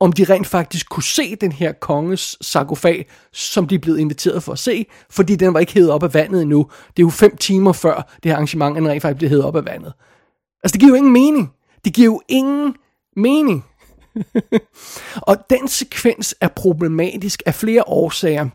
om 0.00 0.12
de 0.12 0.24
rent 0.24 0.46
faktisk 0.46 0.88
kunne 0.88 1.02
se 1.02 1.36
den 1.36 1.52
her 1.52 1.72
konges 1.72 2.36
sarkofag, 2.40 3.06
som 3.32 3.68
de 3.68 3.74
er 3.74 3.78
blevet 3.78 3.98
inviteret 3.98 4.42
for 4.42 4.52
at 4.52 4.58
se, 4.58 4.86
fordi 5.10 5.36
den 5.36 5.54
var 5.54 5.60
ikke 5.60 5.72
hævet 5.72 5.90
op 5.90 6.02
af 6.02 6.14
vandet 6.14 6.42
endnu. 6.42 6.70
Det 6.96 7.02
er 7.02 7.06
jo 7.06 7.10
fem 7.10 7.36
timer 7.36 7.72
før 7.72 8.14
det 8.22 8.30
her 8.30 8.34
arrangement, 8.34 8.76
den 8.76 8.88
rent 8.88 9.02
faktisk 9.02 9.18
blev 9.18 9.28
hævet 9.28 9.44
op 9.44 9.56
af 9.56 9.64
vandet. 9.64 9.92
Altså, 10.62 10.72
det 10.72 10.80
giver 10.80 10.88
jo 10.90 10.94
ingen 10.94 11.12
mening. 11.12 11.52
Det 11.84 11.94
giver 11.94 12.04
jo 12.04 12.20
ingen 12.28 12.74
mening. 13.16 13.64
og 15.28 15.36
den 15.50 15.68
sekvens 15.68 16.34
er 16.40 16.48
problematisk 16.48 17.42
af 17.46 17.54
flere 17.54 17.82
årsager. 17.86 18.48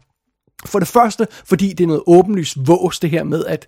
For 0.66 0.80
det 0.80 0.88
første, 0.88 1.28
fordi 1.46 1.74
det 1.74 1.84
er 1.84 1.88
noget 1.88 2.04
åbenlyst 2.08 2.58
vås, 2.68 3.00
det 3.00 3.10
her 3.10 3.24
med, 3.24 3.46
at 3.46 3.68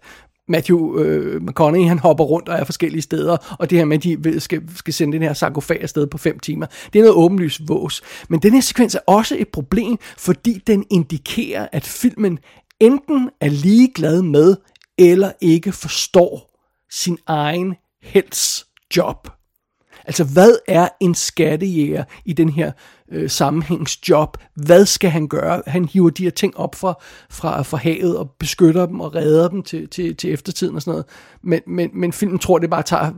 Matthew 0.52 1.00
øh, 1.00 1.42
McConaughey, 1.42 1.88
han 1.88 2.00
hopper 2.00 2.24
rundt 2.24 2.50
og 2.50 2.56
er 2.56 2.64
forskellige 2.64 3.02
steder, 3.02 3.56
og 3.60 3.70
det 3.70 3.78
her 3.78 3.86
med, 3.86 3.98
at 3.98 4.04
de 4.04 4.40
skal, 4.40 4.62
skal 4.76 4.94
sende 4.94 5.14
den 5.14 5.22
her 5.22 5.34
sarkofag 5.34 5.82
afsted 5.82 6.08
på 6.08 6.18
fem 6.18 6.40
timer, 6.40 6.66
det 6.94 7.00
er 7.00 7.04
noget 7.04 7.16
åbenlyst 7.16 7.62
vås. 7.68 8.02
Men 8.30 8.40
den 8.40 8.54
her 8.54 8.62
sekvens 8.62 8.96
er 8.96 9.00
også 9.08 9.36
et 9.40 9.48
problem, 9.48 9.98
fordi 10.18 10.64
den 10.68 10.86
indikerer, 10.90 11.68
at 11.72 11.84
filmen 11.84 12.40
enten 12.80 13.30
er 13.42 13.50
ligeglad 13.50 14.22
med, 14.22 14.56
eller 14.98 15.32
ikke 15.42 15.72
forstår 15.72 16.52
sin 16.92 17.18
egen 17.28 17.76
helts 18.02 18.66
job. 18.98 19.41
Altså, 20.06 20.24
hvad 20.24 20.52
er 20.68 20.88
en 21.00 21.16
skattejæger 21.16 22.04
i 22.26 22.34
den 22.34 22.50
her 22.50 22.72
øh, 23.12 23.30
sammenhængsjob? 23.30 24.38
Hvad 24.56 24.86
skal 24.86 25.10
han 25.10 25.28
gøre? 25.28 25.62
Han 25.68 25.86
hiver 25.86 26.10
de 26.10 26.24
her 26.24 26.30
ting 26.30 26.58
op 26.58 26.76
fra, 26.76 26.94
fra, 27.30 27.62
fra 27.62 27.78
havet 27.78 28.18
og 28.18 28.32
beskytter 28.40 28.86
dem 28.86 29.00
og 29.00 29.16
redder 29.16 29.48
dem 29.48 29.64
til, 29.64 29.90
til, 29.90 30.16
til 30.16 30.34
eftertiden 30.34 30.76
og 30.76 30.82
sådan 30.82 30.92
noget. 30.92 31.06
Men, 31.44 31.62
men, 31.68 31.90
men 31.94 32.14
filmen 32.14 32.40
tror, 32.40 32.58
det 32.58 32.70
bare 32.70 32.84
tager 32.84 33.12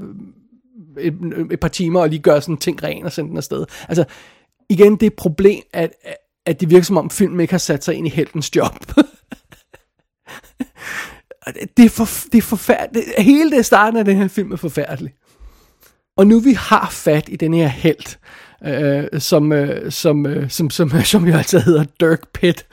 øh, 0.97 1.05
et, 1.05 1.13
øh, 1.33 1.45
et 1.51 1.59
par 1.59 1.67
timer 1.67 2.01
og 2.01 2.09
lige 2.09 2.21
gør 2.21 2.39
sådan 2.39 2.57
ting 2.57 2.83
ren 2.83 3.05
og 3.05 3.11
sende 3.11 3.29
den 3.29 3.37
afsted. 3.37 3.65
Altså, 3.87 4.05
igen, 4.69 4.93
det 4.93 5.03
er 5.03 5.07
et 5.07 5.13
problem, 5.13 5.61
at, 5.73 5.91
at 6.45 6.61
det 6.61 6.69
virker 6.69 6.83
som 6.83 6.97
om 6.97 7.09
filmen 7.09 7.39
ikke 7.39 7.53
har 7.53 7.57
sat 7.57 7.83
sig 7.83 7.95
ind 7.95 8.07
i 8.07 8.09
heltens 8.09 8.55
job. 8.55 8.85
det, 11.77 11.85
er 11.85 11.89
for, 11.89 12.07
det 12.31 12.37
er 12.37 12.41
forfærdeligt. 12.41 13.05
Hele 13.17 13.51
det 13.51 13.65
starten 13.65 13.99
af 13.99 14.05
den 14.05 14.17
her 14.17 14.27
film 14.27 14.51
er 14.51 14.55
forfærdelig. 14.55 15.13
Og 16.17 16.27
nu 16.27 16.39
vi 16.39 16.53
har 16.53 16.89
fat 16.91 17.29
i 17.29 17.35
den 17.35 17.53
her 17.53 17.67
held, 17.67 18.17
øh, 18.65 19.21
som, 19.21 19.51
øh, 19.51 19.91
som, 19.91 20.25
øh, 20.25 20.49
som, 20.49 20.69
som, 20.69 20.91
som 21.11 21.27
jo 21.27 21.35
altså 21.35 21.59
hedder 21.59 21.83
Dirk 21.99 22.27
Pitt, 22.33 22.65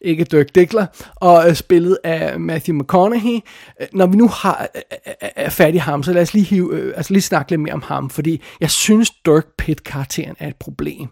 ikke 0.00 0.24
Dirk 0.24 0.54
Dickler, 0.54 0.86
og 1.16 1.48
øh, 1.48 1.54
spillet 1.54 1.98
af 2.04 2.40
Matthew 2.40 2.76
McConaughey. 2.76 3.40
Øh, 3.80 3.86
når 3.92 4.06
vi 4.06 4.16
nu 4.16 4.28
har 4.28 4.68
øh, 4.74 4.82
øh, 4.92 5.14
øh, 5.22 5.28
er 5.36 5.50
fat 5.50 5.74
i 5.74 5.78
ham, 5.78 6.02
så 6.02 6.12
lad 6.12 6.22
os 6.22 6.34
lige, 6.34 6.44
hive, 6.44 6.74
øh, 6.74 6.92
altså 6.96 7.12
lige 7.12 7.22
snakke 7.22 7.52
lidt 7.52 7.60
mere 7.60 7.74
om 7.74 7.82
ham, 7.82 8.10
fordi 8.10 8.42
jeg 8.60 8.70
synes 8.70 9.10
Dirk 9.10 9.46
Pitt-karakteren 9.58 10.36
er 10.38 10.48
et 10.48 10.56
problem. 10.56 11.08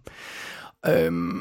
Øhm, 0.87 1.41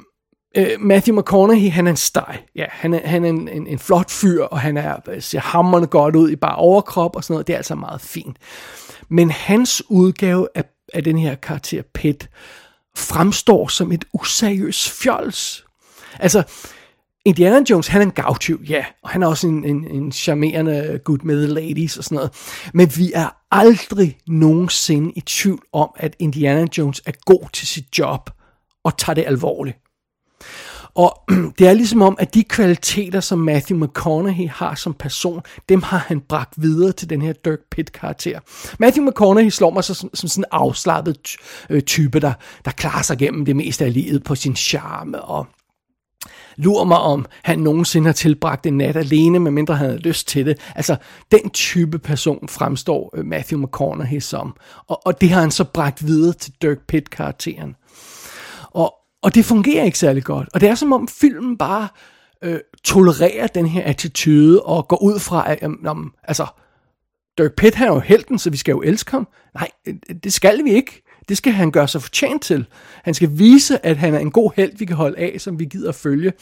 øh, 0.57 0.67
Matthew 0.79 1.19
McConaughey, 1.19 1.71
han 1.71 1.87
er 1.87 1.91
en 1.91 1.97
steg. 1.97 2.39
Ja, 2.55 2.65
han 2.69 2.93
er, 2.93 3.07
han 3.07 3.25
er 3.25 3.29
en, 3.29 3.47
en, 3.47 3.67
en 3.67 3.79
flot 3.79 4.11
fyr, 4.11 4.43
og 4.43 4.59
han 4.59 4.77
er, 4.77 4.95
øh, 5.07 5.21
ser 5.21 5.39
hammerne 5.39 5.87
godt 5.87 6.15
ud 6.15 6.29
i 6.29 6.35
bare 6.35 6.55
overkrop 6.55 7.15
og 7.15 7.23
sådan 7.23 7.33
noget. 7.33 7.47
Det 7.47 7.53
er 7.53 7.57
altså 7.57 7.75
meget 7.75 8.01
fint. 8.01 8.37
Men 9.09 9.31
hans 9.31 9.83
udgave 9.89 10.47
af, 10.55 10.63
af 10.93 11.03
den 11.03 11.17
her 11.17 11.35
karakter 11.35 11.81
Pitt 11.93 12.29
fremstår 12.97 13.67
som 13.67 13.91
et 13.91 14.05
useriøst 14.13 14.89
fjols. 14.89 15.65
Altså, 16.19 16.43
Indiana 17.25 17.63
Jones, 17.69 17.87
han 17.87 18.01
er 18.01 18.05
en 18.05 18.11
gavtyv, 18.11 18.63
ja, 18.69 18.85
og 19.03 19.09
han 19.09 19.23
er 19.23 19.27
også 19.27 19.47
en, 19.47 19.65
en, 19.65 19.87
en 19.87 20.11
charmerende 20.11 20.99
good 21.03 21.19
med 21.23 21.47
ladies 21.47 21.97
og 21.97 22.03
sådan 22.03 22.15
noget. 22.15 22.31
Men 22.73 22.91
vi 22.97 23.11
er 23.15 23.29
aldrig 23.51 24.17
nogensinde 24.27 25.11
i 25.15 25.21
tvivl 25.21 25.61
om, 25.73 25.89
at 25.95 26.15
Indiana 26.19 26.67
Jones 26.77 27.01
er 27.05 27.11
god 27.25 27.49
til 27.53 27.67
sit 27.67 27.99
job 27.99 28.29
og 28.83 28.97
tager 28.97 29.13
det 29.13 29.23
alvorligt. 29.27 29.77
Og 30.97 31.23
det 31.59 31.67
er 31.67 31.73
ligesom 31.73 32.01
om, 32.01 32.15
at 32.19 32.33
de 32.33 32.43
kvaliteter, 32.43 33.19
som 33.19 33.39
Matthew 33.39 33.83
McConaughey 33.83 34.49
har 34.49 34.75
som 34.75 34.93
person, 34.93 35.41
dem 35.69 35.83
har 35.83 35.97
han 35.97 36.19
bragt 36.19 36.53
videre 36.57 36.91
til 36.91 37.09
den 37.09 37.21
her 37.21 37.33
Dirk 37.33 37.59
Pitt-karakter. 37.71 38.39
Matthew 38.79 39.05
McConaughey 39.05 39.49
slår 39.49 39.69
mig 39.69 39.83
så 39.83 39.93
som, 39.93 40.09
som 40.13 40.29
sådan 40.29 40.43
en 40.43 40.47
afslappet 40.51 41.35
øh, 41.69 41.81
type, 41.81 42.19
der, 42.19 42.33
der 42.65 42.71
klarer 42.71 43.01
sig 43.01 43.17
gennem 43.17 43.45
det 43.45 43.55
meste 43.55 43.85
af 43.85 43.93
livet 43.93 44.23
på 44.23 44.35
sin 44.35 44.55
charme 44.55 45.21
og 45.21 45.47
lurer 46.55 46.85
mig 46.85 46.97
om, 46.97 47.25
han 47.43 47.59
nogensinde 47.59 48.05
har 48.05 48.13
tilbragt 48.13 48.65
en 48.65 48.77
nat 48.77 48.95
alene, 48.95 49.39
medmindre 49.39 49.75
han 49.75 49.87
havde 49.87 50.01
lyst 50.01 50.27
til 50.27 50.45
det. 50.45 50.57
Altså, 50.75 50.95
den 51.31 51.49
type 51.49 51.99
person 51.99 52.47
fremstår 52.47 53.13
øh, 53.17 53.25
Matthew 53.25 53.59
McConaughey 53.59 54.19
som. 54.19 54.55
Og, 54.87 55.01
og 55.05 55.21
det 55.21 55.29
har 55.29 55.41
han 55.41 55.51
så 55.51 55.63
bragt 55.63 56.07
videre 56.07 56.33
til 56.33 56.53
Dirk 56.61 56.77
Pitt-karakteren. 56.87 57.75
Og, 59.23 59.35
det 59.35 59.45
fungerer 59.45 59.83
ikke 59.83 59.99
særlig 59.99 60.23
godt. 60.23 60.49
Og 60.53 60.61
det 60.61 60.69
er 60.69 60.75
som 60.75 60.93
om 60.93 61.07
filmen 61.07 61.57
bare 61.57 61.87
øh, 62.43 62.59
tolererer 62.83 63.47
den 63.47 63.65
her 63.65 63.83
attitude 63.83 64.61
og 64.61 64.87
går 64.87 65.03
ud 65.03 65.19
fra, 65.19 65.51
at 65.51 65.59
øh, 65.63 65.69
om, 65.85 66.13
altså, 66.23 66.45
Dirk 67.37 67.53
Pitt 67.53 67.75
er 67.81 67.87
jo 67.87 67.99
helten, 67.99 68.39
så 68.39 68.49
vi 68.49 68.57
skal 68.57 68.71
jo 68.71 68.81
elske 68.81 69.11
ham. 69.11 69.27
Nej, 69.53 69.69
øh, 69.87 69.93
det 70.23 70.33
skal 70.33 70.63
vi 70.63 70.71
ikke. 70.71 71.03
Det 71.29 71.37
skal 71.37 71.53
han 71.53 71.71
gøre 71.71 71.87
sig 71.87 72.01
fortjent 72.01 72.41
til. 72.41 72.65
Han 73.03 73.13
skal 73.13 73.29
vise, 73.33 73.85
at 73.85 73.97
han 73.97 74.13
er 74.13 74.19
en 74.19 74.31
god 74.31 74.51
held, 74.55 74.77
vi 74.77 74.85
kan 74.85 74.95
holde 74.95 75.17
af, 75.17 75.35
som 75.41 75.59
vi 75.59 75.65
gider 75.65 75.89
at 75.89 75.95
følge. 75.95 76.33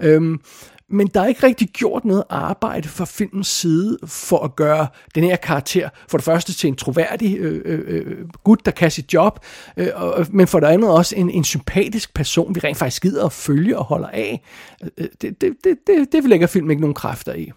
Øhm, 0.00 0.40
men 0.90 1.06
der 1.06 1.20
er 1.20 1.26
ikke 1.26 1.46
rigtig 1.46 1.68
gjort 1.68 2.04
noget 2.04 2.24
arbejde 2.30 2.88
fra 2.88 3.04
filmens 3.04 3.48
side 3.48 3.98
for 4.06 4.38
at 4.38 4.56
gøre 4.56 4.86
den 5.14 5.24
her 5.24 5.36
karakter 5.36 5.88
for 6.08 6.18
det 6.18 6.24
første 6.24 6.52
til 6.52 6.68
en 6.68 6.76
troværdig 6.76 7.38
øh, 7.38 7.62
øh, 7.64 7.80
øh 7.86 8.28
gut, 8.44 8.66
der 8.66 8.70
kan 8.70 8.90
sit 8.90 9.14
job, 9.14 9.44
øh, 9.76 9.88
og, 9.94 10.20
øh, 10.20 10.26
men 10.30 10.46
for 10.46 10.60
det 10.60 10.66
andet 10.66 10.90
også 10.90 11.16
en, 11.16 11.30
en 11.30 11.44
sympatisk 11.44 12.14
person, 12.14 12.54
vi 12.54 12.60
rent 12.60 12.78
faktisk 12.78 13.02
gider 13.02 13.26
at 13.26 13.32
følge 13.32 13.78
og 13.78 13.84
holder 13.84 14.08
af. 14.08 14.42
Øh, 14.82 14.90
øh 14.98 15.08
det, 15.22 15.40
det, 15.40 15.54
det, 15.64 15.78
det, 15.86 16.12
det 16.12 16.24
lægger 16.24 16.46
filmen 16.46 16.70
ikke 16.70 16.80
nogen 16.80 16.94
kræfter 16.94 17.34
i. 17.34 17.52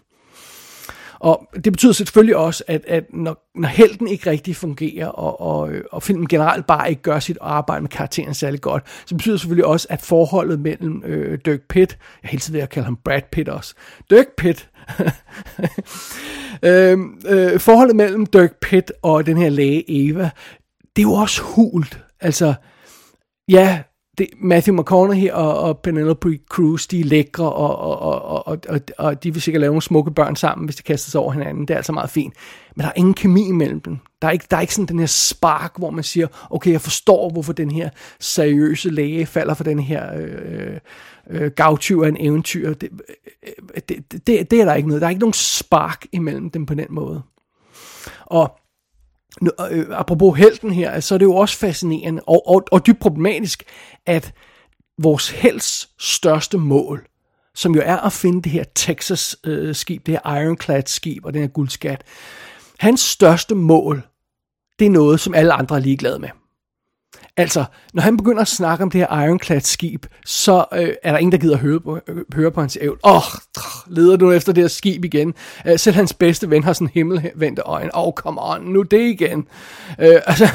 Og 1.20 1.48
det 1.64 1.72
betyder 1.72 1.92
selvfølgelig 1.92 2.36
også, 2.36 2.64
at, 2.66 2.84
at 2.86 3.04
når, 3.12 3.50
når 3.54 3.68
helten 3.68 4.08
ikke 4.08 4.30
rigtig 4.30 4.56
fungerer, 4.56 5.06
og, 5.06 5.40
og, 5.40 5.70
og 5.92 6.02
filmen 6.02 6.28
generelt 6.28 6.66
bare 6.66 6.90
ikke 6.90 7.02
gør 7.02 7.18
sit 7.18 7.38
arbejde 7.40 7.80
med 7.80 7.90
karakteren 7.90 8.34
særlig 8.34 8.60
godt, 8.60 8.82
så 9.06 9.14
betyder 9.14 9.34
det 9.34 9.40
selvfølgelig 9.40 9.66
også, 9.66 9.86
at 9.90 10.02
forholdet 10.02 10.60
mellem 10.60 11.02
øh, 11.06 11.38
Dirk 11.44 11.60
Pitt, 11.68 11.98
jeg 12.22 12.30
helt 12.30 12.52
ved 12.52 12.60
at 12.60 12.70
kalde 12.70 12.84
ham 12.84 12.98
Brad 13.04 13.22
Pitt 13.32 13.48
også, 13.48 13.74
Dirk 14.10 14.26
Pitt, 14.36 14.68
øh, 16.68 16.98
øh, 17.26 17.60
forholdet 17.60 17.96
mellem 17.96 18.26
Dirk 18.26 18.52
Pitt 18.60 18.92
og 19.02 19.26
den 19.26 19.36
her 19.36 19.48
læge 19.48 19.84
Eva, 19.88 20.30
det 20.96 21.02
er 21.02 21.08
jo 21.08 21.12
også 21.12 21.42
hult. 21.42 22.00
Altså, 22.20 22.54
ja, 23.48 23.82
det, 24.18 24.26
Matthew 24.40 24.80
McConaughey 24.80 25.30
og, 25.30 25.58
og 25.58 25.78
Penelope 25.78 26.38
Cruz, 26.48 26.86
de 26.86 27.00
er 27.00 27.04
lækre, 27.04 27.52
og, 27.52 27.78
og, 27.78 27.98
og, 27.98 28.46
og, 28.48 28.58
og, 28.68 28.80
og 28.98 29.24
de 29.24 29.32
vil 29.32 29.42
sikkert 29.42 29.60
lave 29.60 29.70
nogle 29.70 29.82
smukke 29.82 30.10
børn 30.10 30.36
sammen, 30.36 30.64
hvis 30.64 30.76
de 30.76 30.82
kaster 30.82 31.10
sig 31.10 31.20
over 31.20 31.32
hinanden. 31.32 31.68
Det 31.68 31.70
er 31.70 31.76
altså 31.76 31.92
meget 31.92 32.10
fint. 32.10 32.34
Men 32.76 32.82
der 32.82 32.88
er 32.88 32.92
ingen 32.96 33.14
kemi 33.14 33.48
imellem 33.48 33.80
dem. 33.80 33.98
Der 34.22 34.28
er 34.28 34.32
ikke, 34.32 34.46
der 34.50 34.56
er 34.56 34.60
ikke 34.60 34.74
sådan 34.74 34.88
den 34.88 34.98
her 34.98 35.06
spark, 35.06 35.78
hvor 35.78 35.90
man 35.90 36.04
siger, 36.04 36.26
okay, 36.50 36.72
jeg 36.72 36.80
forstår, 36.80 37.30
hvorfor 37.30 37.52
den 37.52 37.70
her 37.70 37.90
seriøse 38.20 38.90
læge 38.90 39.26
falder 39.26 39.54
for 39.54 39.64
den 39.64 39.78
her 39.78 40.04
øh, 40.16 40.78
øh, 41.30 41.50
gavtyv 41.50 42.00
af 42.00 42.08
en 42.08 42.16
eventyr. 42.20 42.74
Det, 42.74 42.88
øh, 42.92 43.52
øh, 43.74 43.82
det, 43.88 44.12
det, 44.26 44.50
det 44.50 44.60
er 44.60 44.64
der 44.64 44.74
ikke 44.74 44.88
noget. 44.88 45.00
Der 45.00 45.06
er 45.06 45.10
ikke 45.10 45.20
nogen 45.20 45.32
spark 45.32 46.06
imellem 46.12 46.50
dem 46.50 46.66
på 46.66 46.74
den 46.74 46.86
måde. 46.90 47.22
Og 48.24 48.57
øh, 49.70 49.86
apropos 49.90 50.38
helten 50.38 50.72
her, 50.72 51.00
så 51.00 51.14
er 51.14 51.18
det 51.18 51.26
jo 51.26 51.34
også 51.34 51.56
fascinerende 51.56 52.22
og, 52.26 52.48
og, 52.48 52.64
og 52.72 52.86
dybt 52.86 53.00
problematisk, 53.00 53.62
at 54.06 54.32
vores 54.98 55.30
helts 55.30 55.88
største 55.98 56.58
mål, 56.58 57.06
som 57.54 57.74
jo 57.74 57.82
er 57.84 57.96
at 57.96 58.12
finde 58.12 58.42
det 58.42 58.52
her 58.52 58.64
Texas-skib, 58.74 60.00
øh, 60.00 60.06
det 60.06 60.14
her 60.14 60.42
Ironclad-skib 60.42 61.24
og 61.24 61.32
den 61.34 61.40
her 61.42 61.48
guldskat, 61.48 62.04
hans 62.78 63.00
største 63.00 63.54
mål, 63.54 64.02
det 64.78 64.86
er 64.86 64.90
noget, 64.90 65.20
som 65.20 65.34
alle 65.34 65.52
andre 65.52 65.76
er 65.76 65.80
ligeglade 65.80 66.18
med. 66.18 66.28
Altså, 67.38 67.64
når 67.94 68.02
han 68.02 68.16
begynder 68.16 68.42
at 68.42 68.48
snakke 68.48 68.84
om 68.84 68.90
det 68.90 69.00
her 69.00 69.24
Ironclad-skib, 69.24 70.06
så 70.26 70.64
øh, 70.74 70.88
er 71.02 71.10
der 71.12 71.18
ingen, 71.18 71.32
der 71.32 71.38
gider 71.38 71.56
høre 71.56 71.80
på, 71.80 71.98
øh, 72.08 72.16
høre 72.34 72.50
på 72.50 72.60
hans 72.60 72.78
ævl. 72.80 72.98
Åh, 73.04 73.16
oh, 73.16 73.22
leder 73.86 74.16
du 74.16 74.32
efter 74.32 74.52
det 74.52 74.62
her 74.62 74.68
skib 74.68 75.04
igen? 75.04 75.34
Øh, 75.66 75.78
selv 75.78 75.96
hans 75.96 76.14
bedste 76.14 76.50
ven 76.50 76.64
har 76.64 76.72
sådan 76.72 76.90
himmelvendte 76.94 77.62
øjne. 77.62 77.96
Åh, 77.96 78.06
oh, 78.06 78.12
come 78.12 78.40
on, 78.42 78.62
nu 78.62 78.82
det 78.82 79.00
igen. 79.00 79.46
Øh, 79.98 80.20
altså, 80.26 80.48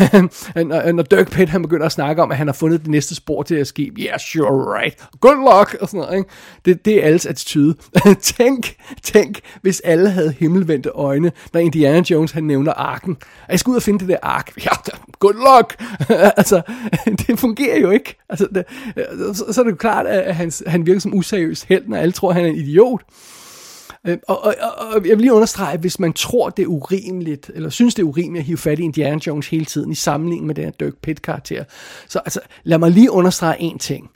når, 0.56 0.92
når 0.92 1.04
Dirk 1.04 1.32
Pitt, 1.32 1.50
han 1.50 1.62
begynder 1.62 1.86
at 1.86 1.92
snakke 1.92 2.22
om, 2.24 2.32
at 2.32 2.38
han 2.38 2.48
har 2.48 2.54
fundet 2.54 2.82
det 2.82 2.90
næste 2.90 3.16
spor 3.16 3.44
til 3.44 3.56
det 3.56 3.60
her 3.60 3.66
skib. 3.66 3.94
Yeah, 4.00 4.20
sure, 4.20 4.80
right. 4.80 5.08
Good 5.22 5.36
luck, 5.36 5.78
og 5.82 5.88
sådan 5.88 6.00
noget, 6.00 6.18
ikke? 6.18 6.30
Det, 6.66 6.86
det 6.86 7.04
er 7.04 7.08
alles 7.08 7.26
attitude. 7.26 7.76
tænk, 8.22 8.76
tænk, 9.04 9.40
hvis 9.62 9.80
alle 9.80 10.10
havde 10.10 10.36
himmelvendte 10.40 10.90
øjne, 10.90 11.32
når 11.54 11.60
Indiana 11.60 12.04
Jones, 12.10 12.32
han 12.32 12.44
nævner 12.44 12.74
arken. 12.74 13.18
Jeg 13.50 13.60
skal 13.60 13.72
ud 13.72 13.76
og 13.76 13.84
finde 13.84 14.00
det 14.00 14.08
der 14.08 14.18
ark. 14.22 14.52
Ja, 14.66 14.92
good 15.20 15.34
luck. 15.34 15.84
altså, 16.38 16.62
det 17.28 17.40
fungerer 17.40 17.80
jo 17.80 17.90
ikke. 17.90 18.16
Altså, 18.30 18.48
det, 18.56 18.64
øh, 18.96 19.36
så, 19.36 19.46
så 19.52 19.62
er 19.62 19.64
det 19.64 19.72
jo 19.72 19.76
klart, 19.76 20.08
at 20.08 20.36
han, 20.36 20.52
han 20.68 20.86
virker 20.86 21.00
som 21.00 21.14
useriøs 21.14 21.64
held, 21.64 21.88
når 21.88 21.98
alle 21.98 22.12
tror, 22.12 22.30
at 22.30 22.36
han 22.36 22.46
er 22.46 22.50
en 22.50 22.56
idiot. 22.56 23.02
Øh, 24.08 24.18
og, 24.28 24.44
og, 24.44 24.54
og 24.78 25.08
jeg 25.08 25.18
vil 25.18 25.22
lige 25.22 25.34
understrege, 25.34 25.74
at 25.74 25.80
hvis 25.80 26.00
man 26.00 26.14
tror, 26.14 26.50
det 26.50 26.64
er 26.64 26.68
urimeligt, 26.68 27.52
eller 27.54 27.70
synes, 27.70 27.96
det 27.96 28.02
er 28.02 28.08
urimeligt 28.08 28.42
at 28.42 28.46
hive 28.46 28.58
fat 28.58 28.80
i 28.80 28.84
Indiana 28.84 29.20
Jones 29.28 29.48
hele 29.48 29.66
tiden 29.66 29.92
i 29.92 29.96
sammenligning 29.96 30.48
med 30.48 30.56
den 30.56 30.64
her 30.64 30.72
Dirk 30.72 30.94
Pitt-karakter, 31.02 31.64
så 32.08 32.20
altså, 32.20 32.40
lad 32.64 32.78
mig 32.78 32.92
lige 32.92 33.12
understrege 33.12 33.62
en 33.62 33.80
ting. 33.80 34.10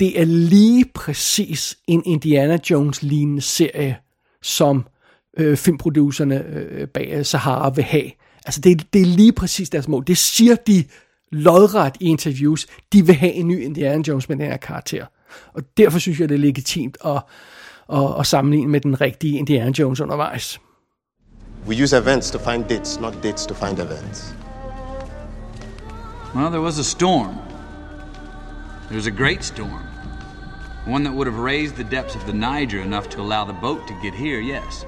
Det 0.00 0.20
er 0.20 0.24
lige 0.24 0.84
præcis 0.94 1.78
en 1.86 2.02
Indiana 2.06 2.58
Jones-lignende 2.70 3.40
serie, 3.42 3.96
som 4.42 4.86
øh, 5.38 5.56
filmproducerne 5.56 6.44
øh, 6.46 6.88
bag 6.88 7.26
Sahara 7.26 7.70
vil 7.70 7.84
have. 7.84 8.10
Altså, 8.46 8.60
det, 8.60 8.92
det 8.92 9.02
er 9.02 9.06
lige 9.06 9.32
præcis 9.32 9.70
deres 9.70 9.88
mål. 9.88 10.04
Det 10.06 10.18
siger 10.18 10.54
de 10.54 10.84
lodret 11.34 11.96
i 12.00 12.08
interviews, 12.08 12.66
de 12.92 13.06
vil 13.06 13.14
have 13.14 13.32
en 13.32 13.48
ny 13.48 13.62
Indiana 13.62 14.02
Jones 14.08 14.28
med 14.28 14.36
den 14.36 14.46
her 14.46 14.56
karakter. 14.56 15.06
Og 15.54 15.62
derfor 15.76 15.98
synes 15.98 16.20
jeg, 16.20 16.28
det 16.28 16.34
er 16.34 16.38
legitimt 16.38 16.96
at, 17.04 17.22
at, 17.92 18.20
at 18.20 18.26
sammenligne 18.26 18.70
med 18.70 18.80
den 18.80 19.00
rigtige 19.00 19.38
Indiana 19.38 19.72
Jones 19.78 20.00
undervejs. 20.00 20.60
We 21.66 21.82
use 21.82 21.96
events 21.96 22.30
to 22.30 22.38
find 22.38 22.64
dates, 22.64 23.00
not 23.00 23.22
dates 23.22 23.46
to 23.46 23.54
find 23.54 23.78
events. 23.78 24.34
Well, 26.34 26.48
there 26.50 26.60
was 26.60 26.78
a 26.78 26.82
storm. 26.82 27.34
There 28.88 28.96
was 28.96 29.06
a 29.06 29.10
great 29.10 29.44
storm. 29.44 29.82
One 30.86 31.04
that 31.04 31.14
would 31.14 31.26
have 31.32 31.38
raised 31.38 31.76
the 31.76 31.96
depths 31.96 32.14
of 32.16 32.22
the 32.26 32.32
Niger 32.32 32.82
enough 32.82 33.08
to 33.08 33.20
allow 33.20 33.44
the 33.46 33.60
boat 33.60 33.80
to 33.88 33.94
get 34.02 34.14
here, 34.14 34.40
yes. 34.40 34.84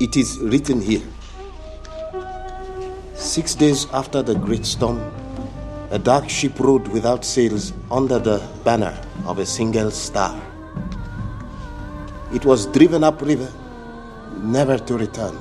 It 0.00 0.16
is 0.16 0.38
written 0.40 0.80
here. 0.80 1.02
Six 3.14 3.54
days 3.54 3.86
after 3.92 4.22
the 4.22 4.34
great 4.34 4.66
storm, 4.66 4.98
a 5.92 6.00
dark 6.00 6.28
ship 6.28 6.58
rode 6.58 6.88
without 6.88 7.24
sails 7.24 7.72
under 7.92 8.18
the 8.18 8.42
banner 8.64 9.00
of 9.24 9.38
a 9.38 9.46
single 9.46 9.92
star. 9.92 10.34
It 12.34 12.44
was 12.44 12.66
driven 12.66 13.04
upriver, 13.04 13.52
never 14.42 14.78
to 14.78 14.98
return, 14.98 15.38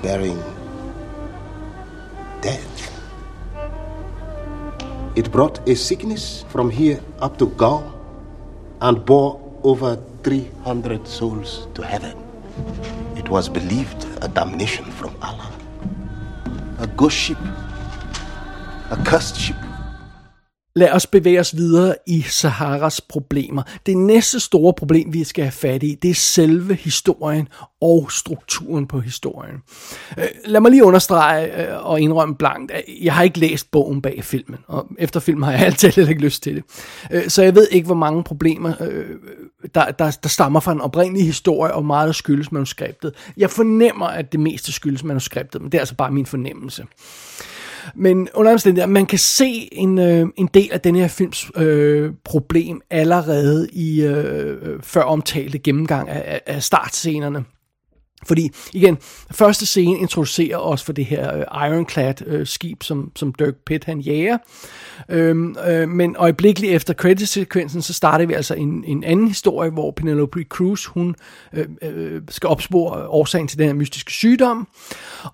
bearing 0.00 0.40
death. 2.40 2.92
It 5.16 5.32
brought 5.32 5.68
a 5.68 5.74
sickness 5.74 6.44
from 6.50 6.70
here 6.70 7.02
up 7.18 7.36
to 7.38 7.46
Gaul 7.46 7.92
and 8.80 9.04
bore 9.04 9.40
over 9.64 9.98
300 10.22 11.08
souls 11.08 11.66
to 11.74 11.82
heaven. 11.82 12.23
It 13.16 13.28
was 13.28 13.48
believed 13.48 14.06
a 14.22 14.28
damnation 14.28 14.84
from 14.84 15.14
Allah. 15.22 15.50
A 16.78 16.86
ghost 16.86 17.16
ship. 17.16 17.38
A 18.90 18.96
cursed 19.04 19.36
ship. 19.38 19.56
Lad 20.76 20.90
os 20.92 21.06
bevæge 21.06 21.40
os 21.40 21.56
videre 21.56 21.94
i 22.06 22.22
Saharas 22.22 23.00
problemer. 23.00 23.62
Det 23.86 23.96
næste 23.96 24.40
store 24.40 24.74
problem, 24.74 25.12
vi 25.12 25.24
skal 25.24 25.44
have 25.44 25.52
fat 25.52 25.82
i, 25.82 25.98
det 26.02 26.10
er 26.10 26.14
selve 26.14 26.74
historien 26.74 27.48
og 27.80 28.12
strukturen 28.12 28.86
på 28.86 29.00
historien. 29.00 29.54
Øh, 30.18 30.24
lad 30.44 30.60
mig 30.60 30.70
lige 30.70 30.84
understrege 30.84 31.68
øh, 31.68 31.86
og 31.86 32.00
indrømme 32.00 32.34
blankt, 32.34 32.70
at 32.72 32.82
jeg 33.02 33.14
har 33.14 33.22
ikke 33.22 33.38
læst 33.38 33.70
bogen 33.70 34.02
bag 34.02 34.24
filmen, 34.24 34.58
og 34.66 34.86
efter 34.98 35.20
filmen 35.20 35.42
har 35.42 35.52
jeg 35.52 35.60
altid 35.66 36.08
ikke 36.08 36.22
lyst 36.22 36.42
til 36.42 36.56
det. 36.56 36.64
Øh, 37.10 37.28
så 37.28 37.42
jeg 37.42 37.54
ved 37.54 37.68
ikke, 37.70 37.86
hvor 37.86 37.94
mange 37.94 38.24
problemer, 38.24 38.74
der, 39.74 39.90
der, 39.90 40.10
der 40.10 40.28
stammer 40.28 40.60
fra 40.60 40.72
en 40.72 40.80
oprindelig 40.80 41.26
historie, 41.26 41.74
og 41.74 41.84
meget 41.84 42.06
der 42.06 42.12
skyldes 42.12 42.52
manuskriptet. 42.52 43.14
Jeg 43.36 43.50
fornemmer, 43.50 44.06
at 44.06 44.32
det 44.32 44.40
meste 44.40 44.72
skyldes 44.72 45.04
manuskriptet, 45.04 45.62
men 45.62 45.72
det 45.72 45.78
er 45.78 45.82
altså 45.82 45.94
bare 45.94 46.10
min 46.10 46.26
fornemmelse. 46.26 46.86
Men 47.94 48.28
under 48.34 48.52
omstændigheder, 48.52 48.92
man 48.92 49.06
kan 49.06 49.18
se 49.18 49.68
en, 49.72 49.98
øh, 49.98 50.26
en 50.36 50.48
del 50.54 50.72
af 50.72 50.80
den 50.80 50.96
her 50.96 51.08
films 51.08 51.50
øh, 51.56 52.12
problem 52.24 52.80
allerede 52.90 53.68
i 53.72 54.02
øh, 54.02 54.58
øh 54.62 54.82
før 54.82 55.02
omtalte 55.02 55.58
gennemgang 55.58 56.08
af, 56.08 56.40
af 56.46 56.62
startscenerne. 56.62 57.44
Fordi, 58.26 58.50
igen, 58.72 58.98
første 59.30 59.66
scene 59.66 59.98
introducerer 59.98 60.58
os 60.58 60.82
for 60.82 60.92
det 60.92 61.04
her 61.04 61.36
øh, 61.36 61.68
Ironclad 61.68 62.26
øh, 62.26 62.46
skib, 62.46 62.82
som, 62.82 63.12
som 63.16 63.32
Dirk 63.32 63.54
Pitt 63.66 63.84
han 63.84 64.00
jager. 64.00 64.38
Øhm, 65.08 65.56
øh, 65.68 65.88
men 65.88 66.16
øjeblikkeligt 66.16 66.72
efter 66.72 66.94
credit-sekvensen, 66.94 67.82
så 67.82 67.92
starter 67.92 68.26
vi 68.26 68.34
altså 68.34 68.54
en, 68.54 68.84
en 68.86 69.04
anden 69.04 69.28
historie, 69.28 69.70
hvor 69.70 69.90
Penelope 69.90 70.44
Cruz, 70.48 70.84
hun 70.84 71.14
øh, 71.52 71.66
øh, 71.82 72.22
skal 72.28 72.48
opspore 72.48 73.08
årsagen 73.08 73.48
til 73.48 73.58
den 73.58 73.66
her 73.66 73.74
mystiske 73.74 74.12
sygdom. 74.12 74.68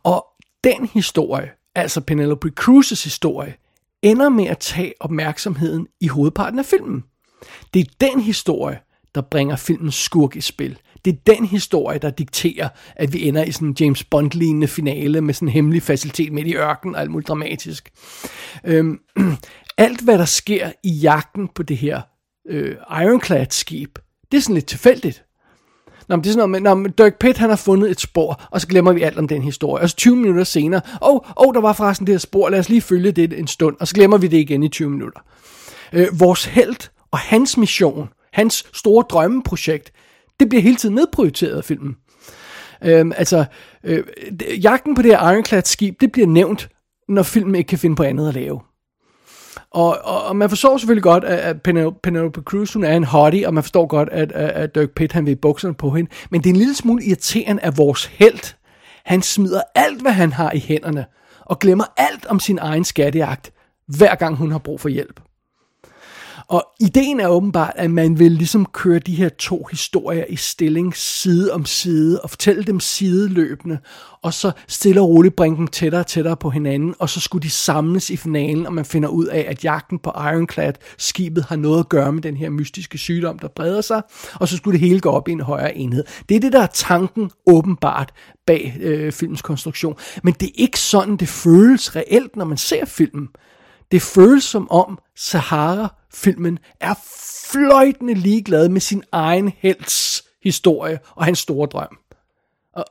Og 0.02 0.26
den 0.64 0.90
historie 0.94 1.50
altså 1.74 2.00
Penelope 2.00 2.52
Cruz's 2.60 3.04
historie, 3.04 3.54
ender 4.02 4.28
med 4.28 4.46
at 4.46 4.58
tage 4.58 4.92
opmærksomheden 5.00 5.86
i 6.00 6.08
hovedparten 6.08 6.58
af 6.58 6.64
filmen. 6.64 7.04
Det 7.74 7.80
er 7.80 7.90
den 8.00 8.20
historie, 8.20 8.78
der 9.14 9.20
bringer 9.20 9.56
filmens 9.56 9.94
skurk 9.94 10.36
i 10.36 10.40
spil. 10.40 10.78
Det 11.04 11.12
er 11.12 11.34
den 11.34 11.46
historie, 11.46 11.98
der 11.98 12.10
dikterer, 12.10 12.68
at 12.96 13.12
vi 13.12 13.28
ender 13.28 13.44
i 13.44 13.52
sådan 13.52 13.68
en 13.68 13.76
James 13.80 14.04
Bond-lignende 14.04 14.68
finale 14.68 15.20
med 15.20 15.34
sådan 15.34 15.48
en 15.48 15.52
hemmelig 15.52 15.82
facilitet 15.82 16.32
midt 16.32 16.46
i 16.46 16.54
ørkenen 16.54 16.94
og 16.94 17.00
alt 17.00 17.10
muligt 17.10 17.28
dramatisk. 17.28 17.90
Øhm, 18.64 19.00
alt, 19.78 20.00
hvad 20.00 20.18
der 20.18 20.24
sker 20.24 20.72
i 20.84 20.90
jagten 20.90 21.48
på 21.48 21.62
det 21.62 21.76
her 21.76 22.00
øh, 22.48 22.76
Ironclad-skib, 22.90 23.98
det 24.32 24.38
er 24.38 24.42
sådan 24.42 24.54
lidt 24.54 24.66
tilfældigt. 24.66 25.24
Nå, 26.10 26.16
men 26.16 26.24
det 26.24 26.30
er 26.30 26.32
sådan 26.32 26.50
noget 26.50 26.78
med, 26.78 26.90
Dirk 26.90 27.18
Pitt 27.18 27.38
han 27.38 27.48
har 27.48 27.56
fundet 27.56 27.90
et 27.90 28.00
spor, 28.00 28.42
og 28.50 28.60
så 28.60 28.66
glemmer 28.66 28.92
vi 28.92 29.02
alt 29.02 29.18
om 29.18 29.28
den 29.28 29.42
historie. 29.42 29.82
Og 29.82 29.90
så 29.90 29.96
20 29.96 30.16
minutter 30.16 30.44
senere, 30.44 30.80
åh, 31.02 31.14
oh, 31.14 31.20
oh, 31.36 31.54
der 31.54 31.60
var 31.60 31.72
forresten 31.72 32.06
det 32.06 32.12
her 32.12 32.18
spor, 32.18 32.48
lad 32.48 32.58
os 32.58 32.68
lige 32.68 32.80
følge 32.80 33.12
det 33.12 33.38
en 33.38 33.46
stund, 33.46 33.76
og 33.80 33.88
så 33.88 33.94
glemmer 33.94 34.18
vi 34.18 34.26
det 34.26 34.36
igen 34.36 34.62
i 34.62 34.68
20 34.68 34.90
minutter. 34.90 35.20
Øh, 35.92 36.20
vores 36.20 36.44
held 36.44 36.90
og 37.10 37.18
hans 37.18 37.56
mission, 37.56 38.08
hans 38.32 38.66
store 38.72 39.04
drømmeprojekt, 39.10 39.92
det 40.40 40.48
bliver 40.48 40.62
hele 40.62 40.76
tiden 40.76 40.94
nedprioriteret 40.94 41.56
af 41.56 41.64
filmen. 41.64 41.96
Øh, 42.84 43.06
altså, 43.16 43.44
øh, 43.84 44.04
jagten 44.62 44.94
på 44.94 45.02
det 45.02 45.10
her 45.10 45.32
Ironclad-skib, 45.32 46.00
det 46.00 46.12
bliver 46.12 46.28
nævnt, 46.28 46.68
når 47.08 47.22
filmen 47.22 47.54
ikke 47.54 47.68
kan 47.68 47.78
finde 47.78 47.96
på 47.96 48.02
andet 48.02 48.28
at 48.28 48.34
lave. 48.34 48.60
Og, 49.70 49.98
og, 50.04 50.24
og 50.24 50.36
man 50.36 50.48
forstår 50.48 50.78
selvfølgelig 50.78 51.02
godt, 51.02 51.24
at 51.24 51.62
Penelope 52.02 52.40
Cruz, 52.40 52.72
hun 52.72 52.84
er 52.84 52.96
en 52.96 53.04
hottie, 53.04 53.46
og 53.46 53.54
man 53.54 53.62
forstår 53.62 53.86
godt, 53.86 54.08
at, 54.12 54.32
at 54.32 54.74
Dirk 54.74 54.90
Pitt, 54.90 55.12
han 55.12 55.26
vil 55.26 55.36
bukserne 55.36 55.74
på 55.74 55.90
hende. 55.90 56.10
Men 56.30 56.40
det 56.40 56.50
er 56.50 56.54
en 56.54 56.58
lille 56.58 56.74
smule 56.74 57.04
irriterende, 57.04 57.62
at 57.62 57.78
vores 57.78 58.04
held, 58.04 58.54
han 59.04 59.22
smider 59.22 59.62
alt, 59.74 60.02
hvad 60.02 60.12
han 60.12 60.32
har 60.32 60.52
i 60.52 60.58
hænderne, 60.58 61.06
og 61.40 61.58
glemmer 61.58 61.84
alt 61.96 62.26
om 62.26 62.40
sin 62.40 62.58
egen 62.58 62.84
skattejagt, 62.84 63.52
hver 63.86 64.14
gang 64.14 64.36
hun 64.36 64.50
har 64.50 64.58
brug 64.58 64.80
for 64.80 64.88
hjælp. 64.88 65.20
Og 66.50 66.64
ideen 66.80 67.20
er 67.20 67.28
åbenbart, 67.28 67.72
at 67.76 67.90
man 67.90 68.18
vil 68.18 68.32
ligesom 68.32 68.66
køre 68.66 68.98
de 68.98 69.14
her 69.14 69.28
to 69.28 69.66
historier 69.70 70.24
i 70.28 70.36
stilling 70.36 70.96
side 70.96 71.52
om 71.52 71.66
side, 71.66 72.20
og 72.20 72.30
fortælle 72.30 72.62
dem 72.62 72.80
sideløbende, 72.80 73.78
og 74.22 74.34
så 74.34 74.52
stille 74.68 75.00
og 75.00 75.08
roligt 75.08 75.36
bringe 75.36 75.56
dem 75.56 75.66
tættere 75.66 76.02
og 76.02 76.06
tættere 76.06 76.36
på 76.36 76.50
hinanden, 76.50 76.94
og 76.98 77.10
så 77.10 77.20
skulle 77.20 77.42
de 77.42 77.50
samles 77.50 78.10
i 78.10 78.16
finalen, 78.16 78.66
og 78.66 78.72
man 78.72 78.84
finder 78.84 79.08
ud 79.08 79.26
af, 79.26 79.46
at 79.48 79.64
jagten 79.64 79.98
på 79.98 80.10
Ironclad, 80.10 80.72
skibet, 80.98 81.44
har 81.44 81.56
noget 81.56 81.80
at 81.80 81.88
gøre 81.88 82.12
med 82.12 82.22
den 82.22 82.36
her 82.36 82.50
mystiske 82.50 82.98
sygdom, 82.98 83.38
der 83.38 83.48
breder 83.48 83.80
sig, 83.80 84.02
og 84.34 84.48
så 84.48 84.56
skulle 84.56 84.78
det 84.78 84.88
hele 84.88 85.00
gå 85.00 85.10
op 85.10 85.28
i 85.28 85.32
en 85.32 85.40
højere 85.40 85.76
enhed. 85.76 86.04
Det 86.28 86.36
er 86.36 86.40
det, 86.40 86.52
der 86.52 86.62
er 86.62 86.66
tanken 86.74 87.30
åbenbart 87.46 88.12
bag 88.46 88.76
øh, 88.80 89.12
filmens 89.12 89.42
konstruktion. 89.42 89.96
Men 90.22 90.34
det 90.40 90.46
er 90.46 90.52
ikke 90.54 90.80
sådan, 90.80 91.16
det 91.16 91.28
føles 91.28 91.96
reelt, 91.96 92.36
når 92.36 92.44
man 92.44 92.58
ser 92.58 92.84
filmen. 92.84 93.28
Det 93.90 94.02
føles 94.02 94.44
som 94.44 94.70
om 94.70 94.98
Sahara-filmen 95.16 96.58
er 96.80 96.94
fløjtende 97.52 98.14
ligeglad 98.14 98.68
med 98.68 98.80
sin 98.80 99.04
egen 99.12 99.52
helts 99.58 100.24
historie 100.42 100.98
og 101.14 101.24
hans 101.24 101.38
store 101.38 101.66
drøm. 101.66 101.98
Og, 102.74 102.84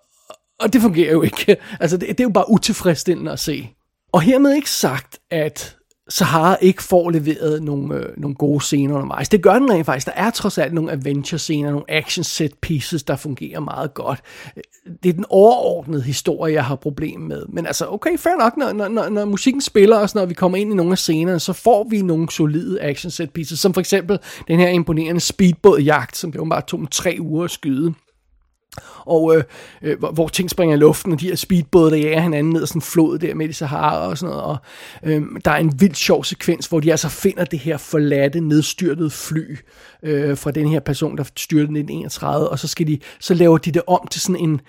og 0.59 0.73
det 0.73 0.81
fungerer 0.81 1.11
jo 1.11 1.21
ikke. 1.21 1.57
Altså, 1.79 1.97
det, 1.97 2.07
det 2.07 2.19
er 2.19 2.23
jo 2.23 2.29
bare 2.29 2.49
utilfredsstillende 2.49 3.31
at 3.31 3.39
se. 3.39 3.69
Og 4.11 4.21
hermed 4.21 4.55
ikke 4.55 4.69
sagt, 4.69 5.19
at 5.29 5.77
Sahara 6.09 6.57
ikke 6.61 6.83
får 6.83 7.09
leveret 7.09 7.63
nogle, 7.63 7.95
øh, 7.95 8.05
nogle 8.17 8.35
gode 8.35 8.63
scener 8.63 8.95
undervejs. 8.95 9.29
Det 9.29 9.41
gør 9.41 9.53
den 9.53 9.71
rent 9.71 9.85
faktisk. 9.85 10.07
Der 10.07 10.13
er 10.15 10.29
trods 10.29 10.57
alt 10.57 10.73
nogle 10.73 10.91
adventure-scener, 10.91 11.71
nogle 11.71 11.91
action-set 11.91 12.53
pieces, 12.61 13.03
der 13.03 13.15
fungerer 13.15 13.59
meget 13.59 13.93
godt. 13.93 14.19
Øh, 14.57 14.63
det 15.03 15.09
er 15.09 15.13
den 15.13 15.25
overordnede 15.29 16.03
historie, 16.03 16.53
jeg 16.53 16.65
har 16.65 16.75
problem 16.75 17.19
med. 17.19 17.43
Men 17.49 17.65
altså, 17.65 17.87
okay, 17.89 18.17
fair 18.17 18.33
nok, 18.39 18.57
når, 18.57 18.73
når, 18.73 18.87
når, 18.87 19.09
når 19.09 19.25
musikken 19.25 19.61
spiller 19.61 19.97
os, 19.97 20.15
når 20.15 20.25
vi 20.25 20.33
kommer 20.33 20.57
ind 20.57 20.71
i 20.71 20.75
nogle 20.75 20.91
af 20.91 20.97
scenerne, 20.97 21.39
så 21.39 21.53
får 21.53 21.87
vi 21.89 22.01
nogle 22.01 22.31
solide 22.31 22.81
action-set 22.81 23.31
pieces, 23.31 23.59
som 23.59 23.73
for 23.73 23.81
eksempel 23.81 24.19
den 24.47 24.59
her 24.59 24.67
imponerende 24.67 25.21
speedbåd-jagt, 25.21 26.17
som 26.17 26.31
det 26.31 26.39
jo 26.39 26.45
bare 26.45 26.61
tog 26.61 26.91
tre 26.91 27.17
uger 27.19 27.43
at 27.43 27.51
skyde 27.51 27.93
og 29.05 29.35
øh, 29.35 29.43
øh, 29.81 29.99
hvor, 29.99 30.11
hvor 30.11 30.27
ting 30.27 30.49
springer 30.49 30.75
i 30.75 30.79
luften, 30.79 31.11
og 31.11 31.19
de 31.19 31.27
her 31.27 31.35
speedbåde, 31.35 31.91
der 31.91 31.97
jager 31.97 32.21
hinanden 32.21 32.53
ned 32.53 32.61
ad 32.61 32.67
sådan 32.67 32.77
en 32.77 32.81
flod 32.81 33.19
der 33.19 33.35
midt 33.35 33.51
i 33.51 33.53
Sahara 33.53 34.07
og 34.07 34.17
sådan 34.17 34.35
noget, 34.35 34.43
og 34.43 34.57
øh, 35.03 35.21
der 35.45 35.51
er 35.51 35.57
en 35.57 35.73
vild 35.81 35.95
sjov 35.95 36.23
sekvens, 36.23 36.67
hvor 36.67 36.79
de 36.79 36.91
altså 36.91 37.09
finder 37.09 37.45
det 37.45 37.59
her 37.59 37.77
forladte, 37.77 38.41
nedstyrtede 38.41 39.09
fly 39.09 39.57
øh, 40.03 40.37
fra 40.37 40.51
den 40.51 40.67
her 40.67 40.79
person, 40.79 41.17
der 41.17 41.23
styrtede 41.23 41.63
1931, 41.63 42.49
og 42.49 42.59
så 42.59 42.67
skal 42.67 42.87
de, 42.87 42.99
så 43.19 43.33
laver 43.33 43.57
de 43.57 43.71
det 43.71 43.81
om 43.87 44.07
til 44.11 44.21
sådan 44.21 44.35
en, 44.35 44.61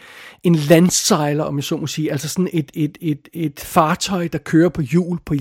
en 0.42 0.55
landsejler, 0.55 1.44
om 1.44 1.57
jeg 1.57 1.64
så 1.64 1.76
må 1.76 1.86
sige, 1.86 2.12
altså 2.12 2.28
sådan 2.28 2.48
et, 2.53 2.70
et, 2.74 2.98
et, 3.01 3.28
et 3.32 3.61
fartøj, 3.61 4.28
der 4.28 4.38
kører 4.38 4.68
på 4.68 4.82
hjul 4.82 5.18
på 5.24 5.34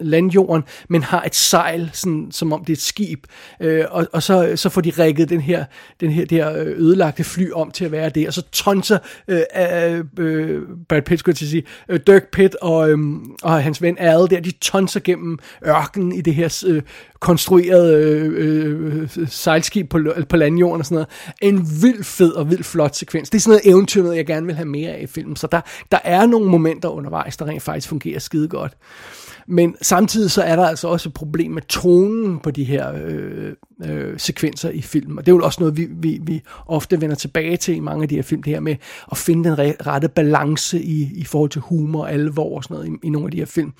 landjorden, 0.00 0.62
men 0.88 1.02
har 1.02 1.22
et 1.22 1.34
sejl, 1.34 1.90
sådan, 1.92 2.28
som 2.30 2.52
om 2.52 2.64
det 2.64 2.72
er 2.72 2.76
et 2.76 2.82
skib, 2.82 3.24
øh, 3.60 3.84
og, 3.90 4.06
og 4.12 4.22
så, 4.22 4.52
så 4.56 4.68
får 4.68 4.80
de 4.80 4.90
rækket 4.98 5.28
den 5.28 5.40
her, 5.40 5.64
den 6.00 6.10
her, 6.10 6.24
det 6.24 6.38
her 6.38 6.52
øh, 6.52 6.66
ødelagte 6.66 7.24
fly 7.24 7.50
om 7.52 7.70
til 7.70 7.89
at 7.94 8.00
være 8.00 8.10
det, 8.10 8.26
og 8.26 8.34
så 8.34 8.42
tonser 8.52 8.98
øh, 9.28 9.42
øh, 9.56 10.04
øh, 10.18 10.62
Brad 10.88 11.02
Pitt, 11.02 11.20
skulle 11.20 11.32
jeg 11.32 11.36
til 11.36 11.44
at 11.44 11.50
sige, 11.50 11.64
øh, 11.88 12.00
Dirk 12.06 12.30
Pitt 12.32 12.56
og, 12.62 12.90
øh, 12.90 12.98
og 13.42 13.62
hans 13.62 13.82
ven 13.82 13.96
Al 13.98 14.30
der, 14.30 14.40
de 14.40 14.50
tonser 14.50 15.00
gennem 15.00 15.38
ørkenen 15.66 16.12
i 16.12 16.20
det 16.20 16.34
her 16.34 16.64
øh, 16.66 16.82
konstruerede 17.20 17.94
øh, 18.04 19.02
øh, 19.02 19.28
sejlskib 19.28 19.90
på, 19.90 20.00
på 20.28 20.36
landjorden 20.36 20.80
og 20.80 20.86
sådan 20.86 20.94
noget. 20.94 21.08
En 21.42 21.82
vild 21.82 22.04
fed 22.04 22.32
og 22.32 22.50
vild 22.50 22.64
flot 22.64 22.96
sekvens. 22.96 23.30
Det 23.30 23.38
er 23.38 23.40
sådan 23.40 23.50
noget 23.50 23.74
eventyr, 23.74 24.02
noget 24.02 24.16
jeg 24.16 24.26
gerne 24.26 24.46
vil 24.46 24.54
have 24.54 24.68
mere 24.68 24.90
af 24.90 25.02
i 25.02 25.06
filmen, 25.06 25.36
så 25.36 25.46
der, 25.46 25.60
der 25.92 25.98
er 26.04 26.26
nogle 26.26 26.48
momenter 26.48 26.88
undervejs, 26.88 27.36
der 27.36 27.46
rent 27.46 27.62
faktisk 27.62 27.88
fungerer 27.88 28.18
skide 28.18 28.48
godt. 28.48 28.76
Men 29.50 29.76
samtidig 29.82 30.30
så 30.30 30.42
er 30.42 30.56
der 30.56 30.66
altså 30.66 30.88
også 30.88 31.08
et 31.08 31.14
problem 31.14 31.50
med 31.50 31.62
tonen 31.62 32.38
på 32.38 32.50
de 32.50 32.64
her 32.64 32.92
øh, 33.04 33.52
øh, 33.84 34.18
sekvenser 34.18 34.70
i 34.70 34.82
film. 34.82 35.18
Og 35.18 35.26
det 35.26 35.32
er 35.32 35.36
jo 35.36 35.42
også 35.44 35.60
noget, 35.60 35.76
vi, 35.76 35.88
vi, 35.90 36.20
vi 36.22 36.42
ofte 36.66 37.00
vender 37.00 37.16
tilbage 37.16 37.56
til 37.56 37.76
i 37.76 37.80
mange 37.80 38.02
af 38.02 38.08
de 38.08 38.14
her 38.14 38.22
film, 38.22 38.42
det 38.42 38.52
her 38.52 38.60
med 38.60 38.76
at 39.12 39.16
finde 39.16 39.50
den 39.50 39.74
rette 39.86 40.08
balance 40.08 40.82
i, 40.82 41.10
i 41.14 41.24
forhold 41.24 41.50
til 41.50 41.60
humor 41.60 42.02
og 42.02 42.12
alvor 42.12 42.56
og 42.56 42.64
sådan 42.64 42.74
noget 42.74 42.88
i, 42.88 43.06
i 43.06 43.10
nogle 43.10 43.26
af 43.26 43.30
de 43.30 43.38
her 43.38 43.46
film. 43.46 43.72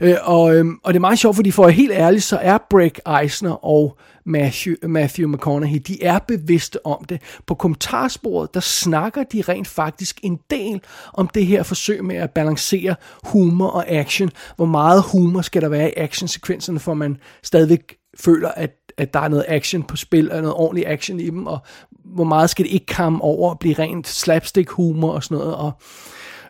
Øh, 0.00 0.16
og, 0.22 0.56
øh, 0.56 0.64
og 0.82 0.92
det 0.94 0.98
er 0.98 1.00
meget 1.00 1.18
sjovt, 1.18 1.36
fordi 1.36 1.50
for 1.50 1.64
at 1.64 1.74
helt 1.74 1.92
ærligt, 1.92 2.22
så 2.22 2.36
er 2.36 2.58
Break 2.70 2.98
Eisner 3.22 3.64
og 3.64 3.98
Matthew, 4.24 4.74
Matthew 4.82 5.28
McConaughey, 5.28 5.78
de 5.78 6.02
er 6.02 6.18
bevidste 6.18 6.86
om 6.86 7.04
det. 7.04 7.22
På 7.46 7.54
kommentarsporet, 7.54 8.54
der 8.54 8.60
snakker 8.60 9.22
de 9.22 9.42
rent 9.42 9.68
faktisk 9.68 10.20
en 10.22 10.38
del 10.50 10.80
om 11.12 11.28
det 11.28 11.46
her 11.46 11.62
forsøg 11.62 12.04
med 12.04 12.16
at 12.16 12.30
balancere 12.30 12.94
humor 13.24 13.68
og 13.68 13.88
action. 13.88 14.30
Hvor 14.56 14.66
meget 14.66 15.04
humor 15.12 15.42
skal 15.42 15.62
der 15.62 15.68
være 15.68 15.88
i 15.88 15.94
actionsekvenserne, 15.96 16.80
for 16.80 16.94
man 16.94 17.16
stadigvæk 17.42 17.96
føler, 18.18 18.48
at, 18.48 18.76
at 18.98 19.14
der 19.14 19.20
er 19.20 19.28
noget 19.28 19.44
action 19.48 19.82
på 19.82 19.96
spil, 19.96 20.32
og 20.32 20.40
noget 20.40 20.54
ordentlig 20.54 20.86
action 20.86 21.20
i 21.20 21.30
dem, 21.30 21.46
og 21.46 21.58
hvor 22.04 22.24
meget 22.24 22.50
skal 22.50 22.64
det 22.64 22.72
ikke 22.72 22.86
komme 22.86 23.22
over 23.22 23.50
og 23.50 23.58
blive 23.58 23.74
rent 23.74 24.08
slapstick 24.08 24.70
humor 24.70 25.12
og 25.12 25.24
sådan 25.24 25.38
noget, 25.38 25.54
og 25.54 25.72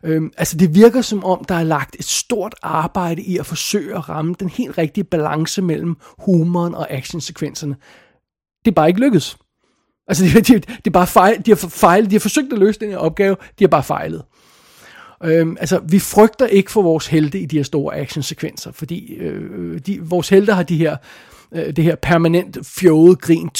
Øhm, 0.05 0.33
altså 0.39 0.57
det 0.57 0.75
virker 0.75 1.03
som 1.03 1.25
om, 1.25 1.45
der 1.45 1.55
er 1.55 1.63
lagt 1.63 1.97
et 1.99 2.05
stort 2.05 2.55
arbejde 2.63 3.23
i 3.23 3.39
at 3.39 3.47
forsøge 3.47 3.97
at 3.97 4.09
ramme 4.09 4.35
den 4.41 4.49
helt 4.49 4.79
rigtige 4.79 5.05
balance 5.05 5.63
mellem 5.63 5.97
humoren 6.19 6.75
og 6.75 6.91
actionsekvenserne. 6.91 7.77
Det 8.65 8.71
er 8.71 8.75
bare 8.75 8.89
ikke 8.89 9.01
lykkedes. 9.01 9.37
Altså 10.09 10.25
det, 10.25 10.49
det, 10.49 10.69
det 10.69 10.87
er 10.87 10.91
bare 10.91 11.07
fejl, 11.07 11.43
de 11.47 11.51
har 11.51 11.57
fejlet, 11.57 12.11
de 12.11 12.15
har 12.15 12.21
forsøgt 12.21 12.53
at 12.53 12.59
løse 12.59 12.81
den 12.81 12.91
her 12.91 12.99
opgave, 12.99 13.37
de 13.59 13.65
har 13.65 13.69
bare 13.69 13.83
fejlet. 13.83 14.23
Øhm, 15.25 15.57
altså, 15.61 15.81
vi 15.89 15.99
frygter 15.99 16.47
ikke 16.47 16.71
for 16.71 16.83
vores 16.83 17.07
helte 17.07 17.41
i 17.41 17.47
de 17.47 17.57
her 17.57 17.63
store 17.63 17.97
actionsekvenser, 17.97 18.73
fordi 18.73 19.15
øh, 19.15 19.81
de, 19.87 19.99
vores 20.03 20.29
helte 20.29 20.53
har 20.53 20.63
de 20.63 20.77
her 20.77 20.97
øh, 21.53 21.77
det 21.77 21.85
her 21.85 21.97
permanent 21.97 22.59
fjode 22.67 23.17
grin 23.17 23.51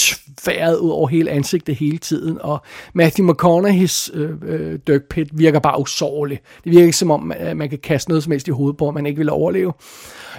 vejret 0.45 0.77
ud 0.77 0.91
over 0.91 1.09
hele 1.09 1.31
ansigtet 1.31 1.75
hele 1.75 1.99
tiden, 1.99 2.39
og 2.41 2.63
Matthew 2.95 3.31
McConaughey's 3.31 4.17
øh, 4.17 4.31
øh, 4.47 4.79
Dirk 4.87 5.03
Pitt 5.11 5.31
virker 5.33 5.59
bare 5.59 5.81
usårlig. 5.81 6.41
Det 6.65 6.73
virker 6.73 6.85
ikke 6.85 6.97
som 6.97 7.11
om, 7.11 7.33
at 7.37 7.57
man 7.57 7.69
kan 7.69 7.79
kaste 7.79 8.11
noget 8.11 8.25
som 8.25 8.31
helst 8.31 8.49
i 8.49 8.51
hovedet 8.51 8.77
på, 8.77 8.91
man 8.91 9.07
ikke 9.07 9.19
vil 9.19 9.31
overleve. 9.31 9.73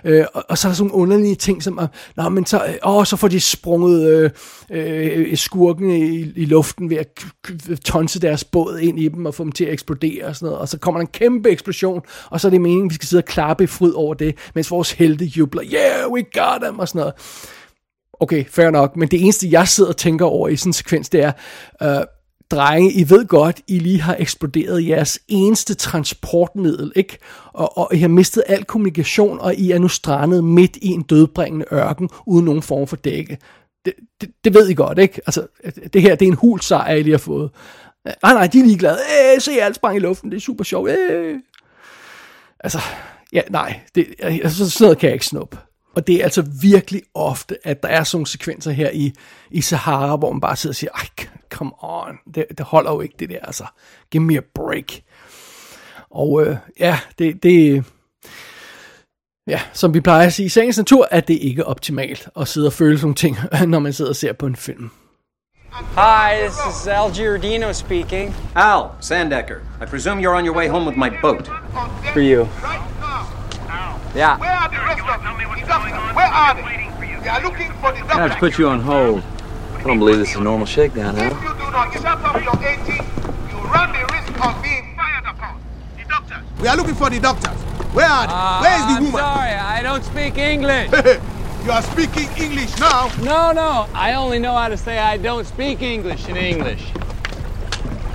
Øh, 0.03 0.25
og, 0.33 0.43
og 0.49 0.57
så 0.57 0.67
er 0.67 0.69
der 0.69 0.75
sådan 0.75 0.89
nogle 0.89 1.03
underlige 1.03 1.35
ting, 1.35 1.63
som, 1.63 1.79
nå, 2.15 2.29
men 2.29 2.45
så, 2.45 2.65
øh, 2.65 2.73
åh, 2.85 3.05
så 3.05 3.15
får 3.15 3.27
de 3.27 3.39
sprunget 3.39 4.09
øh, 4.09 4.29
øh, 4.71 5.37
skurken 5.37 5.91
i, 5.91 6.31
i 6.35 6.45
luften 6.45 6.89
ved 6.89 6.97
at 6.97 7.07
tonse 7.85 8.19
deres 8.19 8.43
båd 8.43 8.79
ind 8.79 8.99
i 8.99 9.07
dem 9.07 9.25
og 9.25 9.35
få 9.35 9.43
dem 9.43 9.51
til 9.51 9.65
at 9.65 9.73
eksplodere 9.73 10.25
og 10.25 10.35
sådan 10.35 10.45
noget. 10.45 10.59
Og 10.59 10.67
så 10.67 10.77
kommer 10.77 10.99
der 10.99 11.07
en 11.07 11.11
kæmpe 11.13 11.49
eksplosion, 11.49 12.01
og 12.29 12.41
så 12.41 12.47
er 12.47 12.49
det 12.49 12.61
meningen, 12.61 12.85
at 12.85 12.89
vi 12.89 12.95
skal 12.95 13.07
sidde 13.07 13.21
og 13.21 13.25
klappe 13.25 13.63
i 13.63 13.67
fryd 13.67 13.93
over 13.93 14.13
det, 14.13 14.35
mens 14.55 14.71
vores 14.71 14.91
helte 14.91 15.25
jubler, 15.25 15.63
yeah, 15.63 16.11
we 16.11 16.23
got 16.23 16.61
them, 16.61 16.79
og 16.79 16.87
sådan 16.87 16.99
noget. 16.99 17.13
Okay, 18.22 18.45
fair 18.45 18.69
nok, 18.69 18.97
men 18.97 19.07
det 19.07 19.22
eneste, 19.22 19.47
jeg 19.51 19.67
sidder 19.67 19.89
og 19.89 19.97
tænker 19.97 20.26
over 20.26 20.47
i 20.47 20.55
sådan 20.55 20.69
en 20.69 20.74
sekvens, 20.74 21.09
det 21.09 21.24
er, 21.24 21.32
øh, 21.82 22.05
drenge, 22.51 22.93
I 22.93 23.09
ved 23.09 23.28
godt, 23.28 23.61
I 23.67 23.80
lige 23.80 24.01
har 24.01 24.15
eksploderet 24.19 24.88
jeres 24.88 25.19
eneste 25.28 25.74
transportmiddel, 25.74 26.91
ikke? 26.95 27.17
Og, 27.53 27.78
og 27.78 27.95
I 27.95 27.97
har 27.97 28.07
mistet 28.07 28.43
al 28.47 28.63
kommunikation, 28.63 29.39
og 29.39 29.55
I 29.55 29.72
er 29.72 29.80
nu 29.80 29.88
strandet 29.88 30.43
midt 30.43 30.78
i 30.82 30.88
en 30.88 31.01
dødbringende 31.01 31.65
ørken, 31.72 32.09
uden 32.28 32.45
nogen 32.45 32.61
form 32.61 32.88
for 32.88 32.95
dække. 32.95 33.38
Det, 33.86 33.93
det, 34.22 34.30
det 34.43 34.53
ved 34.53 34.69
I 34.69 34.74
godt, 34.74 34.99
ikke? 34.99 35.22
Altså, 35.28 35.47
det 35.93 36.01
her, 36.01 36.15
det 36.15 36.26
er 36.26 36.32
en 36.32 36.38
hul 36.38 36.61
sejr, 36.61 36.93
I 36.93 37.03
lige 37.03 37.13
har 37.13 37.17
fået. 37.17 37.51
Nej, 38.05 38.34
nej, 38.34 38.47
de 38.47 38.59
er 38.59 38.65
ligeglade. 38.65 38.97
Æh, 39.36 39.41
se, 39.41 39.51
alt 39.51 39.76
sprang 39.76 39.95
i 39.95 39.99
luften, 39.99 40.32
det 40.32 40.38
er 40.38 40.41
super 40.41 40.63
sjovt. 40.63 40.89
Æh. 40.89 41.36
Altså, 42.59 42.80
ja, 43.34 43.41
nej, 43.49 43.80
det, 43.95 44.05
altså, 44.19 44.69
sådan 44.69 44.86
noget 44.86 44.97
kan 44.97 45.07
jeg 45.07 45.13
ikke 45.13 45.26
snuppe. 45.26 45.57
Og 45.95 46.07
det 46.07 46.15
er 46.15 46.23
altså 46.23 46.43
virkelig 46.61 47.01
ofte, 47.13 47.57
at 47.67 47.83
der 47.83 47.89
er 47.89 48.03
sådan 48.03 48.17
nogle 48.17 48.27
sekvenser 48.27 48.71
her 48.71 48.89
i, 48.93 49.13
i 49.51 49.61
Sahara, 49.61 50.15
hvor 50.15 50.31
man 50.31 50.41
bare 50.41 50.55
sidder 50.55 50.71
og 50.71 50.75
siger, 50.75 50.91
ej, 50.91 51.27
come 51.49 51.71
on, 51.79 52.17
det, 52.35 52.45
det 52.57 52.65
holder 52.65 52.91
jo 52.91 53.01
ikke 53.01 53.15
det 53.19 53.29
der, 53.29 53.39
altså, 53.43 53.65
give 54.11 54.23
me 54.23 54.37
a 54.37 54.41
break. 54.55 55.01
Og 56.09 56.45
øh, 56.45 56.57
ja, 56.79 56.99
det, 57.19 57.43
det, 57.43 57.85
ja, 59.47 59.61
som 59.73 59.93
vi 59.93 59.99
plejer 59.99 60.27
at 60.27 60.33
sige, 60.33 60.45
i 60.45 60.49
sagens 60.49 60.77
natur 60.77 61.07
er 61.11 61.19
det 61.19 61.37
ikke 61.41 61.65
optimalt 61.65 62.29
at 62.39 62.47
sidde 62.47 62.67
og 62.67 62.73
føle 62.73 62.99
sådan 62.99 63.13
ting, 63.13 63.37
når 63.67 63.79
man 63.79 63.93
sidder 63.93 64.11
og 64.11 64.15
ser 64.15 64.33
på 64.33 64.45
en 64.45 64.55
film. 64.55 64.91
Hi, 65.95 66.35
this 66.41 66.59
is 66.69 66.87
Al 66.87 67.11
Giordino 67.11 67.73
speaking. 67.73 68.35
Al, 68.55 68.89
Sandecker, 68.99 69.61
I 69.81 69.85
presume 69.85 70.19
you're 70.19 70.35
on 70.35 70.45
your 70.45 70.55
way 70.55 70.67
home 70.67 70.85
with 70.85 70.97
my 70.97 71.09
boat. 71.21 71.47
For 72.13 72.19
you. 72.19 72.47
Yeah. 74.14 74.38
Where 74.38 74.51
are 74.51 74.70
the 74.70 74.78
rest 74.78 75.01
of 75.07 75.24
them? 75.24 75.38
The 75.38 75.66
doctors, 75.68 76.16
where 76.16 76.26
are 76.28 76.55
they? 76.55 77.22
They 77.24 77.30
are 77.30 77.41
looking 77.43 77.72
for 77.80 77.91
the 77.93 77.99
I 78.14 78.28
have 78.28 78.32
to 78.34 78.38
put 78.39 78.57
you 78.57 78.68
on 78.68 78.82
hold. 78.82 79.24
I 79.78 79.84
don't 79.84 79.99
believe 79.99 80.18
this 80.18 80.32
is 80.32 80.36
a 80.36 80.41
normal 80.41 80.66
shakedown, 80.66 81.18
If 81.18 81.32
you 81.32 81.39
do 81.39 81.72
not 81.72 81.93
shut 81.93 82.05
up 82.05 82.43
your 82.43 82.55
18, 82.68 82.95
you 82.95 83.57
run 83.72 83.91
the 83.93 84.03
risk 84.14 84.45
of 84.45 84.62
being 84.64 84.95
fired 84.97 85.26
upon. 85.26 85.62
The 85.97 86.03
doctors. 86.09 86.43
We 86.62 86.68
are 86.68 86.76
looking 86.78 86.95
for 86.95 87.09
the 87.09 87.20
doctors. 87.20 87.57
Where 87.93 88.05
are 88.05 88.28
they? 88.28 88.34
Where 88.68 88.76
is 88.80 88.86
the 88.86 88.93
Uh, 88.93 88.95
I'm 88.97 89.03
woman? 89.05 89.22
sorry, 89.22 89.51
I 89.51 89.82
don't 89.82 90.03
speak 90.03 90.38
English. 90.38 90.91
you 91.66 91.72
are 91.72 91.82
speaking 91.82 92.30
English 92.38 92.78
now. 92.80 93.09
no, 93.22 93.51
no, 93.53 93.88
I 93.93 94.14
only 94.14 94.39
know 94.39 94.55
how 94.55 94.68
to 94.68 94.78
say 94.78 94.97
I 94.99 95.18
don't 95.18 95.45
speak 95.45 95.82
English 95.82 96.28
in 96.28 96.36
English. 96.38 96.84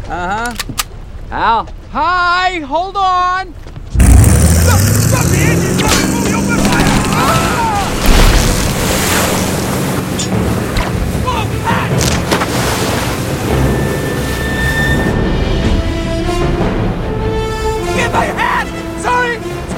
Uh 0.08 0.44
huh. 0.46 0.54
Al. 1.30 1.68
Hi, 1.92 2.60
hold 2.60 2.96
on. 2.96 3.54
Stop, 3.92 4.80
stop 4.80 5.26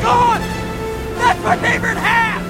gone! 0.09 0.43
That's 1.21 1.41
my 1.49 1.57
favorite 1.67 2.01
hat! 2.09 2.43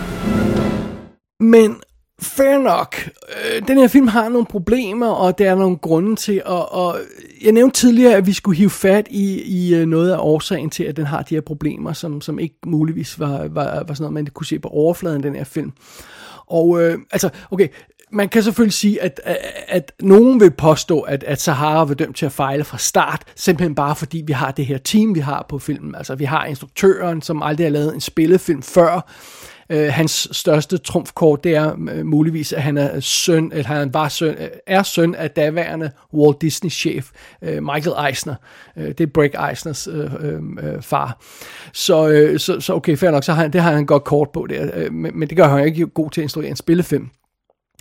Men 1.41 1.77
fair 2.21 2.59
nok. 2.59 2.97
Øh, 3.07 3.69
den 3.69 3.79
her 3.79 3.89
film 3.89 4.09
har 4.09 4.29
nogle 4.29 4.47
problemer, 4.47 5.09
og 5.09 5.39
der 5.39 5.51
er 5.51 5.55
nogle 5.55 5.77
grunde 5.77 6.17
til, 6.17 6.43
og, 6.45 6.73
og 6.73 6.99
jeg 7.45 7.53
nævnte 7.53 7.81
tidligere, 7.81 8.15
at 8.15 8.27
vi 8.27 8.33
skulle 8.33 8.59
hive 8.59 8.71
fat 8.71 9.07
i, 9.11 9.43
i 9.43 9.75
øh, 9.75 9.87
noget 9.87 10.13
af 10.13 10.19
årsagen 10.21 10.71
til, 10.71 10.85
at 10.85 10.97
den 10.97 11.07
har 11.07 11.23
de 11.23 11.35
her 11.35 11.41
problemer, 11.43 11.93
som, 11.93 12.21
som 12.21 12.39
ikke 12.39 12.57
muligvis 12.67 13.21
var, 13.21 13.49
var, 13.49 13.85
var 13.89 13.95
sådan 13.95 13.95
noget, 13.99 14.13
man 14.13 14.27
kunne 14.27 14.47
se 14.47 14.59
på 14.59 14.69
overfladen 14.69 15.23
den 15.23 15.35
her 15.35 15.45
film. 15.45 15.73
Og 16.47 16.83
øh, 16.83 16.99
altså, 17.11 17.29
okay, 17.51 17.69
man 18.13 18.29
kan 18.29 18.43
selvfølgelig 18.43 18.73
sige, 18.73 19.03
at, 19.03 19.21
at, 19.25 19.37
at 19.69 19.93
nogen 20.01 20.41
vil 20.41 20.51
påstå, 20.51 21.01
at, 21.01 21.25
at 21.25 21.41
Sahara 21.41 21.85
var 21.85 21.95
dømt 21.95 22.17
til 22.17 22.27
at 22.27 22.33
fejle 22.33 22.65
fra 22.65 22.79
start, 22.79 23.23
simpelthen 23.37 23.75
bare 23.75 23.97
fordi 23.97 24.23
vi 24.27 24.33
har 24.33 24.51
det 24.51 24.67
her 24.67 24.79
team, 24.79 25.15
vi 25.15 25.21
har 25.21 25.47
på 25.49 25.59
filmen. 25.59 25.95
Altså, 25.95 26.15
vi 26.15 26.25
har 26.25 26.45
instruktøren, 26.45 27.23
som 27.23 27.43
aldrig 27.43 27.67
har 27.67 27.73
lavet 27.73 27.95
en 27.95 28.01
spillefilm 28.01 28.63
før. 28.63 29.13
Øh, 29.71 29.93
hans 29.93 30.29
største 30.33 30.79
trumfkort, 30.79 31.45
det 31.45 31.55
er 31.55 31.73
øh, 31.93 32.07
muligvis, 32.07 32.53
at 32.53 32.63
han 32.63 32.79
er 32.79 33.01
søn, 33.01 33.53
eller 33.53 33.67
han 33.67 33.95
var 33.95 34.09
søn, 34.09 34.35
øh, 34.35 34.49
er 34.67 34.83
søn 34.83 35.15
af 35.15 35.31
daværende 35.31 35.91
Walt 36.15 36.43
Disney-chef, 36.43 37.11
øh, 37.43 37.63
Michael 37.63 38.09
Eisner. 38.09 38.35
Øh, 38.77 38.89
det 38.89 39.01
er 39.01 39.07
Break 39.07 39.51
Eisners 39.51 39.87
øh, 39.87 40.11
øh, 40.21 40.41
øh, 40.63 40.83
far. 40.83 41.19
Så, 41.73 42.09
øh, 42.09 42.39
så, 42.39 42.61
så 42.61 42.75
okay, 42.75 42.97
fair 42.97 43.11
nok, 43.11 43.25
så 43.25 43.33
har 43.33 43.43
han, 43.43 43.53
det 43.53 43.63
har 43.63 43.73
han 43.73 43.87
godt 43.87 44.05
kort 44.05 44.31
på 44.31 44.47
der, 44.51 44.71
øh, 44.75 44.93
men, 44.93 45.19
men 45.19 45.29
det 45.29 45.37
gør 45.37 45.49
han 45.49 45.67
ikke 45.67 45.87
god 45.87 46.11
til 46.11 46.21
at 46.21 46.23
instruere 46.23 46.51
en 46.51 46.57
spillefilm. 46.57 47.09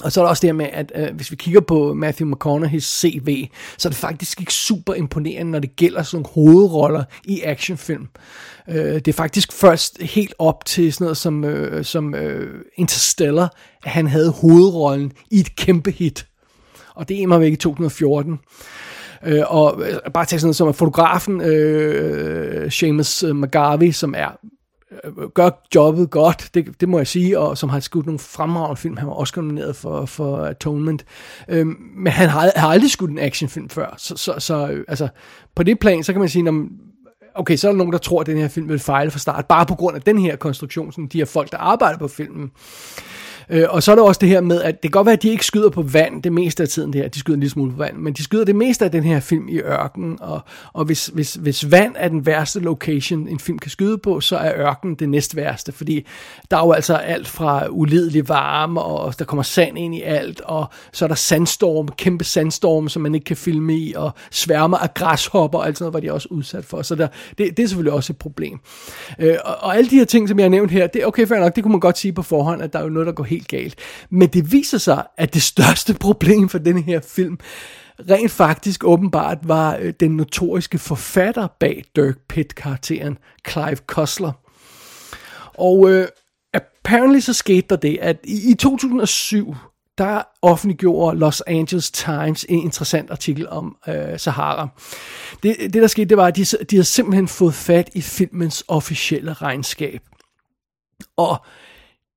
Og 0.02 0.12
så 0.12 0.22
er 0.22 0.24
der 0.24 0.30
også 0.30 0.42
det 0.42 0.48
her 0.48 0.54
med, 0.54 0.70
at 0.74 0.92
øh, 0.96 1.16
hvis 1.16 1.32
vi 1.32 1.36
kigger 1.36 1.62
på 1.62 1.94
Matthew 1.94 2.34
McConaughey's 2.34 2.80
CV, 2.80 3.48
så 3.78 3.88
er 3.88 3.90
det 3.90 3.98
faktisk 3.98 4.40
ikke 4.40 4.54
super 4.54 4.94
imponerende, 4.94 5.52
når 5.52 5.60
det 5.60 5.76
gælder 5.76 6.04
sådan 6.04 6.26
nogle 6.36 6.52
hovedroller 6.52 7.04
i 7.24 7.42
actionfilm. 7.42 8.08
Øh, 8.70 8.96
det 8.96 9.08
er 9.08 9.14
faktisk 9.14 9.52
først 9.54 10.02
helt 10.02 10.34
op 10.40 10.66
til 10.66 10.94
sådan 10.94 11.06
noget 11.06 11.18
som, 11.18 11.44
øh, 11.44 11.86
som 11.86 12.16
øh, 12.16 12.64
Interstellar, 12.76 13.56
at 13.84 13.92
han 13.92 14.08
havde 14.08 14.32
hovedrollen 14.32 15.12
i 15.32 15.40
et 15.40 15.56
kæmpe 15.56 15.92
hit. 15.92 16.28
Og 16.96 17.10
det 17.10 17.24
er 17.24 17.28
mig 17.28 17.40
væk 17.40 17.54
i 17.54 17.56
2014. 17.56 18.40
Øh, 19.26 19.44
og 19.48 19.82
øh, 19.82 20.12
bare 20.14 20.26
tage 20.26 20.40
sådan 20.40 20.48
noget 20.48 20.56
som 20.56 20.68
at 20.68 20.76
fotografen 20.76 21.42
øh, 21.42 22.64
øh 22.64 22.72
Seamus 22.72 23.24
øh, 23.24 23.36
McGarvey, 23.36 23.92
som 23.92 24.14
er 24.18 24.40
Øh, 24.92 25.30
gør 25.30 25.50
jobbet 25.76 26.10
godt, 26.10 26.50
det, 26.54 26.82
det 26.82 26.90
må 26.90 26.98
jeg 26.98 27.08
sige, 27.08 27.40
og 27.40 27.58
som 27.58 27.70
har 27.70 27.80
skudt 27.80 28.06
nogle 28.06 28.20
fremragende 28.20 28.82
film. 28.82 28.98
Han 28.98 29.08
var 29.08 29.14
også 29.14 29.34
nomineret 29.36 29.76
for, 29.76 30.06
for 30.06 30.38
Atonement. 30.38 31.06
Øhm, 31.48 31.76
men 31.96 32.14
han 32.14 32.30
har, 32.30 32.52
har 32.56 32.68
aldrig 32.68 32.92
skudt 32.92 33.12
en 33.12 33.20
actionfilm 33.20 33.70
før. 33.70 33.96
Så, 33.98 34.18
så, 34.18 34.34
så 34.40 34.68
øh, 34.68 34.86
altså, 34.88 35.08
på 35.56 35.64
det 35.64 35.80
plan, 35.80 36.04
så 36.04 36.14
kan 36.14 36.20
man 36.20 36.30
sige, 36.30 36.44
når, 36.44 36.66
okay, 37.36 37.56
så 37.56 37.68
er 37.68 37.72
der 37.72 37.78
nogen, 37.78 37.94
der 37.94 38.00
tror, 38.00 38.22
at 38.22 38.28
den 38.28 38.38
her 38.38 38.48
film 38.48 38.70
vil 38.70 38.80
fejle 38.80 39.12
fra 39.12 39.20
start, 39.20 39.46
bare 39.46 39.66
på 39.66 39.76
grund 39.76 39.96
af 39.96 40.02
den 40.02 40.20
her 40.20 40.36
konstruktion, 40.36 40.92
som 40.92 41.10
de 41.10 41.18
her 41.18 41.26
folk, 41.26 41.52
der 41.52 41.58
arbejder 41.58 41.98
på 42.00 42.08
filmen. 42.08 42.52
Øh, 43.50 43.66
og 43.70 43.84
så 43.84 43.92
er 43.92 43.96
der 43.96 44.04
også 44.04 44.20
det 44.20 44.30
her 44.30 44.42
med, 44.42 44.62
at 44.62 44.74
det 44.74 44.82
kan 44.82 44.92
godt 44.92 45.06
være, 45.06 45.14
at 45.14 45.24
de 45.24 45.30
ikke 45.30 45.46
skyder 45.46 45.70
på 45.70 45.82
vand 45.82 46.24
det 46.24 46.34
meste 46.34 46.64
af 46.64 46.70
tiden 46.70 46.94
det 46.94 47.02
her. 47.02 47.08
De 47.08 47.20
skyder 47.20 47.36
en 47.36 47.40
lille 47.40 47.52
smule 47.52 47.72
på 47.72 47.78
vand, 47.78 47.98
men 47.98 48.14
de 48.14 48.24
skyder 48.24 48.46
det 48.46 48.56
meste 48.56 48.86
af 48.86 48.92
den 48.92 49.04
her 49.04 49.20
film 49.20 49.48
i 49.48 49.58
ørkenen. 49.60 50.18
Og, 50.22 50.42
og 50.74 50.86
hvis, 50.86 51.08
hvis, 51.08 51.34
hvis 51.34 51.72
vand 51.72 51.96
er 51.98 52.10
den 52.10 52.26
værste 52.26 52.60
location, 52.60 53.28
en 53.28 53.40
film 53.40 53.60
kan 53.60 53.72
skyde 53.72 53.98
på, 53.98 54.20
så 54.20 54.38
er 54.38 54.54
ørkenen 54.56 54.96
det 54.96 55.10
næst 55.10 55.36
værste. 55.36 55.72
Fordi 55.72 56.06
der 56.52 56.58
er 56.58 56.66
jo 56.66 56.72
altså 56.72 56.96
alt 56.96 57.28
fra 57.28 57.68
ulidelig 57.70 58.30
varme, 58.30 58.82
og 58.82 59.20
der 59.20 59.26
kommer 59.26 59.44
sand 59.44 59.78
ind 59.78 59.96
i 59.96 60.02
alt, 60.02 60.42
og 60.42 60.66
så 60.92 61.06
er 61.06 61.08
der 61.08 61.16
sandstorm, 61.16 61.88
kæmpe 61.88 62.24
sandstorm, 62.24 62.90
som 62.90 63.02
man 63.02 63.16
ikke 63.16 63.26
kan 63.26 63.38
filme 63.38 63.78
i, 63.78 63.94
og 63.96 64.12
sværmer 64.32 64.78
af 64.78 64.94
græshopper 64.94 65.60
og 65.60 65.68
alt 65.68 65.78
sådan 65.78 65.84
noget, 65.84 65.94
var 65.94 66.00
de 66.00 66.14
også 66.14 66.28
udsat 66.32 66.66
for. 66.66 66.82
Så 66.82 66.96
der, 66.96 67.08
det, 67.38 67.58
det 67.58 67.64
er 67.64 67.68
selvfølgelig 67.68 67.94
også 67.94 68.14
et 68.14 68.18
problem. 68.18 68.60
Øh, 69.20 69.36
og, 69.46 69.56
og 69.60 69.78
alle 69.78 69.90
de 69.90 69.96
her 69.96 70.06
ting, 70.06 70.30
som 70.30 70.40
jeg 70.40 70.46
har 70.46 70.50
nævnt 70.50 70.72
her, 70.72 70.88
det 70.88 71.02
er 71.02 71.06
okay 71.06 71.28
fair 71.28 71.40
nok, 71.40 71.56
det 71.56 71.64
kunne 71.64 71.72
man 71.72 71.80
godt 71.80 71.98
sige 71.98 72.14
på 72.14 72.22
forhånd, 72.22 72.62
at 72.62 72.74
der 72.74 72.80
er 72.80 72.84
jo 72.84 72.90
noget, 72.90 73.08
der 73.08 73.14
går 73.14 73.24
helt 73.24 73.37
helt 73.38 73.48
galt. 73.48 73.76
Men 74.10 74.30
det 74.30 74.52
viser 74.52 74.78
sig, 74.78 75.04
at 75.18 75.34
det 75.34 75.42
største 75.42 75.94
problem 76.06 76.50
for 76.50 76.58
den 76.58 76.84
her 76.84 77.00
film, 77.00 77.40
rent 78.10 78.32
faktisk 78.32 78.84
åbenbart 78.84 79.38
var 79.44 79.78
øh, 79.82 79.94
den 80.00 80.12
notoriske 80.12 80.78
forfatter 80.78 81.48
bag 81.60 81.84
Dirk 81.96 82.18
Pitt-karakteren, 82.30 83.18
Clive 83.50 83.78
Cussler. 83.88 84.32
Og 85.54 85.92
øh, 85.92 86.08
apparently 86.54 87.20
så 87.20 87.34
skete 87.34 87.68
der 87.70 87.76
det, 87.76 87.98
at 88.02 88.18
i, 88.24 88.52
i 88.52 88.54
2007, 88.54 89.56
der 89.98 90.22
offentliggjorde 90.42 91.20
Los 91.20 91.42
Angeles 91.42 91.92
Times 91.92 92.46
en 92.50 92.60
interessant 92.60 93.12
artikel 93.12 93.50
om 93.50 93.78
øh, 93.88 94.20
Sahara. 94.20 94.68
Det, 95.44 95.56
det 95.60 95.74
der 95.74 95.88
skete, 95.88 96.10
det 96.10 96.18
var, 96.18 96.28
at 96.28 96.36
de, 96.36 96.46
de 96.46 96.76
havde 96.76 96.84
simpelthen 96.84 97.28
fået 97.28 97.54
fat 97.54 97.90
i 97.96 98.02
filmens 98.02 98.64
officielle 98.68 99.34
regnskab. 99.34 100.02
Og 101.18 101.46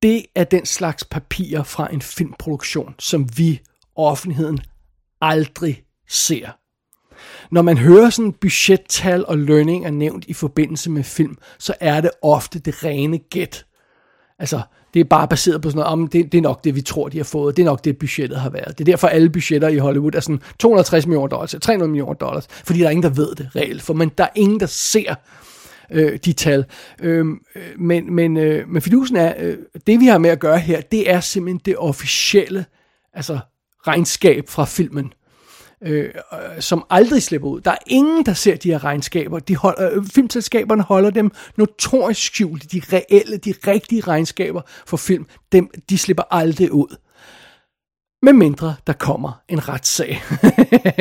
det 0.02 0.26
er 0.34 0.44
den 0.44 0.66
slags 0.66 1.04
papirer 1.04 1.62
fra 1.62 1.92
en 1.92 2.02
filmproduktion, 2.02 2.94
som 2.98 3.28
vi, 3.36 3.60
offentligheden, 3.96 4.60
aldrig 5.20 5.82
ser. 6.08 6.48
Når 7.50 7.62
man 7.62 7.78
hører 7.78 8.10
sådan 8.10 8.32
budgettal 8.32 9.26
og 9.26 9.38
lønninger 9.38 9.90
nævnt 9.90 10.24
i 10.24 10.32
forbindelse 10.32 10.90
med 10.90 11.04
film, 11.04 11.38
så 11.58 11.74
er 11.80 12.00
det 12.00 12.10
ofte 12.22 12.58
det 12.58 12.84
rene 12.84 13.18
gæt. 13.18 13.66
Altså, 14.38 14.60
det 14.94 15.00
er 15.00 15.04
bare 15.04 15.28
baseret 15.28 15.62
på 15.62 15.70
sådan 15.70 15.78
noget, 15.78 15.92
om 15.92 16.08
det, 16.08 16.32
det 16.32 16.38
er 16.38 16.42
nok 16.42 16.64
det, 16.64 16.74
vi 16.74 16.82
tror, 16.82 17.08
de 17.08 17.16
har 17.16 17.24
fået. 17.24 17.56
Det 17.56 17.62
er 17.62 17.66
nok 17.66 17.84
det, 17.84 17.98
budgettet 17.98 18.40
har 18.40 18.50
været. 18.50 18.78
Det 18.78 18.80
er 18.88 18.92
derfor, 18.92 19.08
alle 19.08 19.30
budgetter 19.30 19.68
i 19.68 19.76
Hollywood 19.76 20.14
er 20.14 20.20
sådan 20.20 20.40
260 20.58 21.06
millioner 21.06 21.28
dollars, 21.28 21.54
300 21.62 21.90
millioner 21.90 22.14
dollars, 22.14 22.46
fordi 22.64 22.78
der 22.78 22.86
er 22.86 22.90
ingen, 22.90 23.02
der 23.02 23.08
ved 23.08 23.34
det 23.34 23.56
reelt. 23.56 23.82
For 23.82 23.94
men 23.94 24.10
der 24.18 24.24
er 24.24 24.30
ingen, 24.34 24.60
der 24.60 24.66
ser 24.66 25.14
øh, 25.92 26.18
de 26.24 26.32
tal. 26.32 26.64
Øhm, 27.00 27.40
øh, 27.54 27.62
men, 27.78 28.14
men, 28.14 28.36
øh, 28.36 28.68
men 28.68 28.82
fidusen 28.82 29.16
er, 29.16 29.34
øh, 29.38 29.58
det 29.86 30.00
vi 30.00 30.06
har 30.06 30.18
med 30.18 30.30
at 30.30 30.40
gøre 30.40 30.58
her, 30.58 30.80
det 30.80 31.10
er 31.10 31.20
simpelthen 31.20 31.60
det 31.64 31.76
officielle 31.78 32.64
altså 33.14 33.38
regnskab 33.86 34.48
fra 34.48 34.64
filmen 34.64 35.12
øh, 35.82 36.04
øh 36.04 36.60
som 36.60 36.84
aldrig 36.90 37.22
slipper 37.22 37.48
ud. 37.48 37.60
Der 37.60 37.70
er 37.70 37.76
ingen, 37.86 38.26
der 38.26 38.34
ser 38.34 38.56
de 38.56 38.70
her 38.70 38.84
regnskaber. 38.84 39.38
De 39.38 39.56
holder, 39.56 39.96
øh, 39.96 40.04
filmselskaberne 40.06 40.82
holder 40.82 41.10
dem 41.10 41.30
notorisk 41.56 42.22
skjult. 42.22 42.72
De 42.72 42.82
reelle, 42.92 43.36
de 43.36 43.54
rigtige 43.66 44.00
regnskaber 44.00 44.62
for 44.86 44.96
film, 44.96 45.26
dem, 45.52 45.70
de 45.90 45.98
slipper 45.98 46.24
aldrig 46.30 46.72
ud. 46.72 46.96
Med 48.22 48.32
mindre 48.32 48.74
der 48.86 48.92
kommer 48.92 49.42
en 49.48 49.68
retssag. 49.68 50.22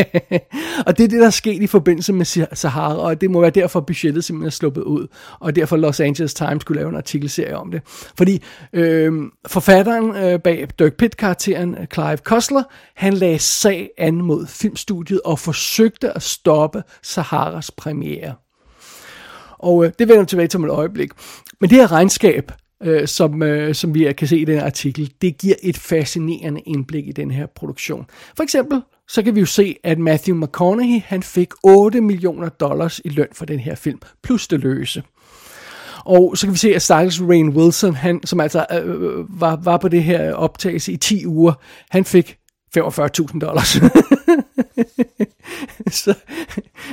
og 0.88 0.98
det 0.98 1.04
er 1.04 1.08
det, 1.08 1.20
der 1.20 1.26
er 1.26 1.30
sket 1.30 1.64
i 1.64 1.68
forbindelse 1.68 2.14
med 2.14 2.26
Sahara, 2.56 2.98
og 2.98 3.22
det 3.22 3.32
må 3.32 3.42
være 3.42 3.50
derfor, 3.50 3.80
budgettet 3.80 4.24
simpelthen 4.24 4.48
er 4.48 4.52
sluppet 4.52 4.82
ud, 4.82 5.08
og 5.40 5.56
derfor 5.56 5.78
Los 5.78 6.00
Angeles 6.00 6.34
Times 6.34 6.62
skulle 6.62 6.80
lave 6.80 6.90
en 6.90 6.96
artikelserie 6.96 7.58
om 7.58 7.72
det. 7.72 7.82
Fordi 8.18 8.44
øh, 8.74 9.14
forfatteren 9.48 10.16
øh, 10.16 10.40
bag 10.40 10.68
Dirk 10.80 10.94
Pitt-karakteren, 10.94 11.76
øh, 11.82 11.88
Clive 11.94 12.18
Cussler, 12.18 12.64
han 12.96 13.14
lagde 13.14 13.40
sag 13.40 13.90
an 13.98 14.16
mod 14.16 14.48
filmstudiet 14.48 15.22
og 15.26 15.40
forsøgte 15.40 16.16
at 16.16 16.22
stoppe 16.22 16.84
Saharas 17.04 17.72
premiere. 17.72 18.34
Og 19.60 19.86
øh, 19.86 19.92
det 20.00 20.08
vender 20.08 20.22
vi 20.22 20.28
tilbage 20.28 20.48
til 20.48 20.58
om 20.58 20.64
et 20.64 20.72
øjeblik. 20.72 21.10
Men 21.62 21.70
det 21.70 21.78
her 21.78 21.92
regnskab, 21.92 22.52
øh, 22.84 23.08
som, 23.08 23.44
øh, 23.44 23.76
som 23.76 23.94
vi 23.94 24.14
kan 24.18 24.28
se 24.28 24.40
i 24.40 24.46
den 24.46 24.60
artikel, 24.60 25.14
det 25.22 25.38
giver 25.38 25.56
et 25.64 25.78
fascinerende 25.78 26.62
indblik 26.62 27.08
i 27.08 27.12
den 27.12 27.32
her 27.32 27.46
produktion. 27.46 28.06
For 28.36 28.44
eksempel, 28.44 28.82
så 29.08 29.24
kan 29.24 29.36
vi 29.36 29.40
jo 29.40 29.46
se, 29.46 29.76
at 29.84 30.00
Matthew 30.00 30.38
McConaughey, 30.38 31.02
han 31.06 31.24
fik 31.24 31.50
8 31.64 32.02
millioner 32.02 32.50
dollars 32.50 33.02
i 33.06 33.10
løn 33.10 33.28
for 33.34 33.46
den 33.46 33.60
her 33.60 33.76
film, 33.76 34.00
plus 34.24 34.48
det 34.48 34.60
løse. 34.60 35.04
Og 36.06 36.38
så 36.38 36.48
kan 36.48 36.54
vi 36.54 36.58
se, 36.58 36.76
at 36.76 36.82
Stiles 36.82 37.22
Rain 37.22 37.50
Wilson, 37.50 37.96
han, 37.96 38.22
som 38.26 38.40
altså 38.40 38.66
øh, 38.72 39.02
øh, 39.02 39.42
var, 39.42 39.56
var 39.56 39.78
på 39.78 39.88
det 39.88 40.04
her 40.04 40.34
optagelse 40.34 40.92
i 40.92 40.98
10 40.98 41.26
uger, 41.26 41.54
han 41.90 42.06
fik 42.06 42.38
45.000 42.78 43.40
dollars. 43.40 43.68
så 46.04 46.14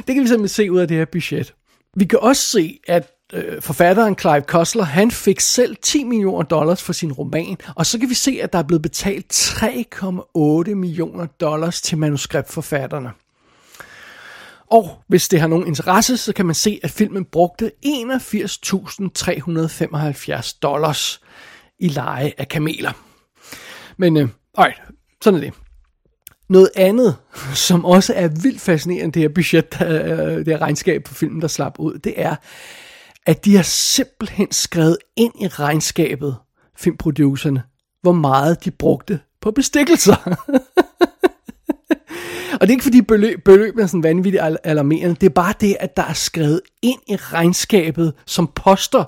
det 0.07 0.15
kan 0.15 0.23
vi 0.23 0.29
simpelthen 0.29 0.49
se 0.49 0.73
ud 0.73 0.79
af 0.79 0.89
det 0.89 0.97
her 0.97 1.05
budget. 1.05 1.55
Vi 1.97 2.05
kan 2.05 2.19
også 2.19 2.43
se, 2.43 2.79
at 2.89 3.16
øh, 3.33 3.63
forfatteren 3.63 4.19
Clive 4.19 4.41
Cussler, 4.41 4.85
han 4.85 5.11
fik 5.11 5.41
selv 5.41 5.77
10 5.83 6.05
millioner 6.05 6.43
dollars 6.43 6.83
for 6.83 6.93
sin 6.93 7.13
roman, 7.13 7.57
og 7.75 7.87
så 7.87 7.99
kan 7.99 8.09
vi 8.09 8.15
se, 8.15 8.39
at 8.43 8.53
der 8.53 8.59
er 8.59 8.63
blevet 8.63 8.83
betalt 8.83 9.33
3,8 9.33 10.75
millioner 10.75 11.27
dollars 11.41 11.83
til 11.83 11.99
manuskriptforfatterne. 11.99 13.11
Og 14.71 15.03
hvis 15.09 15.29
det 15.29 15.41
har 15.41 15.49
nogen 15.49 15.67
interesse, 15.67 16.17
så 16.17 16.33
kan 16.33 16.47
man 16.47 16.55
se, 16.55 16.81
at 16.83 16.91
filmen 16.91 17.25
brugte 17.25 17.73
81.375 17.87 20.59
dollars 20.63 21.21
i 21.79 21.89
leje 21.89 22.33
af 22.39 22.49
kameler. 22.49 22.93
Men 23.97 24.17
øh, 24.17 24.29
alright, 24.59 24.81
sådan 25.23 25.37
er 25.37 25.41
det. 25.45 25.53
Noget 26.49 26.71
andet, 26.77 27.17
som 27.55 27.85
også 27.85 28.13
er 28.17 28.29
vildt 28.29 28.61
fascinerende, 28.61 29.13
det 29.13 29.23
her 29.23 29.29
budget, 29.29 29.79
øh, 29.83 29.89
det 30.39 30.49
her 30.49 30.63
regnskab 30.63 31.05
på 31.05 31.15
filmen, 31.15 31.43
der 31.43 31.49
slap 31.49 31.75
ud, 31.79 31.99
det 31.99 32.15
er, 32.17 32.37
at 33.27 33.45
de 33.45 33.57
har 33.57 33.63
simpelthen 33.63 34.53
skrevet 34.53 34.99
ind 35.17 35.33
i 35.41 35.49
regnskabet, 35.49 36.37
filmproducerne, 36.77 37.63
hvor 38.03 38.13
meget 38.13 38.65
de 38.65 38.71
brugte 38.71 39.21
på 39.41 39.51
bestikkelser. 39.51 40.17
og 42.53 42.61
det 42.61 42.69
er 42.69 42.71
ikke 42.71 42.83
fordi 42.83 43.03
beløb, 43.03 43.45
beløb 43.45 43.79
er 43.79 43.87
sådan 43.87 44.03
vanvittigt 44.03 44.43
alarmerende, 44.65 45.15
det 45.15 45.27
er 45.27 45.31
bare 45.31 45.55
det, 45.61 45.77
at 45.81 45.97
der 45.97 46.03
er 46.03 46.13
skrevet 46.13 46.61
ind 46.83 47.01
i 47.09 47.17
regnskabet 47.17 48.15
som 48.27 48.51
poster, 48.55 49.05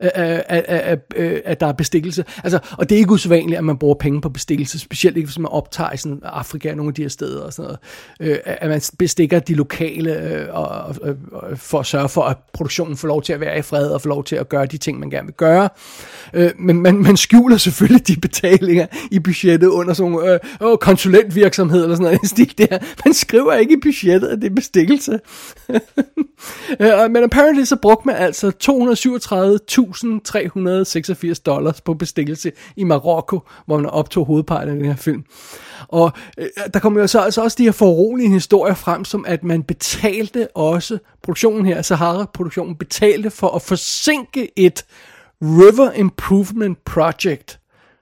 at, 0.00 0.44
at, 0.48 0.64
at, 0.68 1.12
at 1.44 1.60
der 1.60 1.66
er 1.66 1.72
bestikkelse. 1.72 2.24
Altså, 2.44 2.58
og 2.78 2.88
det 2.88 2.94
er 2.94 2.98
ikke 2.98 3.12
usædvanligt, 3.12 3.58
at 3.58 3.64
man 3.64 3.78
bruger 3.78 3.94
penge 3.94 4.20
på 4.20 4.28
bestikkelse, 4.28 4.78
specielt 4.78 5.16
ikke 5.16 5.26
hvis 5.26 5.38
man 5.38 5.52
optager 5.52 5.92
i 5.92 5.96
sådan 5.96 6.20
Afrika 6.24 6.70
og 6.70 6.76
nogle 6.76 6.90
af 6.90 6.94
de 6.94 7.02
her 7.02 7.08
steder 7.08 7.42
og 7.42 7.52
sådan 7.52 7.76
noget. 8.20 8.32
Øh, 8.32 8.38
at 8.44 8.68
man 8.68 8.80
bestikker 8.98 9.38
de 9.38 9.54
lokale 9.54 10.20
øh, 10.20 10.48
og, 10.54 10.68
og, 10.68 10.96
og, 11.32 11.58
for 11.58 11.80
at 11.80 11.86
sørge 11.86 12.08
for, 12.08 12.22
at 12.22 12.36
produktionen 12.52 12.96
får 12.96 13.08
lov 13.08 13.22
til 13.22 13.32
at 13.32 13.40
være 13.40 13.58
i 13.58 13.62
fred 13.62 13.88
og 13.88 14.02
får 14.02 14.08
lov 14.08 14.24
til 14.24 14.36
at 14.36 14.48
gøre 14.48 14.66
de 14.66 14.76
ting, 14.76 14.98
man 14.98 15.10
gerne 15.10 15.26
vil 15.26 15.34
gøre. 15.34 15.68
Øh, 16.34 16.50
men 16.58 16.82
man, 16.82 16.94
man 17.02 17.16
skjuler 17.16 17.56
selvfølgelig 17.56 18.08
de 18.08 18.16
betalinger 18.16 18.86
i 19.10 19.18
budgettet 19.18 19.68
under 19.68 19.94
sådan 19.94 20.12
nogle 20.12 20.38
øh, 20.62 20.78
konsulentvirksomhed 20.78 21.82
eller 21.82 21.96
sådan 21.96 22.12
noget 22.12 22.30
stil 22.30 22.58
der. 22.58 22.78
Man 23.04 23.14
skriver 23.14 23.52
ikke 23.54 23.74
i 23.74 23.80
budgettet, 23.82 24.28
at 24.28 24.38
det 24.42 24.50
er 24.50 24.54
bestikkelse. 24.54 25.18
Øh, 26.80 27.10
men 27.10 27.24
apparently 27.24 27.64
så 27.64 27.76
brugte 27.76 28.08
man 28.08 28.16
altså 28.16 28.52
237.386 31.28 31.42
dollars 31.46 31.80
på 31.80 31.94
bestikkelse 31.94 32.52
i 32.76 32.84
Marokko, 32.84 33.40
hvor 33.66 33.76
man 33.76 33.86
optog 33.86 34.26
hovedparten 34.26 34.68
af 34.68 34.76
den 34.76 34.84
her 34.84 34.96
film. 34.96 35.24
Og 35.88 36.12
øh, 36.38 36.46
der 36.74 36.80
kommer 36.80 37.00
jo 37.00 37.06
så 37.06 37.20
altså 37.20 37.42
også 37.42 37.56
de 37.58 37.64
her 37.64 37.72
foruroligende 37.72 38.34
historier 38.36 38.74
frem, 38.74 39.04
som 39.04 39.24
at 39.28 39.44
man 39.44 39.62
betalte 39.62 40.48
også, 40.56 40.98
produktionen 41.22 41.66
her, 41.66 41.82
Sahara-produktionen, 41.82 42.76
betalte 42.76 43.30
for 43.30 43.48
at 43.48 43.62
forsinke 43.62 44.50
et 44.56 44.84
River 45.42 45.92
Improvement 45.92 46.84
Project, 46.84 47.58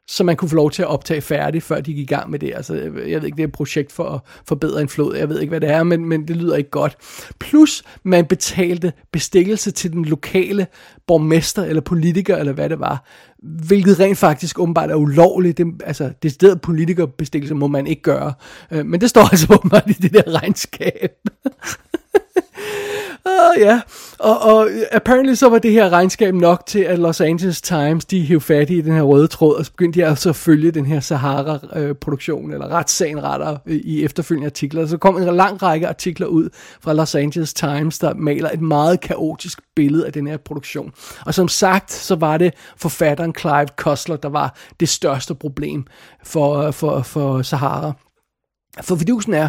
så 0.09 0.25
man 0.25 0.37
kunne 0.37 0.49
få 0.49 0.57
lov 0.57 0.71
til 0.71 0.83
at 0.83 0.89
optage 0.89 1.21
færdigt, 1.21 1.65
før 1.65 1.81
de 1.81 1.95
gik 1.95 2.11
i 2.11 2.15
gang 2.15 2.31
med 2.31 2.39
det. 2.39 2.53
Altså, 2.55 2.75
jeg 2.75 2.93
ved 2.95 3.25
ikke, 3.25 3.37
det 3.37 3.43
er 3.43 3.47
et 3.47 3.53
projekt 3.53 3.93
for 3.93 4.05
at 4.05 4.21
forbedre 4.49 4.81
en 4.81 4.89
flod, 4.89 5.17
jeg 5.17 5.29
ved 5.29 5.41
ikke, 5.41 5.51
hvad 5.51 5.61
det 5.61 5.71
er, 5.71 5.83
men, 5.83 6.05
men 6.05 6.29
det 6.29 6.37
lyder 6.37 6.57
ikke 6.57 6.71
godt. 6.71 6.97
Plus, 7.41 7.83
man 8.03 8.27
betalte 8.27 8.93
bestikkelse 9.13 9.71
til 9.71 9.93
den 9.93 10.05
lokale 10.05 10.67
borgmester 11.07 11.65
eller 11.65 11.83
politiker, 11.83 12.37
eller 12.37 12.53
hvad 12.53 12.69
det 12.69 12.81
var, 12.81 13.05
hvilket 13.43 14.01
rent 14.01 14.19
faktisk 14.19 14.59
åbenbart 14.59 14.91
er 14.91 14.95
ulovligt. 14.95 15.59
Det, 15.59 15.67
altså, 15.85 16.13
det 16.23 16.33
stedet 16.33 16.61
politikerbestikkelse 16.61 17.55
må 17.55 17.67
man 17.67 17.87
ikke 17.87 18.03
gøre. 18.03 18.33
Øh, 18.71 18.87
men 18.87 19.01
det 19.01 19.11
står 19.11 19.29
altså 19.31 19.55
åbenbart 19.55 19.85
i 19.87 19.93
det 19.93 20.13
der 20.13 20.43
regnskab. 20.43 21.11
Uh, 23.29 23.61
ja, 23.61 23.81
og, 24.19 24.39
og 24.39 24.69
øh, 24.69 24.83
apparently 24.93 25.35
så 25.35 25.49
var 25.49 25.59
det 25.59 25.73
her 25.73 25.91
regnskab 25.91 26.35
nok 26.35 26.67
til, 26.67 26.79
at 26.79 26.99
Los 26.99 27.21
Angeles 27.21 27.61
Times, 27.61 28.05
de 28.05 28.27
hævde 28.27 28.41
fat 28.41 28.71
i 28.71 28.81
den 28.81 28.93
her 28.93 29.03
røde 29.03 29.27
tråd, 29.27 29.57
og 29.57 29.65
så 29.65 29.71
begyndte 29.71 30.01
de 30.01 30.07
altså 30.07 30.29
at 30.29 30.37
følge 30.37 30.71
den 30.71 30.87
her 30.87 31.01
Sahara-produktion, 31.01 32.53
eller 32.53 32.69
retssagen 32.69 33.23
retter, 33.23 33.57
øh, 33.67 33.77
i 33.77 34.05
efterfølgende 34.05 34.47
artikler. 34.47 34.87
Så 34.87 34.99
kom 34.99 35.17
en 35.17 35.37
lang 35.37 35.63
række 35.63 35.89
artikler 35.89 36.27
ud 36.27 36.49
fra 36.81 36.93
Los 36.93 37.15
Angeles 37.15 37.55
Times, 37.55 37.99
der 37.99 38.15
maler 38.15 38.51
et 38.51 38.61
meget 38.61 39.01
kaotisk 39.01 39.61
billede 39.77 40.07
af 40.07 40.13
den 40.13 40.27
her 40.27 40.37
produktion. 40.37 40.93
Og 41.27 41.35
som 41.35 41.49
sagt, 41.49 41.93
så 41.93 42.15
var 42.15 42.39
det 42.39 42.55
forfatteren 42.77 43.35
Clive 43.39 43.69
Cussler, 43.77 44.17
der 44.17 44.29
var 44.29 44.57
det 44.81 44.89
største 44.89 45.35
problem 45.35 45.87
for, 46.25 46.57
øh, 46.57 46.73
for, 46.73 47.03
for 47.03 47.43
Sahara. 47.43 47.93
For 48.83 48.95
vidusen 48.95 49.35
er, 49.35 49.49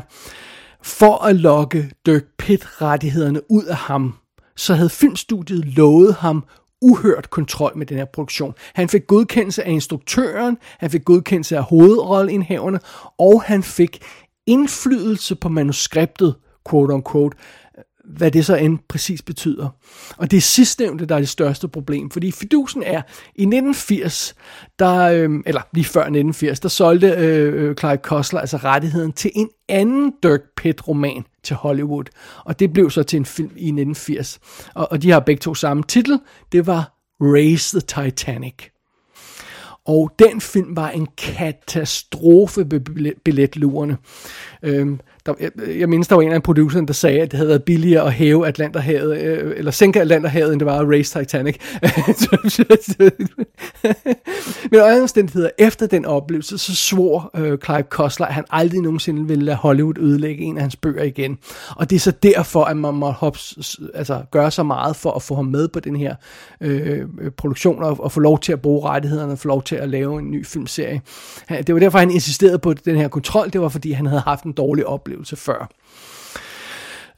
for 0.85 1.25
at 1.25 1.35
lokke 1.35 1.91
Dirk 2.05 2.23
Pitt-rettighederne 2.37 3.51
ud 3.51 3.63
af 3.63 3.75
ham, 3.75 4.13
så 4.55 4.73
havde 4.73 4.89
filmstudiet 4.89 5.65
lovet 5.65 6.15
ham 6.15 6.43
uhørt 6.81 7.29
kontrol 7.29 7.77
med 7.77 7.85
den 7.85 7.97
her 7.97 8.05
produktion. 8.05 8.53
Han 8.73 8.89
fik 8.89 9.07
godkendelse 9.07 9.63
af 9.63 9.71
instruktøren, 9.71 10.57
han 10.79 10.89
fik 10.89 11.05
godkendelse 11.05 11.57
af 11.57 11.63
hovedrolleindhaverne, 11.63 12.79
og 13.19 13.43
han 13.43 13.63
fik 13.63 14.03
indflydelse 14.47 15.35
på 15.35 15.49
manuskriptet, 15.49 16.35
quote 16.69 16.93
unquote, 16.93 17.37
hvad 18.07 18.31
det 18.31 18.45
så 18.45 18.55
end 18.55 18.79
præcis 18.89 19.21
betyder. 19.21 19.69
Og 20.17 20.31
det 20.31 20.37
er 20.37 20.41
sidstnævnte, 20.41 21.05
der 21.05 21.15
er 21.15 21.19
det 21.19 21.29
største 21.29 21.67
problem, 21.67 22.11
fordi 22.11 22.31
fidusen 22.31 22.83
er, 22.83 23.01
i 23.35 23.41
1980, 23.41 24.35
der, 24.79 24.95
øh, 24.95 25.29
eller 25.45 25.61
lige 25.73 25.85
før 25.85 26.01
1980, 26.01 26.59
der 26.59 26.69
solgte 26.69 27.07
øh, 27.07 27.63
øh 27.63 27.75
Clive 27.75 27.97
Cussler 27.97 28.39
altså 28.39 28.57
rettigheden 28.57 29.13
til 29.13 29.31
en 29.35 29.49
anden 29.69 30.13
Dirk 30.23 30.41
Pitt-roman 30.57 31.25
til 31.43 31.55
Hollywood, 31.55 32.05
og 32.45 32.59
det 32.59 32.73
blev 32.73 32.91
så 32.91 33.03
til 33.03 33.17
en 33.17 33.25
film 33.25 33.51
i 33.55 33.67
1980. 33.67 34.39
Og, 34.73 34.91
og 34.91 35.01
de 35.01 35.11
har 35.11 35.19
begge 35.19 35.39
to 35.39 35.55
samme 35.55 35.83
titel, 35.83 36.19
det 36.51 36.67
var 36.67 36.95
Raise 37.21 37.79
the 37.79 38.05
Titanic. 38.05 38.55
Og 39.85 40.11
den 40.19 40.41
film 40.41 40.75
var 40.75 40.89
en 40.89 41.07
katastrofe 41.17 42.65
billetlurene. 43.25 43.97
Øhm, 44.63 44.99
der, 45.25 45.33
jeg, 45.39 45.51
jeg 45.79 45.89
mindes, 45.89 46.07
der 46.07 46.15
var 46.15 46.21
en 46.21 46.31
af 46.31 46.43
producerne, 46.43 46.87
der 46.87 46.93
sagde, 46.93 47.21
at 47.21 47.31
det 47.31 47.37
havde 47.37 47.47
været 47.47 47.63
billigere 47.63 48.05
at 48.05 48.13
hæve 48.13 48.47
Atlanterhavet, 48.47 49.21
øh, 49.21 49.53
eller 49.57 49.71
sænke 49.71 50.01
Atlanterhavet, 50.01 50.51
end 50.51 50.59
det 50.59 50.65
var 50.65 50.79
at 50.79 50.87
race 50.87 51.19
Titanic. 51.19 51.55
Men 54.71 54.81
under 54.81 55.01
omstændigheder, 55.01 55.49
efter 55.57 55.87
den 55.87 56.05
oplevelse, 56.05 56.57
så 56.57 56.75
svor 56.75 57.31
øh, 57.35 57.57
Clive 57.65 57.83
Cussler, 57.89 58.27
at 58.27 58.33
han 58.33 58.43
aldrig 58.49 58.81
nogensinde 58.81 59.27
ville 59.27 59.45
lade 59.45 59.57
Hollywood 59.57 59.97
ødelægge 59.99 60.43
en 60.43 60.57
af 60.57 60.61
hans 60.61 60.75
bøger 60.75 61.03
igen. 61.03 61.37
Og 61.75 61.89
det 61.89 61.95
er 61.95 61.99
så 61.99 62.11
derfor, 62.11 62.63
at 62.63 62.77
man 62.77 62.93
må 62.93 63.09
hops, 63.09 63.77
altså, 63.93 64.21
gøre 64.31 64.51
så 64.51 64.63
meget 64.63 64.95
for 64.95 65.11
at 65.11 65.21
få 65.21 65.35
ham 65.35 65.45
med 65.45 65.67
på 65.67 65.79
den 65.79 65.95
her 65.95 66.15
øh, 66.61 67.01
produktion, 67.37 67.83
og, 67.83 68.03
og 68.03 68.11
få 68.11 68.19
lov 68.19 68.39
til 68.39 68.53
at 68.53 68.61
bruge 68.61 68.89
rettighederne, 68.89 69.31
og 69.31 69.39
få 69.39 69.47
lov 69.47 69.63
til 69.63 69.75
at 69.75 69.89
lave 69.89 70.19
en 70.19 70.31
ny 70.31 70.45
filmserie. 70.45 71.01
Det 71.49 71.73
var 71.73 71.79
derfor, 71.79 71.99
han 71.99 72.11
insisterede 72.11 72.59
på 72.59 72.73
den 72.73 72.95
her 72.95 73.07
kontrol, 73.07 73.49
det 73.49 73.61
var 73.61 73.69
fordi, 73.69 73.91
han 73.91 74.05
havde 74.05 74.21
haft 74.21 74.43
en 74.43 74.51
dårlig 74.51 74.87
oplevelse 74.87 75.14
oplevelse 75.15 75.35
før. 75.35 75.69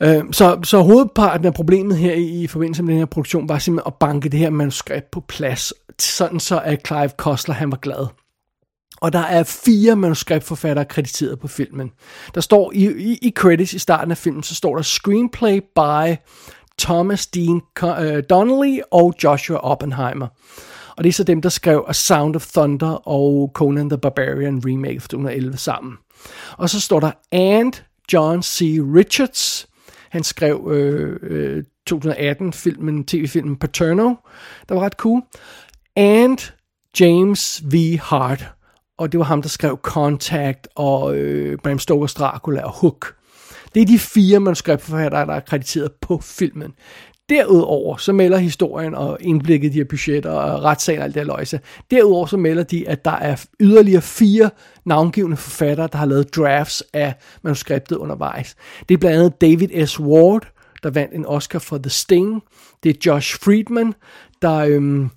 Øh, 0.04 0.24
så, 0.32 0.60
så 0.64 0.82
hovedparten 0.82 1.46
af 1.46 1.54
problemet 1.54 1.98
her 1.98 2.14
i, 2.14 2.48
forbindelse 2.48 2.84
med 2.84 2.94
den 2.94 3.00
her 3.00 3.06
produktion 3.06 3.50
var 3.50 3.60
simpelthen 3.60 3.88
at 3.88 4.00
banke 4.00 4.30
det 4.30 4.40
her 4.40 4.50
manuskript 4.50 5.12
på 5.12 5.20
plads, 5.20 5.74
sådan 6.00 6.40
så 6.40 6.60
at 6.60 6.88
Clive 6.88 7.10
Cussler 7.18 7.56
han 7.56 7.72
var 7.72 7.78
glad. 7.78 8.08
Og 9.02 9.14
der 9.14 9.20
er 9.20 9.44
fire 9.44 9.96
manuskriptforfattere 9.96 10.86
krediteret 10.86 11.40
på 11.40 11.48
filmen. 11.48 11.92
Der 12.36 12.42
står 12.42 12.72
i, 12.74 12.86
i, 12.86 13.18
i 13.22 13.32
credits 13.32 13.74
i 13.74 13.80
starten 13.80 14.12
af 14.12 14.18
filmen, 14.18 14.44
så 14.44 14.56
står 14.56 14.76
der 14.76 14.82
screenplay 14.82 15.60
by 15.76 16.16
Thomas 16.80 17.28
Dean 17.28 17.62
øh, 17.84 18.24
Donnelly 18.30 18.80
og 18.92 19.14
Joshua 19.24 19.58
Oppenheimer. 19.58 20.28
Og 20.98 21.04
det 21.04 21.10
er 21.10 21.14
så 21.14 21.24
dem, 21.24 21.42
der 21.42 21.50
skrev 21.50 21.86
A 21.88 21.94
Sound 21.94 22.36
of 22.36 22.48
Thunder 22.48 23.08
og 23.08 23.52
Conan 23.54 23.90
the 23.90 23.98
Barbarian 23.98 24.62
remake 24.66 25.00
fra 25.00 25.08
2011 25.08 25.58
sammen. 25.58 25.94
Og 26.58 26.70
så 26.70 26.82
står 26.82 27.00
der 27.00 27.12
and 27.32 27.74
John 28.14 28.44
C. 28.44 28.80
Richards. 28.96 29.68
Han 30.10 30.24
skrev 30.24 30.72
øh, 30.72 31.20
øh, 31.22 31.64
2018-filmen, 31.90 33.06
tv-filmen 33.06 33.56
Paterno, 33.56 34.14
der 34.70 34.76
var 34.76 34.82
ret 34.82 34.94
cool. 34.94 35.22
And 35.96 36.52
James 37.00 37.64
V. 37.72 37.98
Hart. 38.00 38.52
Og 38.98 39.12
det 39.12 39.18
var 39.18 39.26
ham, 39.26 39.42
der 39.42 39.50
skrev 39.50 39.80
Contact 39.82 40.68
og 40.76 41.18
øh, 41.18 41.58
Bram 41.64 41.78
Stoker's 41.78 42.14
Dracula 42.14 42.62
og 42.62 42.72
Hook. 42.72 43.16
Det 43.74 43.82
er 43.82 43.86
de 43.86 44.00
fire 44.00 44.40
manuskriptforfattere, 44.40 45.26
der 45.26 45.34
er 45.34 45.40
krediteret 45.40 45.92
på 46.02 46.20
filmen. 46.24 46.74
Derudover 47.30 47.98
så 47.98 48.14
melder 48.14 48.38
historien 48.38 48.96
og 48.96 49.18
indblikket 49.22 49.70
i 49.70 49.74
de 49.74 49.78
her 49.78 49.86
budgetter 49.86 50.32
og 50.32 50.64
retssagen 50.64 51.00
og 51.00 51.06
alt 51.06 51.14
det 51.14 51.22
her 51.22 51.28
løjse. 51.28 51.60
Derudover 51.92 52.26
så 52.26 52.38
melder 52.38 52.64
de, 52.64 52.88
at 52.88 53.06
der 53.06 53.12
er 53.12 53.46
yderligere 53.60 54.02
fire 54.02 54.50
navngivende 54.88 55.38
forfattere, 55.38 55.90
der 55.92 55.98
har 55.98 56.06
lavet 56.06 56.36
drafts 56.36 56.84
af 56.94 57.14
manuskriptet 57.42 57.96
undervejs. 57.96 58.56
Det 58.90 58.94
er 58.96 59.00
blandt 59.00 59.18
andet 59.18 59.42
David 59.42 59.86
S. 59.86 60.00
Ward, 60.00 60.48
der 60.84 60.90
vandt 60.90 61.14
en 61.14 61.26
Oscar 61.26 61.60
for 61.60 61.78
The 61.78 61.90
Sting. 61.90 62.44
Det 62.84 62.90
er 62.90 63.00
Josh 63.06 63.40
Friedman, 63.40 63.94
der, 64.42 64.58
øhm, 64.58 65.10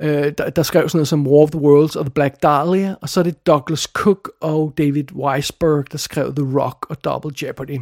øh, 0.00 0.32
der, 0.38 0.50
der 0.50 0.62
skrev 0.62 0.88
sådan 0.88 0.98
noget 0.98 1.08
som 1.08 1.26
War 1.26 1.42
of 1.42 1.50
the 1.50 1.60
Worlds 1.60 1.96
og 1.96 2.04
The 2.04 2.10
Black 2.10 2.42
Dahlia. 2.42 2.94
Og 3.02 3.08
så 3.08 3.20
er 3.20 3.24
det 3.24 3.46
Douglas 3.46 3.82
Cook 3.82 4.30
og 4.40 4.74
David 4.78 5.12
Weisberg, 5.12 5.92
der 5.92 5.98
skrev 5.98 6.34
The 6.34 6.60
Rock 6.60 6.86
og 6.90 7.04
Double 7.04 7.32
Jeopardy. 7.42 7.80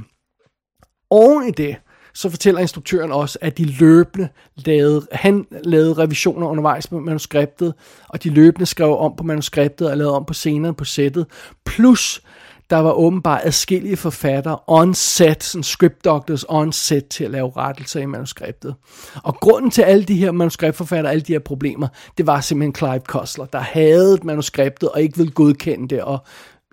Oven 1.10 1.48
i 1.48 1.50
det, 1.50 1.76
så 2.16 2.30
fortæller 2.30 2.60
instruktøren 2.60 3.12
også, 3.12 3.38
at 3.40 3.58
de 3.58 3.64
løbende 3.64 4.28
lavede, 4.56 5.06
han 5.12 5.46
lavede 5.64 5.92
revisioner 5.92 6.46
undervejs 6.46 6.86
på 6.86 6.98
manuskriptet, 6.98 7.74
og 8.08 8.22
de 8.22 8.30
løbende 8.30 8.66
skrev 8.66 8.98
om 8.98 9.14
på 9.16 9.24
manuskriptet 9.24 9.90
og 9.90 9.96
lavede 9.96 10.16
om 10.16 10.24
på 10.24 10.34
scenerne 10.34 10.74
på 10.74 10.84
sættet. 10.84 11.26
Plus, 11.66 12.22
der 12.70 12.76
var 12.76 12.92
åbenbart 12.92 13.40
adskillige 13.44 13.96
forfattere 13.96 14.58
on 14.66 14.94
set, 14.94 15.44
sådan 15.44 15.62
script 15.62 16.04
doctors 16.04 16.44
on 16.48 16.72
set 16.72 17.08
til 17.08 17.24
at 17.24 17.30
lave 17.30 17.52
rettelser 17.56 18.00
i 18.00 18.06
manuskriptet. 18.06 18.74
Og 19.22 19.34
grunden 19.40 19.70
til 19.70 19.82
alle 19.82 20.04
de 20.04 20.14
her 20.14 20.32
manuskriptforfattere, 20.32 21.12
alle 21.12 21.22
de 21.22 21.32
her 21.32 21.38
problemer, 21.38 21.88
det 22.18 22.26
var 22.26 22.40
simpelthen 22.40 22.74
Clive 22.74 23.00
Cussler, 23.06 23.44
der 23.44 23.58
havde 23.58 24.18
manuskriptet 24.22 24.88
og 24.88 25.02
ikke 25.02 25.16
ville 25.16 25.32
godkende 25.32 25.88
det, 25.88 26.02
og 26.02 26.18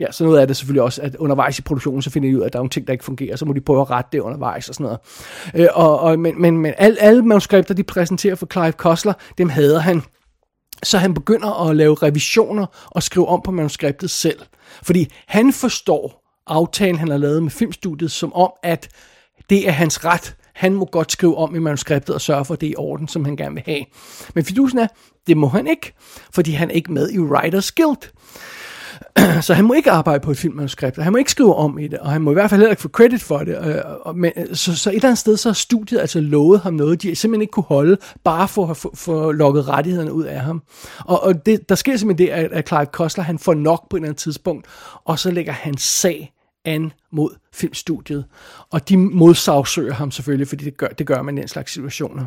ja, 0.03 0.11
så 0.11 0.23
noget 0.23 0.39
af 0.39 0.47
det 0.47 0.57
selvfølgelig 0.57 0.81
også, 0.81 1.01
at 1.01 1.15
undervejs 1.15 1.59
i 1.59 1.61
produktionen, 1.61 2.01
så 2.01 2.09
finder 2.09 2.29
de 2.29 2.37
ud 2.37 2.41
af, 2.41 2.45
at 2.45 2.53
der 2.53 2.59
er 2.59 2.61
nogle 2.61 2.69
ting, 2.69 2.87
der 2.87 2.93
ikke 2.93 3.05
fungerer, 3.05 3.35
så 3.35 3.45
må 3.45 3.53
de 3.53 3.61
prøve 3.61 3.81
at 3.81 3.89
rette 3.89 4.09
det 4.11 4.19
undervejs 4.19 4.69
og 4.69 4.75
sådan 4.75 4.83
noget. 4.83 4.99
Øh, 5.55 5.67
og, 5.73 5.99
og, 5.99 6.19
men 6.19 6.41
men, 6.41 6.57
men 6.57 6.73
alle, 6.77 7.01
alle 7.01 7.21
manuskripter, 7.21 7.73
de 7.73 7.83
præsenterer 7.83 8.35
for 8.35 8.47
Clive 8.51 8.71
Kostler, 8.71 9.13
dem 9.37 9.49
hader 9.49 9.79
han. 9.79 10.01
Så 10.83 10.97
han 10.97 11.13
begynder 11.13 11.69
at 11.69 11.75
lave 11.75 11.95
revisioner 11.95 12.65
og 12.85 13.03
skrive 13.03 13.27
om 13.27 13.41
på 13.45 13.51
manuskriptet 13.51 14.09
selv. 14.09 14.39
Fordi 14.83 15.11
han 15.27 15.53
forstår 15.53 16.23
aftalen, 16.47 16.99
han 16.99 17.07
har 17.09 17.17
lavet 17.17 17.43
med 17.43 17.51
filmstudiet, 17.51 18.11
som 18.11 18.33
om, 18.33 18.51
at 18.63 18.89
det 19.49 19.67
er 19.67 19.71
hans 19.71 20.05
ret. 20.05 20.35
Han 20.53 20.73
må 20.73 20.85
godt 20.85 21.11
skrive 21.11 21.37
om 21.37 21.55
i 21.55 21.59
manuskriptet 21.59 22.15
og 22.15 22.21
sørge 22.21 22.45
for, 22.45 22.53
at 22.53 22.61
det 22.61 22.67
er 22.67 22.71
i 22.71 22.75
orden, 22.75 23.07
som 23.07 23.25
han 23.25 23.35
gerne 23.35 23.53
vil 23.53 23.63
have. 23.65 23.85
Men 24.35 24.45
fidusen 24.45 24.79
er, 24.79 24.87
det 25.27 25.37
må 25.37 25.47
han 25.47 25.67
ikke, 25.67 25.93
fordi 26.31 26.51
han 26.51 26.69
er 26.69 26.73
ikke 26.73 26.93
med 26.93 27.09
i 27.09 27.19
Writers 27.19 27.71
Guild. 27.71 28.11
så 29.41 29.53
han 29.53 29.65
må 29.65 29.73
ikke 29.73 29.91
arbejde 29.91 30.19
på 30.19 30.31
et 30.31 30.37
filmmanuskript, 30.37 30.97
og 30.97 31.03
han 31.03 31.13
må 31.13 31.17
ikke 31.17 31.31
skrive 31.31 31.55
om 31.55 31.79
i 31.79 31.87
det, 31.87 31.99
og 31.99 32.11
han 32.11 32.21
må 32.21 32.31
i 32.31 32.33
hvert 32.33 32.49
fald 32.49 32.61
heller 32.61 32.71
ikke 32.71 32.81
få 32.81 32.89
credit 32.89 33.23
for 33.23 33.37
det. 33.37 33.57
Og, 33.57 34.05
og, 34.05 34.17
men, 34.17 34.31
så, 34.53 34.75
så 34.75 34.89
et 34.89 34.95
eller 34.95 35.07
andet 35.09 35.19
sted, 35.19 35.37
så 35.37 35.49
har 35.49 35.53
studiet 35.53 35.99
altså 35.99 36.19
lovet 36.19 36.59
ham 36.59 36.73
noget, 36.73 37.01
de 37.01 37.15
simpelthen 37.15 37.41
ikke 37.41 37.51
kunne 37.51 37.63
holde, 37.63 37.97
bare 38.23 38.47
for 38.47 38.67
at 38.67 38.77
få 38.95 39.31
lukket 39.31 39.67
rettighederne 39.67 40.13
ud 40.13 40.23
af 40.23 40.39
ham. 40.39 40.61
Og, 40.99 41.23
og 41.23 41.45
det, 41.45 41.69
der 41.69 41.75
sker 41.75 41.97
simpelthen 41.97 42.27
det, 42.27 42.33
at, 42.33 42.51
at 42.51 42.67
Clive 42.67 42.85
Kostler, 42.85 43.23
han 43.23 43.39
får 43.39 43.53
nok 43.53 43.89
på 43.89 43.95
et 43.95 43.99
eller 43.99 44.07
andet 44.07 44.21
tidspunkt, 44.21 44.65
og 45.05 45.19
så 45.19 45.31
lægger 45.31 45.53
han 45.53 45.77
sag 45.77 46.33
an 46.65 46.91
mod 47.11 47.29
filmstudiet. 47.53 48.25
Og 48.71 48.89
de 48.89 48.97
modsagsøger 48.97 49.93
ham 49.93 50.11
selvfølgelig, 50.11 50.47
fordi 50.47 50.65
det 50.65 50.77
gør, 50.77 50.87
det 50.87 51.07
gør 51.07 51.21
man 51.21 51.37
i 51.37 51.41
den 51.41 51.47
slags 51.47 51.73
situationer. 51.73 52.25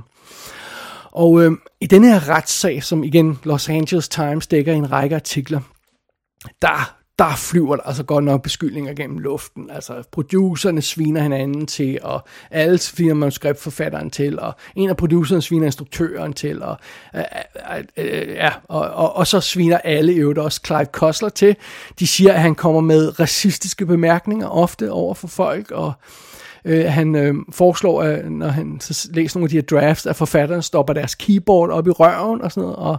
Og 1.12 1.42
øh, 1.42 1.52
i 1.80 1.86
denne 1.86 2.12
her 2.12 2.28
retssag, 2.28 2.82
som 2.82 3.04
igen 3.04 3.38
Los 3.44 3.68
Angeles 3.68 4.08
Times 4.08 4.46
dækker 4.46 4.72
i 4.72 4.76
en 4.76 4.92
række 4.92 5.14
artikler, 5.14 5.60
der, 6.62 6.96
der 7.18 7.36
flyver 7.36 7.76
der 7.76 7.82
altså 7.82 8.02
godt 8.02 8.24
nok 8.24 8.42
beskyldninger 8.42 8.94
gennem 8.94 9.18
luften. 9.18 9.70
Altså, 9.70 10.02
producerne 10.12 10.82
sviner 10.82 11.20
hinanden 11.20 11.66
til, 11.66 11.98
og 12.02 12.28
alle 12.50 12.78
sviner 12.78 13.14
manuskriptforfatteren 13.14 14.10
til, 14.10 14.40
og 14.40 14.54
en 14.76 14.88
af 14.88 14.96
producerne 14.96 15.42
sviner 15.42 15.66
instruktøren 15.66 16.32
til, 16.32 16.62
og, 16.62 16.76
øh, 17.14 17.22
øh, 17.76 17.84
øh, 17.96 18.28
øh, 18.28 18.28
ja, 18.28 18.50
og, 18.68 18.80
og, 18.80 19.16
og 19.16 19.26
så 19.26 19.40
sviner 19.40 19.78
alle 19.78 20.12
i 20.12 20.16
øvrigt 20.16 20.38
også 20.38 20.60
Clive 20.66 20.84
Cussler 20.84 21.28
til. 21.28 21.56
De 21.98 22.06
siger, 22.06 22.32
at 22.32 22.40
han 22.40 22.54
kommer 22.54 22.80
med 22.80 23.20
racistiske 23.20 23.86
bemærkninger 23.86 24.48
ofte 24.48 24.92
over 24.92 25.14
for 25.14 25.28
folk, 25.28 25.70
og 25.70 25.92
Øh, 26.68 26.84
han 26.84 27.14
øh, 27.14 27.34
foreslår, 27.52 28.02
at 28.02 28.32
når 28.32 28.48
han 28.48 28.80
så 28.80 29.08
læser 29.12 29.38
nogle 29.38 29.46
af 29.46 29.50
de 29.50 29.56
her 29.56 29.80
drafts, 29.80 30.06
at 30.06 30.16
forfatterne 30.16 30.62
stopper 30.62 30.92
deres 30.92 31.14
keyboard 31.14 31.70
op 31.70 31.86
i 31.86 31.90
røven 31.90 32.42
og 32.42 32.52
sådan 32.52 32.62
noget, 32.62 32.76
og 32.76 32.98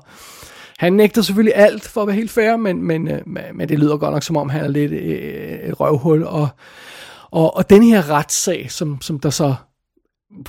han 0.78 0.94
nægter 0.94 1.22
selvfølgelig 1.22 1.56
alt, 1.56 1.88
for 1.88 2.02
at 2.02 2.08
være 2.08 2.16
helt 2.16 2.32
fair, 2.32 2.56
men, 2.56 2.82
men, 2.82 3.08
øh, 3.08 3.22
men 3.54 3.70
det 3.70 3.80
lyder 3.80 3.98
godt 3.98 4.14
nok, 4.14 4.24
som 4.24 4.38
om 4.38 4.50
han 4.50 4.64
er 4.64 4.68
lidt 4.68 4.92
øh, 4.92 5.70
et 5.70 5.80
røvhul. 5.80 6.24
Og, 6.24 6.48
og, 7.32 7.58
og 7.58 7.70
den 7.70 7.84
her 7.84 8.10
retssag, 8.10 8.72
som, 8.72 9.02
som 9.02 9.20
der 9.20 9.30
så 9.30 9.56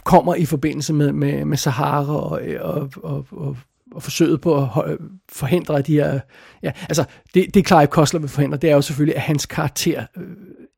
kommer 0.05 0.35
i 0.35 0.45
forbindelse 0.45 0.93
med, 0.93 1.13
med, 1.13 1.45
med 1.45 1.57
Sahara 1.57 2.17
og, 2.17 2.43
øh, 2.43 2.61
og, 2.63 2.91
og, 3.03 3.27
og, 3.31 3.57
og 3.93 4.03
forsøget 4.03 4.41
på 4.41 4.57
at 4.63 4.69
forhindre 5.29 5.83
de 5.83 5.93
her... 5.93 6.21
Ja, 6.63 6.73
altså, 6.83 7.05
det, 7.35 7.55
det 7.55 7.67
Clive 7.67 7.87
Kostler 7.87 8.21
vil 8.21 8.29
forhindre, 8.29 8.59
det 8.59 8.71
er 8.71 8.75
jo 8.75 8.83
selvfølgelig, 8.83 9.17
at 9.17 9.23
hans 9.23 9.47
karakter 9.47 10.07
øh, 10.17 10.25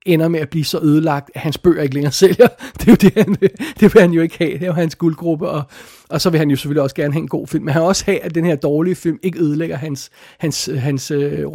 ender 0.07 0.29
med 0.29 0.41
at 0.41 0.51
blive 0.51 0.65
så 0.65 0.79
ødelagt, 0.83 1.31
at 1.35 1.41
hans 1.41 1.59
bøger 1.59 1.83
ikke 1.83 1.95
længere 1.95 2.13
sælger. 2.23 2.49
Det 2.73 2.89
er 2.89 2.93
jo 2.93 2.95
det, 2.95 3.13
han, 3.15 3.35
det 3.81 3.95
vil 3.95 4.01
han 4.03 4.13
jo 4.13 4.23
ikke 4.23 4.39
have. 4.39 4.53
Det 4.53 4.63
er 4.63 4.67
jo 4.67 4.73
hans 4.73 4.95
guldgruppe, 4.95 5.49
og, 5.49 5.63
og 6.09 6.21
så 6.21 6.31
vil 6.31 6.39
han 6.39 6.51
jo 6.51 6.57
selvfølgelig 6.57 6.83
også 6.83 6.97
gerne 6.97 7.13
have 7.13 7.23
en 7.23 7.29
god 7.29 7.47
film. 7.47 7.65
Men 7.65 7.73
han 7.73 7.83
vil 7.83 7.89
også 7.89 8.05
have, 8.05 8.21
at 8.21 8.35
den 8.35 8.45
her 8.45 8.57
dårlige 8.57 8.95
film 8.95 9.19
ikke 9.23 9.41
ødelægger 9.41 9.77
hans, 9.77 10.11
hans, 10.39 10.71
hans 10.79 11.11
øh, 11.11 11.47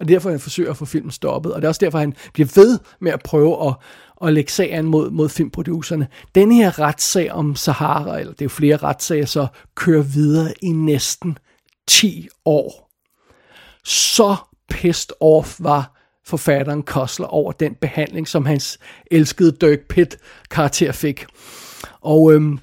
og 0.00 0.08
derfor 0.08 0.30
han 0.30 0.40
forsøger 0.40 0.70
at 0.70 0.76
få 0.76 0.84
filmen 0.84 1.10
stoppet. 1.10 1.52
Og 1.52 1.62
det 1.62 1.66
er 1.66 1.68
også 1.68 1.84
derfor, 1.84 1.98
han 1.98 2.14
bliver 2.32 2.48
ved 2.54 2.78
med 3.00 3.12
at 3.12 3.22
prøve 3.24 3.68
at, 3.68 3.74
at 4.26 4.32
lægge 4.32 4.52
sagen 4.52 4.86
mod, 4.86 5.10
mod 5.10 5.28
filmproducerne. 5.28 6.08
Den 6.34 6.52
her 6.52 6.78
retssag 6.78 7.32
om 7.32 7.56
Sahara, 7.56 8.18
eller 8.20 8.32
det 8.32 8.40
er 8.40 8.44
jo 8.44 8.48
flere 8.48 8.76
retssager, 8.76 9.26
så 9.26 9.46
kører 9.74 10.02
videre 10.02 10.52
i 10.62 10.68
næsten 10.68 11.38
10 11.88 12.28
år. 12.44 12.90
Så 13.84 14.36
pissed 14.70 15.10
off 15.20 15.56
var 15.58 15.93
forfatteren 16.26 16.82
Kostler 16.82 17.26
over 17.26 17.52
den 17.52 17.74
behandling, 17.74 18.28
som 18.28 18.46
hans 18.46 18.78
elskede 19.10 19.52
Dirk 19.60 19.80
Pitt 19.88 20.18
karakter 20.50 20.92
fik. 20.92 21.26
Og 22.00 22.32
øhm, 22.32 22.58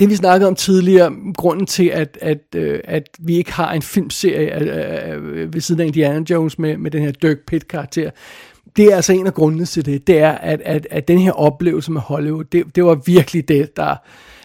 det 0.00 0.10
vi 0.10 0.16
snakkede 0.16 0.48
om 0.48 0.54
tidligere, 0.54 1.12
grunden 1.36 1.66
til, 1.66 1.86
at, 1.86 2.18
at, 2.20 2.38
øh, 2.54 2.80
at 2.84 3.02
vi 3.18 3.36
ikke 3.36 3.52
har 3.52 3.72
en 3.72 3.82
filmserie 3.82 4.62
øh, 4.62 5.12
øh, 5.12 5.42
øh 5.42 5.54
ved 5.54 5.60
siden 5.60 5.80
af 5.80 5.86
Indiana 5.86 6.24
Jones 6.30 6.58
med, 6.58 6.76
med 6.76 6.90
den 6.90 7.02
her 7.02 7.12
Dirk 7.12 7.38
Pitt-karakter, 7.46 8.10
det 8.76 8.84
er 8.92 8.96
altså 8.96 9.12
en 9.12 9.26
af 9.26 9.34
grundene 9.34 9.64
til 9.64 9.86
det. 9.86 10.06
Det 10.06 10.18
er, 10.18 10.32
at, 10.32 10.60
at, 10.64 10.86
at 10.90 11.08
den 11.08 11.18
her 11.18 11.32
oplevelse 11.32 11.92
med 11.92 12.00
Hollywood, 12.00 12.44
det, 12.44 12.76
det 12.76 12.84
var 12.84 12.94
virkelig 12.94 13.48
det, 13.48 13.76
der... 13.76 13.96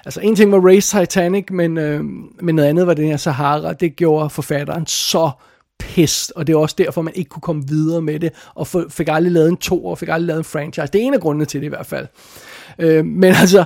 Altså 0.05 0.19
en 0.19 0.35
ting 0.35 0.51
var 0.51 0.67
Race 0.67 0.99
Titanic, 0.99 1.45
men, 1.51 1.77
øh, 1.77 2.03
men 2.41 2.55
noget 2.55 2.69
andet 2.69 2.87
var 2.87 2.93
den 2.93 3.05
her 3.05 3.17
Sahara. 3.17 3.73
Det 3.73 3.95
gjorde 3.95 4.29
forfatteren 4.29 4.85
så 4.85 5.31
pissed, 5.79 6.35
og 6.35 6.47
det 6.47 6.53
er 6.53 6.57
også 6.57 6.75
derfor, 6.77 7.01
man 7.01 7.13
ikke 7.15 7.29
kunne 7.29 7.41
komme 7.41 7.67
videre 7.67 8.01
med 8.01 8.19
det, 8.19 8.31
og 8.55 8.67
fik 8.89 9.07
aldrig 9.07 9.31
lavet 9.31 9.49
en 9.49 9.57
to, 9.57 9.85
og 9.85 9.97
fik 9.97 10.09
aldrig 10.09 10.27
lavet 10.27 10.37
en 10.37 10.43
franchise. 10.43 10.91
Det 10.93 11.01
er 11.01 11.05
en 11.05 11.13
af 11.13 11.19
grundene 11.19 11.45
til 11.45 11.61
det 11.61 11.65
i 11.65 11.69
hvert 11.69 11.85
fald. 11.85 12.07
Øh, 12.79 13.05
men 13.05 13.33
altså, 13.41 13.65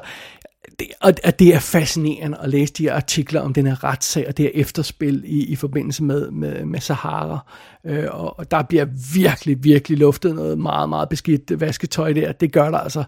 det, 0.80 0.88
og, 1.02 1.14
og 1.24 1.40
det 1.40 1.56
er 1.56 1.60
fascinerende 1.60 2.38
at 2.42 2.50
læse 2.50 2.74
de 2.74 2.84
her 2.84 2.94
artikler 2.94 3.42
om 3.42 3.54
den 3.54 3.68
her 3.68 3.84
retssag 3.84 4.28
og 4.28 4.38
det 4.38 4.46
her 4.46 4.62
efterspil 4.62 5.24
i, 5.26 5.46
i 5.46 5.56
forbindelse 5.56 6.04
med, 6.04 6.32
med, 6.32 6.66
med 6.66 6.80
Sahara. 6.80 7.40
Øh, 7.86 8.06
og, 8.12 8.40
og 8.40 8.52
der 8.52 8.64
bliver 8.64 8.86
virkelig, 9.14 9.64
virkelig 9.64 9.98
luftet 9.98 10.36
noget 10.36 10.58
meget, 10.58 10.90
meget 10.90 11.10
beskidt 11.10 11.60
vasketøj 11.60 12.14
der. 12.14 12.32
Det 12.32 12.52
gør 12.52 12.72
der 12.72 12.78
altså. 12.78 13.04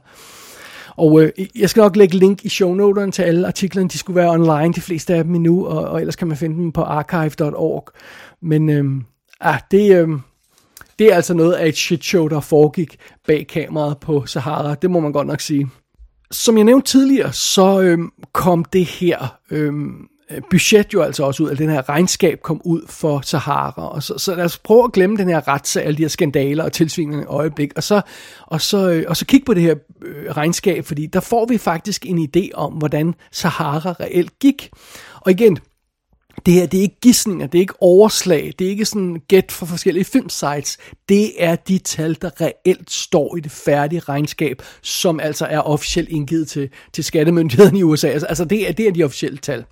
Og 0.99 1.23
øh, 1.23 1.31
jeg 1.55 1.69
skal 1.69 1.81
nok 1.81 1.95
lægge 1.95 2.17
link 2.17 2.45
i 2.45 2.49
shownoterne 2.49 3.11
til 3.11 3.21
alle 3.21 3.47
artiklerne. 3.47 3.89
De 3.89 3.97
skulle 3.97 4.15
være 4.15 4.29
online, 4.29 4.73
de 4.73 4.81
fleste 4.81 5.13
af 5.13 5.23
dem 5.23 5.35
endnu, 5.35 5.65
og, 5.65 5.85
og 5.85 5.99
ellers 5.99 6.15
kan 6.15 6.27
man 6.27 6.37
finde 6.37 6.55
dem 6.55 6.71
på 6.71 6.81
archive.org. 6.81 7.89
Men 8.41 8.69
øh, 8.69 8.85
ah, 9.41 9.59
det, 9.71 9.95
øh, 9.95 10.09
det 10.99 11.11
er 11.11 11.15
altså 11.15 11.33
noget 11.33 11.53
af 11.53 11.67
et 11.67 11.77
shitshow, 11.77 12.27
der 12.27 12.39
foregik 12.39 12.97
bag 13.27 13.47
kameraet 13.47 13.97
på 13.97 14.25
Sahara. 14.25 14.75
Det 14.75 14.91
må 14.91 14.99
man 14.99 15.11
godt 15.11 15.27
nok 15.27 15.41
sige. 15.41 15.69
Som 16.31 16.57
jeg 16.57 16.65
nævnte 16.65 16.91
tidligere, 16.91 17.33
så 17.33 17.81
øh, 17.81 17.99
kom 18.33 18.65
det 18.65 18.85
her 18.85 19.37
øh, 19.51 19.73
Øh, 20.31 20.41
budget 20.49 20.93
jo 20.93 21.01
altså 21.01 21.23
også 21.23 21.43
ud, 21.43 21.49
eller 21.49 21.65
den 21.65 21.73
her 21.73 21.89
regnskab 21.89 22.41
kom 22.41 22.61
ud 22.65 22.81
for 22.87 23.21
Sahara. 23.23 23.89
Og 23.89 24.03
så, 24.03 24.17
så 24.17 24.35
lad 24.35 24.45
os 24.45 24.57
prøve 24.57 24.83
at 24.83 24.91
glemme 24.91 25.17
den 25.17 25.29
her 25.29 25.47
retssag, 25.47 25.85
alle 25.85 25.97
de 25.97 26.03
her 26.03 26.09
skandaler 26.09 26.63
og 26.63 26.71
tilsvingende 26.71 27.25
øjeblik, 27.25 27.73
og 27.75 27.83
så, 27.83 28.01
og 28.41 28.61
så, 28.61 28.89
øh, 28.89 29.05
og 29.07 29.17
så 29.17 29.25
kigge 29.25 29.45
på 29.45 29.53
det 29.53 29.63
her 29.63 29.75
øh, 30.01 30.31
regnskab, 30.31 30.85
fordi 30.85 31.05
der 31.05 31.19
får 31.19 31.45
vi 31.45 31.57
faktisk 31.57 32.05
en 32.05 32.29
idé 32.35 32.49
om, 32.53 32.73
hvordan 32.73 33.15
Sahara 33.31 33.91
reelt 33.91 34.39
gik. 34.39 34.69
Og 35.21 35.31
igen, 35.31 35.57
det 36.45 36.53
her, 36.53 36.65
det 36.65 36.77
er 36.77 36.81
ikke 36.81 36.99
gissninger, 37.01 37.47
det 37.47 37.57
er 37.57 37.61
ikke 37.61 37.81
overslag, 37.81 38.53
det 38.59 38.65
er 38.65 38.69
ikke 38.69 38.85
sådan 38.85 39.21
gæt 39.27 39.51
fra 39.51 39.65
forskellige 39.65 40.05
filmsites. 40.05 40.77
Det 41.09 41.43
er 41.43 41.55
de 41.55 41.77
tal, 41.77 42.17
der 42.21 42.41
reelt 42.41 42.91
står 42.91 43.37
i 43.37 43.39
det 43.39 43.51
færdige 43.51 43.99
regnskab, 43.99 44.61
som 44.81 45.19
altså 45.19 45.45
er 45.45 45.59
officielt 45.59 46.09
indgivet 46.09 46.47
til, 46.47 46.69
til 46.93 47.03
skattemyndighederne 47.03 47.79
i 47.79 47.83
USA. 47.83 48.07
Altså, 48.07 48.27
altså 48.27 48.45
det, 48.45 48.69
er, 48.69 48.73
det 48.73 48.87
er 48.87 48.91
de 48.91 49.03
officielle 49.03 49.37
tal. 49.37 49.65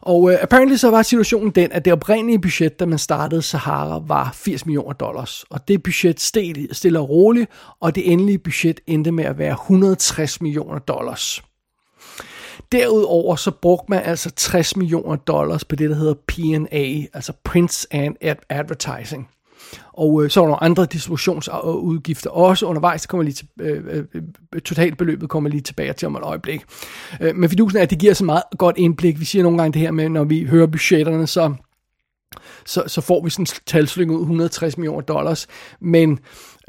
Og 0.00 0.22
uh, 0.22 0.32
apparently 0.42 0.76
så 0.76 0.90
var 0.90 1.02
situationen 1.02 1.50
den, 1.50 1.72
at 1.72 1.84
det 1.84 1.92
oprindelige 1.92 2.38
budget, 2.38 2.80
da 2.80 2.86
man 2.86 2.98
startede 2.98 3.42
Sahara, 3.42 4.02
var 4.06 4.30
80 4.34 4.66
millioner 4.66 4.92
dollars. 4.92 5.44
Og 5.50 5.68
det 5.68 5.82
budget 5.82 6.20
steg 6.20 6.68
stille 6.72 7.00
og 7.00 7.08
roligt, 7.08 7.50
og 7.80 7.94
det 7.94 8.12
endelige 8.12 8.38
budget 8.38 8.80
endte 8.86 9.12
med 9.12 9.24
at 9.24 9.38
være 9.38 9.52
160 9.52 10.40
millioner 10.40 10.78
dollars. 10.78 11.42
Derudover 12.72 13.36
så 13.36 13.50
brugte 13.50 13.86
man 13.88 14.02
altså 14.04 14.30
60 14.30 14.76
millioner 14.76 15.16
dollars 15.16 15.64
på 15.64 15.76
det, 15.76 15.90
der 15.90 15.96
hedder 15.96 16.14
P&A, 16.14 17.16
altså 17.16 17.32
Prints 17.44 17.86
and 17.90 18.16
Advertising. 18.48 19.28
Og 19.92 20.24
øh, 20.24 20.30
så 20.30 20.40
var 20.40 20.46
der 20.46 20.50
nogle 20.50 20.62
andre 20.62 20.86
distributionsudgifter 20.86 22.30
også 22.30 22.66
undervejs. 22.66 23.00
Det 23.00 23.10
kommer 23.10 23.24
lige 23.24 23.34
til, 23.34 23.48
øh, 23.60 23.84
øh, 23.90 24.04
øh, 24.54 24.60
totalbeløbet 24.60 25.28
kommer 25.28 25.50
lige 25.50 25.60
tilbage 25.60 25.92
til 25.92 26.06
om 26.06 26.16
et 26.16 26.22
øjeblik. 26.22 26.64
Øh, 27.20 27.36
men 27.36 27.50
fidusen 27.50 27.78
er, 27.78 27.82
at 27.82 27.90
det 27.90 27.98
giver 27.98 28.14
så 28.14 28.24
meget 28.24 28.42
godt 28.58 28.78
indblik. 28.78 29.20
Vi 29.20 29.24
siger 29.24 29.42
nogle 29.42 29.58
gange 29.58 29.72
det 29.72 29.82
her 29.82 29.90
med, 29.90 30.08
når 30.08 30.24
vi 30.24 30.44
hører 30.44 30.66
budgetterne, 30.66 31.26
så 31.26 31.54
så, 32.66 32.82
så 32.86 33.00
får 33.00 33.24
vi 33.24 33.30
sådan 33.30 33.42
en 33.42 33.62
talslyng 33.66 34.10
ud 34.10 34.20
160 34.20 34.78
millioner 34.78 35.00
dollars. 35.00 35.46
Men 35.80 36.18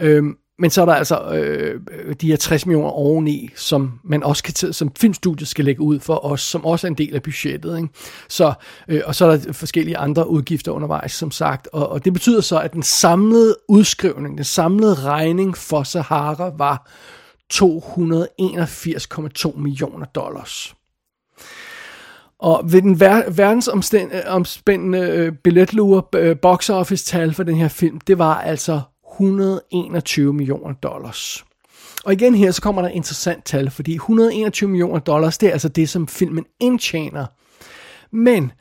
øh, 0.01 0.23
men 0.59 0.69
så 0.69 0.81
er 0.81 0.85
der 0.85 0.93
altså 0.93 1.33
øh, 1.33 1.81
de 2.21 2.27
her 2.27 2.37
60 2.37 2.65
millioner 2.65 2.89
oveni, 2.89 3.49
som 3.55 3.99
man 4.03 4.23
også 4.23 4.43
kan 4.43 4.73
som 4.73 4.91
filmstudiet 4.99 5.47
skal 5.47 5.65
lægge 5.65 5.81
ud 5.81 5.99
for 5.99 6.25
os, 6.25 6.41
som 6.41 6.65
også 6.65 6.87
er 6.87 6.89
en 6.89 6.97
del 6.97 7.15
af 7.15 7.23
budgettet. 7.23 7.77
Ikke? 7.77 7.89
Så, 8.29 8.53
øh, 8.87 9.01
og 9.05 9.15
så 9.15 9.25
er 9.25 9.37
der 9.37 9.53
forskellige 9.53 9.97
andre 9.97 10.29
udgifter 10.29 10.71
undervejs, 10.71 11.11
som 11.11 11.31
sagt. 11.31 11.67
Og, 11.73 11.89
og 11.89 12.05
det 12.05 12.13
betyder 12.13 12.41
så, 12.41 12.59
at 12.59 12.73
den 12.73 12.83
samlede 12.83 13.55
udskrivning, 13.67 14.37
den 14.37 14.45
samlede 14.45 14.93
regning 14.93 15.57
for 15.57 15.83
Sahara 15.83 16.51
var 16.57 16.89
281,2 17.53 19.59
millioner 19.59 20.05
dollars. 20.05 20.75
Og 22.39 22.71
ved 22.71 22.81
den 22.81 23.01
ver- 23.01 23.31
verdensomspændende 23.31 24.99
øh, 24.99 25.25
øh 25.25 25.33
billetlure 25.43 26.03
øh, 26.15 26.37
box 26.41 26.69
office 26.69 27.05
tal 27.05 27.33
for 27.33 27.43
den 27.43 27.55
her 27.55 27.67
film, 27.67 27.99
det 27.99 28.17
var 28.17 28.41
altså 28.41 28.81
121 29.19 30.33
millioner 30.33 30.73
dollars. 30.73 31.45
Og 32.03 32.13
igen 32.13 32.35
her, 32.35 32.51
så 32.51 32.61
kommer 32.61 32.81
der 32.81 32.89
et 32.89 32.95
interessant 32.95 33.45
tal, 33.45 33.69
fordi 33.69 33.93
121 33.93 34.69
millioner 34.69 34.99
dollars, 34.99 35.37
det 35.37 35.47
er 35.49 35.53
altså 35.53 35.69
det, 35.69 35.89
som 35.89 36.07
filmen 36.07 36.45
indtjener. 36.59 37.25
Men 38.11 38.51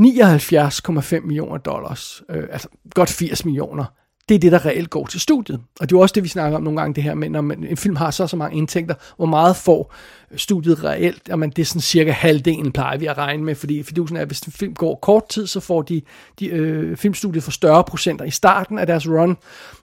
79,5 0.00 1.20
millioner 1.20 1.58
dollars, 1.58 2.22
øh, 2.30 2.44
altså 2.52 2.68
godt 2.94 3.10
80 3.10 3.44
millioner, 3.44 3.84
det 4.28 4.34
er 4.34 4.38
det, 4.38 4.52
der 4.52 4.66
reelt 4.66 4.90
går 4.90 5.06
til 5.06 5.20
studiet. 5.20 5.60
Og 5.80 5.90
det 5.90 5.96
er 5.96 6.00
også 6.00 6.12
det, 6.12 6.22
vi 6.22 6.28
snakker 6.28 6.56
om 6.56 6.62
nogle 6.62 6.80
gange, 6.80 6.94
det 6.94 7.02
her 7.02 7.14
med, 7.14 7.28
når 7.28 7.40
man, 7.40 7.64
en 7.64 7.76
film 7.76 7.96
har 7.96 8.10
så 8.10 8.26
så 8.26 8.36
mange 8.36 8.56
indtægter, 8.56 8.94
hvor 9.16 9.26
meget 9.26 9.56
får 9.56 9.94
studiet 10.36 10.84
reelt? 10.84 11.22
Jamen, 11.28 11.50
det 11.50 11.62
er 11.62 11.66
sådan 11.66 11.80
cirka 11.80 12.10
halvdelen, 12.10 12.72
plejer 12.72 12.98
vi 12.98 13.06
at 13.06 13.18
regne 13.18 13.44
med, 13.44 13.54
fordi 13.54 13.82
fidusen 13.82 14.16
er, 14.16 14.20
at 14.20 14.26
hvis 14.26 14.40
en 14.40 14.52
film 14.52 14.74
går 14.74 14.98
kort 15.02 15.28
tid, 15.28 15.46
så 15.46 15.60
får 15.60 15.82
de, 15.82 16.02
de 16.38 16.46
øh, 16.46 16.96
filmstudiet 16.96 17.42
for 17.42 17.50
større 17.50 17.84
procenter 17.84 18.24
i 18.24 18.30
starten 18.30 18.78
af 18.78 18.86
deres 18.86 19.08
run, 19.08 19.36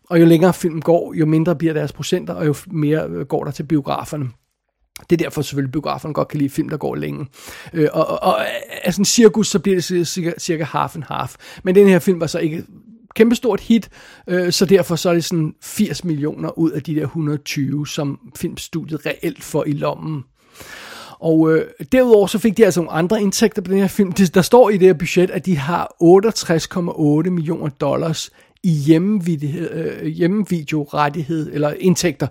og 0.10 0.20
jo 0.20 0.26
længere 0.26 0.53
filmen 0.53 0.82
går, 0.82 1.14
jo 1.14 1.26
mindre 1.26 1.56
bliver 1.56 1.74
deres 1.74 1.93
procenter, 1.93 2.34
og 2.34 2.45
jo 2.45 2.56
mere 2.68 3.08
øh, 3.10 3.26
går 3.26 3.43
der 3.43 3.51
til 3.51 3.64
biograferne. 3.64 4.30
Det 5.10 5.22
er 5.22 5.24
derfor 5.24 5.41
selvfølgelig, 5.41 5.72
biograferne 5.72 6.14
godt 6.14 6.28
kan 6.28 6.38
lide 6.38 6.49
film, 6.49 6.70
der 6.70 6.78
går 6.78 6.95
længe. 6.95 7.28
Øh, 7.74 7.88
og, 7.93 8.08
og, 8.08 8.24
og 8.24 8.45
altså 8.84 9.01
en 9.01 9.06
cirkus, 9.06 9.47
så 9.47 9.60
bliver 9.60 9.76
det 9.76 10.08
cirka, 10.08 10.32
cirka 10.38 10.64
half 10.64 10.95
and 10.95 11.03
half. 11.03 11.36
Men 11.64 11.76
den 11.76 11.88
her 11.88 11.99
film 11.99 12.20
var 12.20 12.28
så 12.28 12.39
ikke 12.39 12.64
kæmpestort 13.16 13.60
hit, 13.60 13.89
øh, 14.28 14.51
så 14.51 14.66
derfor 14.66 14.95
så 14.95 15.10
er 15.10 15.14
det 15.14 15.26
sådan 15.26 15.53
80 15.62 16.03
millioner 16.03 16.58
ud 16.60 16.72
af 16.72 16.84
de 16.84 16.95
der 16.95 17.03
120, 17.03 17.88
som 17.88 18.20
filmstudiet 18.36 19.06
reelt 19.06 19.43
får 19.43 19.64
i 19.64 19.72
lommen. 19.72 20.24
Og 21.20 21.51
øh, 21.51 21.66
derudover 21.91 22.28
så 22.28 22.39
fik 22.39 22.58
de 22.58 22.66
altså 22.66 22.82
nogle 22.82 22.91
andre 22.91 23.22
indtægter 23.22 23.62
på 23.62 23.72
den 23.72 23.80
her 23.80 23.88
film. 23.88 24.12
Det, 24.12 24.36
der 24.36 24.41
står 24.41 24.70
i 24.70 24.78
det 24.78 24.88
her 24.88 24.93
budget, 24.93 25.32
at 25.32 25.45
de 25.45 25.58
har 25.58 25.95
68,8 26.03 27.30
millioner 27.30 27.70
dollars 27.70 28.32
i 28.66 28.93
øh, 29.72 30.05
hjemmevideorettighed, 30.05 31.53
eller 31.53 31.74
indtægter, 31.80 32.28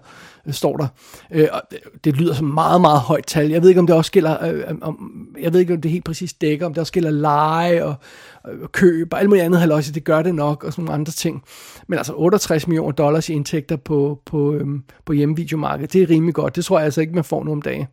øh, 0.47 0.53
står 0.53 0.76
der. 0.76 0.87
Øh, 1.30 1.49
og 1.53 1.62
det, 1.70 1.78
det 2.05 2.16
lyder 2.16 2.35
som 2.35 2.47
meget, 2.47 2.80
meget 2.80 3.01
højt 3.01 3.26
tal. 3.26 3.51
Jeg 3.51 3.62
ved 3.62 3.68
ikke, 3.68 3.80
om 3.80 3.87
det 3.87 3.97
også 3.97 4.12
gælder, 4.12 4.47
øh, 4.47 4.62
om, 4.80 5.12
jeg 5.41 5.53
ved 5.53 5.61
ikke, 5.61 5.74
om 5.74 5.80
det 5.80 5.91
helt 5.91 6.05
præcis 6.05 6.32
dækker, 6.32 6.66
om 6.66 6.74
det 6.74 6.80
også 6.80 6.93
gælder 6.93 7.11
leje 7.11 7.85
og, 7.85 7.95
og 8.45 8.72
køb 8.72 9.12
og 9.12 9.20
alt 9.20 9.28
muligt 9.28 9.45
andet 9.45 9.61
halvøjse, 9.61 9.95
det 9.95 10.05
gør 10.05 10.22
det 10.22 10.35
nok, 10.35 10.64
og 10.64 10.72
sådan 10.72 10.85
nogle 10.85 10.95
andre 10.95 11.12
ting. 11.12 11.43
Men 11.87 11.99
altså 11.99 12.12
68 12.16 12.66
millioner 12.66 12.93
dollars 12.93 13.28
i 13.28 13.32
indtægter 13.32 13.76
på, 13.76 14.20
på, 14.26 14.55
øhm, 14.55 14.82
på 15.05 15.12
hjemmevideomarkedet, 15.12 15.93
det 15.93 16.03
er 16.03 16.11
rimelig 16.11 16.35
godt. 16.35 16.57
Det 16.57 16.64
tror 16.64 16.78
jeg 16.78 16.85
altså 16.85 17.01
ikke, 17.01 17.14
man 17.14 17.24
får 17.24 17.45
nu 17.45 17.53
om 17.53 17.62
dagen. 17.62 17.87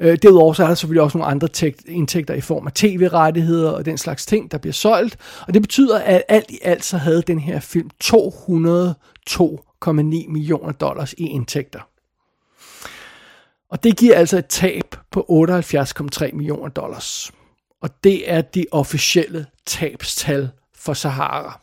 Øh, 0.00 0.18
derudover 0.22 0.52
så 0.52 0.62
er 0.62 0.66
der 0.66 0.74
selvfølgelig 0.74 1.02
også 1.02 1.18
nogle 1.18 1.30
andre 1.30 1.48
tægt, 1.48 1.82
indtægter 1.88 2.34
i 2.34 2.40
form 2.40 2.66
af 2.66 2.72
tv-rettigheder 2.72 3.70
og 3.70 3.84
den 3.84 3.98
slags 3.98 4.26
ting, 4.26 4.52
der 4.52 4.58
bliver 4.58 4.72
solgt. 4.72 5.16
Og 5.46 5.54
det 5.54 5.62
betyder, 5.62 5.98
at 5.98 6.22
alt 6.28 6.50
i 6.50 6.58
alt 6.62 6.84
så 6.84 6.96
havde 6.96 7.22
den 7.22 7.38
her 7.38 7.60
film 7.72 7.90
202,9 8.04 10.28
millioner 10.28 10.72
dollars 10.72 11.12
i 11.12 11.26
indtægter. 11.26 11.80
Og 13.70 13.82
det 13.82 13.96
giver 13.96 14.16
altså 14.16 14.38
et 14.38 14.46
tab 14.46 14.96
på 15.10 15.26
78,3 15.30 16.32
millioner 16.32 16.68
dollars. 16.68 17.32
Og 17.82 18.04
det 18.04 18.30
er 18.30 18.40
de 18.40 18.66
officielle 18.72 19.46
tabstal 19.66 20.50
for 20.74 20.92
Sahara. 20.92 21.60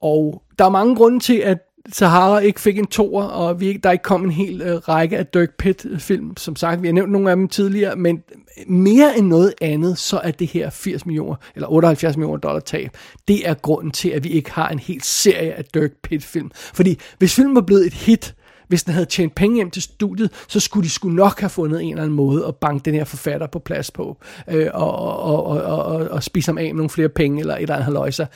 Og 0.00 0.42
der 0.58 0.64
er 0.64 0.68
mange 0.68 0.96
grunde 0.96 1.20
til, 1.20 1.38
at 1.38 1.58
Sahara 1.92 2.38
ikke 2.38 2.60
fik 2.60 2.78
en 2.78 2.86
toer, 2.86 3.24
og 3.24 3.60
vi, 3.60 3.72
der 3.72 3.90
ikke 3.90 4.02
kom 4.02 4.24
en 4.24 4.30
hel 4.30 4.62
øh, 4.62 4.76
række 4.76 5.18
af 5.18 5.26
Dirk 5.26 5.50
Pitt-film. 5.58 6.36
Som 6.36 6.56
sagt, 6.56 6.82
vi 6.82 6.88
har 6.88 6.92
nævnt 6.92 7.12
nogle 7.12 7.30
af 7.30 7.36
dem 7.36 7.48
tidligere, 7.48 7.96
men 7.96 8.22
mere 8.66 9.18
end 9.18 9.26
noget 9.26 9.54
andet, 9.60 9.98
så 9.98 10.20
er 10.24 10.30
det 10.30 10.46
her 10.46 10.70
80 10.70 11.06
millioner, 11.06 11.36
eller 11.54 11.68
78 11.68 12.16
millioner 12.16 12.38
dollar 12.38 12.60
tab. 12.60 12.90
Det 13.28 13.48
er 13.48 13.54
grunden 13.54 13.90
til, 13.90 14.08
at 14.08 14.24
vi 14.24 14.28
ikke 14.28 14.50
har 14.52 14.68
en 14.68 14.78
hel 14.78 15.02
serie 15.02 15.52
af 15.52 15.64
Dirk 15.64 15.90
Pitt-film. 16.02 16.50
Fordi 16.54 16.98
hvis 17.18 17.34
filmen 17.34 17.54
var 17.54 17.60
blevet 17.60 17.86
et 17.86 17.94
hit, 17.94 18.34
hvis 18.68 18.84
den 18.84 18.92
havde 18.92 19.06
tjent 19.06 19.34
penge 19.34 19.56
hjem 19.56 19.70
til 19.70 19.82
studiet, 19.82 20.30
så 20.48 20.60
skulle 20.60 20.84
de 20.84 20.90
skulle 20.90 21.16
nok 21.16 21.40
have 21.40 21.50
fundet 21.50 21.82
en 21.82 21.90
eller 21.90 22.02
anden 22.02 22.16
måde 22.16 22.46
at 22.46 22.56
banke 22.56 22.84
den 22.84 22.94
her 22.94 23.04
forfatter 23.04 23.46
på 23.46 23.58
plads 23.58 23.90
på, 23.90 24.16
øh, 24.48 24.68
og, 24.74 24.98
og, 24.98 25.46
og, 25.46 25.62
og, 25.62 25.84
og, 25.84 26.08
og 26.08 26.22
spise 26.22 26.48
ham 26.48 26.58
af 26.58 26.64
med 26.64 26.74
nogle 26.74 26.90
flere 26.90 27.08
penge, 27.08 27.40
eller 27.40 27.54
et 27.54 27.62
eller 27.62 27.74
andet 27.74 27.84
haløjser. 27.84 28.26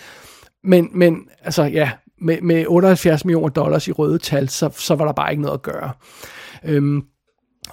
Men, 0.65 0.89
men 0.93 1.29
altså 1.45 1.63
ja, 1.63 1.91
med, 2.21 2.41
med 2.41 2.65
78 2.69 3.25
millioner 3.25 3.49
dollars 3.49 3.89
i 3.89 3.93
røde 3.93 4.19
tal, 4.19 4.49
så, 4.49 4.71
så 4.73 4.95
var 4.95 5.05
der 5.05 5.13
bare 5.13 5.31
ikke 5.31 5.43
noget 5.43 5.55
at 5.55 5.63
gøre. 5.63 5.93
Øhm, 6.65 7.03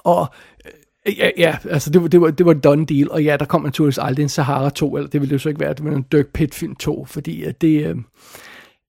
og 0.04 0.28
øh, 0.66 0.72
Ja, 1.18 1.30
ja 1.38 1.58
altså 1.70 1.90
det 1.90 2.02
var, 2.02 2.08
det, 2.08 2.22
var, 2.22 2.32
det 2.32 2.46
var 2.46 2.54
done 2.54 2.86
deal, 2.86 3.12
og 3.12 3.24
ja, 3.24 3.38
der 3.38 3.46
kom 3.46 3.62
naturligvis 3.62 3.98
aldrig 3.98 4.24
en 4.24 4.30
Sahara 4.30 4.70
2, 4.70 4.96
eller 4.96 5.10
det 5.10 5.22
ville 5.22 5.30
det 5.30 5.34
jo 5.34 5.40
så 5.40 5.50
ikke 5.50 5.62
være, 5.62 5.74
det 5.74 5.86
var 5.86 5.92
en 5.92 6.06
Dirk 6.12 6.28
Pitt-film 6.34 6.76
2, 6.76 7.06
fordi 7.06 7.44
at 7.44 7.62
det, 7.62 7.86
øh, 7.88 7.96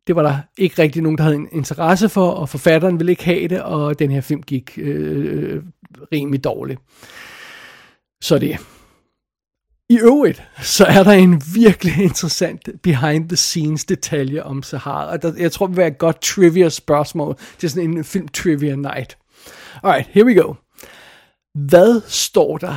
det 0.07 0.17
var 0.17 0.23
der 0.23 0.39
ikke 0.59 0.83
rigtig 0.83 1.03
nogen, 1.03 1.19
der 1.19 1.25
havde 1.25 1.37
en 1.37 1.49
interesse 1.53 2.09
for, 2.09 2.31
og 2.31 2.49
forfatteren 2.49 2.99
ville 2.99 3.13
ikke 3.13 3.25
have 3.25 3.49
det, 3.49 3.63
og 3.63 3.99
den 3.99 4.11
her 4.11 4.21
film 4.21 4.43
gik 4.43 4.79
øh, 4.83 5.55
øh 5.55 5.63
rimelig 6.13 6.45
dårligt. 6.45 6.81
Så 8.23 8.39
det. 8.39 8.57
I 9.91 9.99
øvrigt, 9.99 10.43
så 10.62 10.84
er 10.84 11.03
der 11.03 11.12
en 11.12 11.43
virkelig 11.55 12.05
interessant 12.05 12.68
behind 12.82 13.28
the 13.28 13.37
scenes 13.37 13.84
detalje 13.84 14.43
om 14.43 14.62
Sahara. 14.62 15.11
Og 15.11 15.22
der, 15.22 15.32
jeg 15.39 15.53
tror, 15.53 15.66
det 15.66 15.76
vil 15.76 15.80
være 15.80 15.89
et 15.89 15.99
godt 15.99 16.20
trivia 16.20 16.68
spørgsmål 16.68 17.37
til 17.59 17.70
sådan 17.70 17.91
en 17.91 18.05
film 18.05 18.28
trivia 18.28 18.76
night. 18.76 19.18
Alright, 19.82 20.09
here 20.11 20.26
we 20.26 20.43
go. 20.43 20.55
Hvad 21.55 22.01
står 22.07 22.59
der 22.59 22.76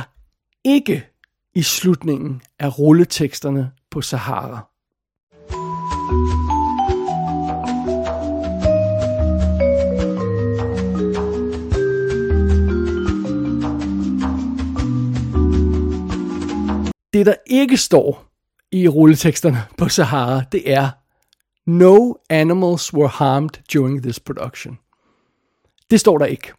ikke 0.64 1.06
i 1.54 1.62
slutningen 1.62 2.42
af 2.58 2.78
rulleteksterne 2.78 3.70
på 3.90 4.00
Sahara? 4.00 4.69
Det, 17.12 17.26
der 17.26 17.34
ikke 17.46 17.76
står 17.76 18.24
i 18.72 18.88
rulleteksterne 18.88 19.62
på 19.78 19.88
Sahara, 19.88 20.42
det 20.52 20.72
er 20.72 20.90
No 21.66 22.12
animals 22.30 22.94
were 22.94 23.08
harmed 23.08 23.50
during 23.72 24.02
this 24.02 24.20
production. 24.20 24.78
Det 25.90 26.00
står 26.00 26.18
der 26.18 26.26
ikke. 26.26 26.52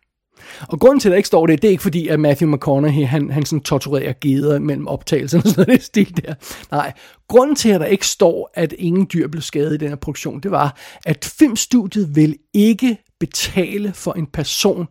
Og 0.61 0.79
grunden 0.79 0.99
til, 0.99 1.09
at 1.09 1.11
der 1.11 1.17
ikke 1.17 1.27
står 1.27 1.47
det, 1.47 1.61
det 1.61 1.67
er 1.67 1.71
ikke 1.71 1.83
fordi, 1.83 2.07
at 2.07 2.19
Matthew 2.19 2.55
McConaughey, 2.55 3.05
han, 3.05 3.31
han 3.31 3.45
sådan 3.45 3.63
torturerer 3.63 4.13
geder 4.21 4.59
mellem 4.59 4.87
optagelserne 4.87 5.43
og 5.43 5.49
sådan 5.49 5.65
noget 5.67 5.83
stil 5.83 6.17
der. 6.17 6.33
Nej, 6.71 6.93
grunden 7.27 7.55
til, 7.55 7.69
at 7.69 7.81
der 7.81 7.87
ikke 7.87 8.07
står, 8.07 8.49
at 8.53 8.73
ingen 8.73 9.07
dyr 9.13 9.27
blev 9.27 9.41
skadet 9.41 9.73
i 9.73 9.77
den 9.77 9.89
her 9.89 9.95
produktion, 9.95 10.39
det 10.39 10.51
var, 10.51 10.77
at 11.05 11.33
filmstudiet 11.39 12.15
vil 12.15 12.37
ikke 12.53 12.97
betale 13.19 13.93
for 13.93 14.13
en 14.13 14.27
person, 14.27 14.87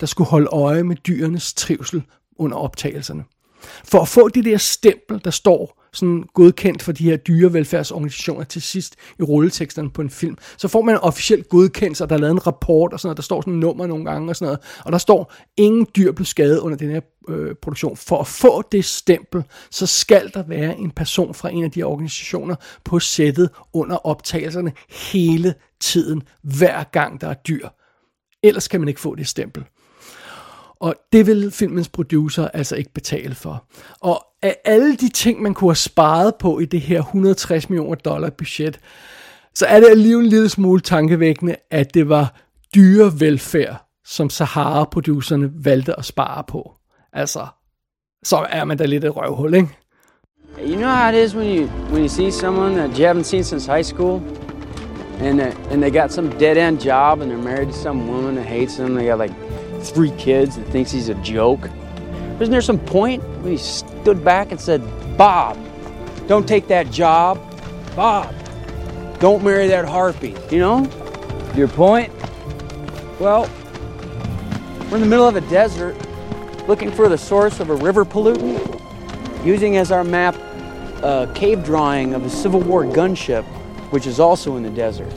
der 0.00 0.06
skulle 0.06 0.30
holde 0.30 0.46
øje 0.46 0.82
med 0.82 0.96
dyrenes 0.96 1.54
trivsel 1.54 2.02
under 2.38 2.56
optagelserne. 2.56 3.24
For 3.84 4.00
at 4.00 4.08
få 4.08 4.28
det 4.28 4.44
der 4.44 4.58
stempel, 4.58 5.20
der 5.24 5.30
står 5.30 5.84
sådan 5.92 6.24
godkendt 6.34 6.82
for 6.82 6.92
de 6.92 7.04
her 7.04 7.16
dyrevelfærdsorganisationer 7.16 8.44
til 8.44 8.62
sidst 8.62 8.96
i 9.18 9.22
rulleteksterne 9.22 9.90
på 9.90 10.02
en 10.02 10.10
film, 10.10 10.36
så 10.56 10.68
får 10.68 10.82
man 10.82 10.94
en 10.94 11.00
officiel 11.00 11.44
godkendelse, 11.44 12.04
og 12.04 12.08
der 12.08 12.16
er 12.16 12.20
lavet 12.20 12.32
en 12.32 12.46
rapport 12.46 12.92
og 12.92 13.00
sådan 13.00 13.08
noget, 13.08 13.16
der 13.16 13.22
står 13.22 13.40
sådan 13.40 13.52
en 13.52 13.60
nummer 13.60 13.86
nogle 13.86 14.04
gange 14.04 14.30
og 14.30 14.36
sådan 14.36 14.46
noget, 14.46 14.60
og 14.84 14.92
der 14.92 14.98
står, 14.98 15.32
ingen 15.56 15.86
dyr 15.96 16.12
blev 16.12 16.26
skadet 16.26 16.58
under 16.58 16.76
den 16.76 16.90
her 16.90 17.00
øh, 17.28 17.54
produktion. 17.62 17.96
For 17.96 18.20
at 18.20 18.26
få 18.26 18.62
det 18.72 18.84
stempel, 18.84 19.44
så 19.70 19.86
skal 19.86 20.30
der 20.34 20.42
være 20.42 20.78
en 20.78 20.90
person 20.90 21.34
fra 21.34 21.48
en 21.48 21.64
af 21.64 21.70
de 21.70 21.80
her 21.80 21.86
organisationer 21.86 22.54
på 22.84 23.00
sættet 23.00 23.50
under 23.72 24.06
optagelserne 24.06 24.72
hele 25.12 25.54
tiden, 25.80 26.22
hver 26.42 26.82
gang 26.82 27.20
der 27.20 27.28
er 27.28 27.34
dyr. 27.34 27.68
Ellers 28.42 28.68
kan 28.68 28.80
man 28.80 28.88
ikke 28.88 29.00
få 29.00 29.14
det 29.14 29.28
stempel. 29.28 29.64
Og 30.84 30.94
det 31.12 31.26
vil 31.26 31.50
filmens 31.50 31.88
producer 31.88 32.48
altså 32.48 32.76
ikke 32.76 32.92
betale 32.92 33.34
for. 33.34 33.64
Og 34.00 34.26
af 34.42 34.56
alle 34.64 34.96
de 34.96 35.08
ting, 35.08 35.42
man 35.42 35.54
kunne 35.54 35.70
have 35.70 35.76
sparet 35.76 36.34
på 36.34 36.58
i 36.58 36.64
det 36.64 36.80
her 36.80 36.98
160 36.98 37.70
millioner 37.70 37.94
dollar 37.94 38.30
budget, 38.30 38.80
så 39.54 39.66
er 39.66 39.80
det 39.80 39.88
alligevel 39.90 40.24
en 40.24 40.30
lille 40.30 40.48
smule 40.48 40.80
tankevækkende, 40.80 41.56
at 41.70 41.94
det 41.94 42.08
var 42.08 42.34
dyre 42.74 43.20
velfærd, 43.20 43.88
som 44.04 44.30
Sahara-producerne 44.30 45.50
valgte 45.54 45.98
at 45.98 46.04
spare 46.04 46.44
på. 46.48 46.72
Altså, 47.12 47.46
så 48.22 48.46
er 48.50 48.64
man 48.64 48.76
da 48.76 48.84
lidt 48.84 49.04
et 49.04 49.16
røvhul, 49.16 49.54
ikke? 49.54 49.68
You 50.66 50.76
know 50.76 50.88
how 50.88 51.12
it 51.12 51.24
is 51.24 51.36
when 51.36 51.58
you 51.58 51.68
when 51.92 52.02
you 52.02 52.08
see 52.08 52.30
someone 52.30 52.76
that 52.76 52.98
you 52.98 53.06
haven't 53.06 53.24
seen 53.24 53.44
since 53.44 53.72
high 53.72 53.84
school, 53.84 54.22
and 55.20 55.40
uh, 55.40 55.72
and 55.72 55.82
they 55.82 56.00
got 56.00 56.12
some 56.12 56.30
dead 56.38 56.56
end 56.56 56.80
job, 56.86 57.20
and 57.20 57.30
they're 57.30 57.44
married 57.44 57.68
to 57.68 57.74
some 57.74 58.08
woman 58.08 58.34
that 58.36 58.46
hates 58.46 58.76
them. 58.76 58.94
They 58.94 59.06
got 59.06 59.18
like 59.18 59.43
three 59.90 60.12
kids 60.12 60.56
and 60.56 60.66
thinks 60.66 60.90
he's 60.90 61.08
a 61.08 61.14
joke. 61.16 61.70
Isn't 62.40 62.50
there 62.50 62.60
some 62.60 62.78
point 62.78 63.22
when 63.40 63.52
he 63.52 63.58
stood 63.58 64.24
back 64.24 64.50
and 64.50 64.60
said, 64.60 64.82
Bob, 65.16 65.58
don't 66.26 66.48
take 66.48 66.66
that 66.68 66.90
job. 66.90 67.38
Bob, 67.94 68.34
don't 69.20 69.44
marry 69.44 69.68
that 69.68 69.84
harpy. 69.84 70.34
You 70.50 70.58
know? 70.58 71.52
Your 71.54 71.68
point? 71.68 72.12
Well, 73.20 73.48
we're 74.90 74.96
in 74.96 75.00
the 75.00 75.06
middle 75.06 75.28
of 75.28 75.36
a 75.36 75.40
desert 75.42 75.96
looking 76.66 76.90
for 76.90 77.08
the 77.08 77.18
source 77.18 77.60
of 77.60 77.70
a 77.70 77.74
river 77.74 78.04
pollutant, 78.04 78.80
using 79.44 79.76
as 79.76 79.92
our 79.92 80.04
map 80.04 80.34
a 81.02 81.30
cave 81.34 81.62
drawing 81.64 82.14
of 82.14 82.24
a 82.24 82.30
Civil 82.30 82.60
War 82.60 82.84
gunship, 82.84 83.44
which 83.92 84.06
is 84.06 84.18
also 84.18 84.56
in 84.56 84.62
the 84.62 84.70
desert. 84.70 85.12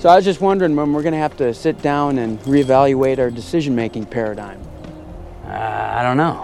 So 0.00 0.08
I 0.08 0.14
was 0.14 0.24
just 0.24 0.40
wondering 0.40 0.76
when 0.76 0.92
we're 0.92 1.02
going 1.02 1.12
to 1.12 1.18
have 1.18 1.36
to 1.38 1.52
sit 1.52 1.82
down 1.82 2.18
and 2.18 2.38
reevaluate 2.42 3.18
our 3.18 3.30
decision-making 3.30 4.06
paradigm. 4.06 4.60
Uh, 5.44 5.98
I 5.98 6.02
don't 6.04 6.16
know. 6.16 6.36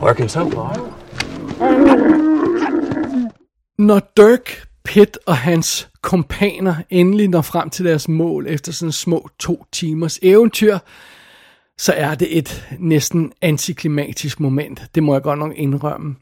Working 0.00 0.28
so 0.28 0.50
far. 0.50 0.74
Når 3.78 4.00
Dirk, 4.16 4.68
Pitt 4.84 5.18
og 5.26 5.36
hans 5.36 5.88
kompaner 6.02 6.74
endelig 6.90 7.28
når 7.28 7.42
frem 7.42 7.70
til 7.70 7.84
deres 7.84 8.08
mål 8.08 8.46
efter 8.48 8.72
sådan 8.72 8.92
små 8.92 9.28
to 9.38 9.64
timers 9.72 10.18
eventyr, 10.22 10.78
så 11.78 11.92
er 11.96 12.14
det 12.14 12.38
et 12.38 12.68
næsten 12.78 13.32
antiklimatisk 13.42 14.40
moment. 14.40 14.82
Det 14.94 15.02
må 15.02 15.14
jeg 15.14 15.22
godt 15.22 15.38
nok 15.38 15.52
indrømme. 15.56 16.16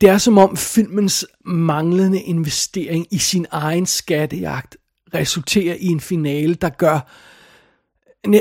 Det 0.00 0.08
er 0.08 0.18
som 0.18 0.38
om 0.38 0.56
filmens 0.56 1.26
manglende 1.44 2.20
investering 2.20 3.06
i 3.10 3.18
sin 3.18 3.46
egen 3.50 3.86
skattejagt 3.86 4.76
resulterer 5.14 5.74
i 5.80 5.86
en 5.86 6.00
finale, 6.00 6.54
der 6.54 6.68
gør 6.68 7.00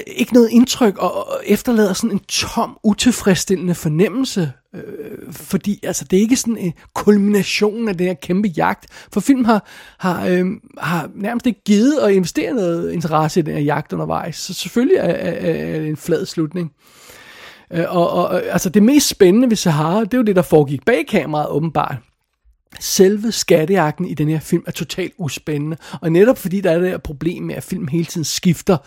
ikke 0.07 0.33
noget 0.33 0.49
indtryk 0.49 0.97
og 0.97 1.41
efterlader 1.45 1.93
sådan 1.93 2.11
en 2.11 2.19
tom, 2.19 2.77
utilfredsstillende 2.83 3.75
fornemmelse. 3.75 4.51
Øh, 4.75 5.33
fordi 5.33 5.79
altså, 5.83 6.05
det 6.05 6.17
er 6.17 6.21
ikke 6.21 6.35
sådan 6.35 6.57
øh, 6.57 6.63
en 6.63 6.73
kulmination 6.93 7.87
af 7.87 7.97
den 7.97 8.07
her 8.07 8.13
kæmpe 8.13 8.47
jagt. 8.47 8.85
For 9.13 9.19
film 9.19 9.45
har, 9.45 9.65
har, 9.97 10.27
øh, 10.27 10.45
har 10.77 11.09
nærmest 11.15 11.47
ikke 11.47 11.63
givet 11.63 11.99
at 11.99 12.11
investere 12.11 12.53
noget 12.53 12.91
interesse 12.91 13.39
i 13.39 13.43
den 13.43 13.53
her 13.53 13.61
jagt 13.61 13.93
undervejs. 13.93 14.35
Så 14.35 14.53
selvfølgelig 14.53 14.97
er, 14.97 15.03
er, 15.03 15.31
er 15.75 15.79
det 15.79 15.89
en 15.89 15.97
flad 15.97 16.25
slutning. 16.25 16.71
Øh, 16.75 17.04
Øh, 17.73 17.85
og, 17.87 18.09
og 18.09 18.43
altså 18.43 18.69
det 18.69 18.83
mest 18.83 19.07
spændende 19.07 19.49
ved 19.49 19.57
Sahara, 19.57 20.03
det 20.03 20.13
er 20.13 20.17
jo 20.17 20.23
det, 20.23 20.35
der 20.35 20.41
foregik 20.41 20.85
bag 20.85 21.07
kameraet 21.07 21.49
åbenbart. 21.49 21.97
Selve 22.79 23.31
skattejagten 23.31 24.05
i 24.07 24.13
den 24.13 24.29
her 24.29 24.39
film 24.39 24.63
er 24.67 24.71
totalt 24.71 25.13
uspændende, 25.17 25.77
og 26.01 26.11
netop 26.11 26.37
fordi 26.37 26.61
der 26.61 26.71
er 26.71 26.79
det 26.79 26.89
her 26.89 26.97
problem 26.97 27.43
med, 27.43 27.55
at 27.55 27.63
film 27.63 27.87
hele 27.87 28.05
tiden 28.05 28.25
skifter 28.25 28.77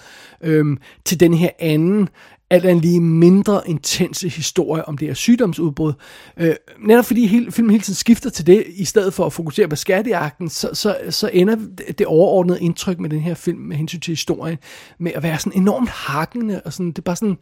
øhm, 0.41 0.79
til 1.05 1.21
den 1.21 1.35
her 1.35 1.51
anden, 1.59 2.09
alt 2.51 2.65
andet 2.65 2.85
lige 2.85 3.01
mindre 3.01 3.63
intense 3.67 4.29
historie 4.29 4.89
om 4.89 4.99
det 4.99 5.09
her 5.09 5.15
sygdomsudbrud. 5.15 5.93
Øh, 6.37 6.55
netop 6.87 7.05
fordi 7.05 7.27
hele, 7.27 7.53
filmen 7.53 7.71
hele 7.71 7.83
tiden 7.83 7.97
skifter 7.97 8.31
til 8.31 8.47
det, 8.47 8.65
i 8.69 8.85
stedet 8.85 9.15
for 9.15 9.27
at 9.27 9.33
fokusere 9.33 9.69
på 9.69 9.77
skattejagten, 9.77 10.49
så, 10.49 10.71
så, 10.73 10.97
så 11.11 11.31
ender 11.33 11.57
det 11.99 12.07
overordnede 12.07 12.61
indtryk 12.61 12.99
med 12.99 13.11
den 13.11 13.21
her 13.21 13.35
film 13.35 13.59
med 13.59 13.77
hensyn 13.77 14.01
til 14.01 14.13
historien 14.13 14.59
med 14.99 15.13
at 15.15 15.23
være 15.23 15.39
sådan 15.39 15.61
enormt 15.61 15.89
hakkende, 15.89 16.61
og 16.65 16.73
sådan, 16.73 16.91
det 16.91 16.99
er 16.99 17.03
bare 17.03 17.17
sådan, 17.17 17.39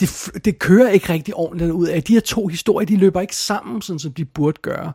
det, 0.00 0.30
det 0.44 0.58
kører 0.58 0.90
ikke 0.90 1.12
rigtig 1.12 1.34
ordentligt 1.34 1.70
ud 1.70 1.86
af. 1.86 2.02
De 2.02 2.12
her 2.12 2.20
to 2.20 2.46
historier, 2.46 2.86
de 2.86 2.96
løber 2.96 3.20
ikke 3.20 3.36
sammen, 3.36 3.82
sådan 3.82 3.98
som 3.98 4.12
de 4.12 4.24
burde 4.24 4.58
gøre. 4.62 4.92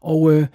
Og 0.00 0.32
øh, 0.32 0.46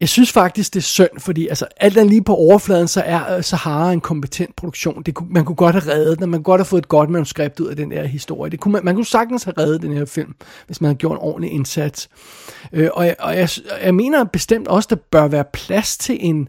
jeg 0.00 0.08
synes 0.08 0.32
faktisk, 0.32 0.74
det 0.74 0.80
er 0.80 0.84
synd, 0.84 1.18
fordi 1.18 1.48
altså, 1.48 1.66
alt 1.76 1.96
andet 1.96 2.10
lige 2.10 2.24
på 2.24 2.34
overfladen, 2.34 2.88
så 2.88 3.00
er 3.00 3.36
øh, 3.36 3.44
Sahara 3.44 3.92
en 3.92 4.00
kompetent 4.00 4.56
produktion. 4.56 5.02
Det 5.02 5.14
kunne, 5.14 5.28
man 5.30 5.44
kunne 5.44 5.56
godt 5.56 5.74
have 5.74 5.94
reddet 5.94 6.18
den, 6.18 6.30
man 6.30 6.38
kunne 6.38 6.44
godt 6.44 6.58
have 6.58 6.66
fået 6.66 6.82
et 6.82 6.88
godt 6.88 7.10
manuskript 7.10 7.60
ud 7.60 7.66
af 7.66 7.76
den 7.76 7.90
der 7.90 8.04
historie. 8.04 8.50
Det 8.50 8.60
kunne 8.60 8.72
man, 8.72 8.84
man 8.84 8.94
kunne 8.94 9.06
sagtens 9.06 9.44
have 9.44 9.54
reddet 9.58 9.82
den 9.82 9.92
her 9.92 10.04
film, 10.04 10.34
hvis 10.66 10.80
man 10.80 10.88
havde 10.88 10.98
gjort 10.98 11.12
en 11.12 11.18
ordentlig 11.22 11.52
indsats. 11.52 12.08
Øh, 12.72 12.88
og 12.92 13.06
jeg, 13.06 13.16
og 13.18 13.36
jeg, 13.36 13.48
jeg 13.82 13.94
mener 13.94 14.24
bestemt 14.24 14.68
også, 14.68 14.86
der 14.90 14.96
bør 15.10 15.28
være 15.28 15.44
plads 15.52 15.98
til 15.98 16.18
en, 16.20 16.48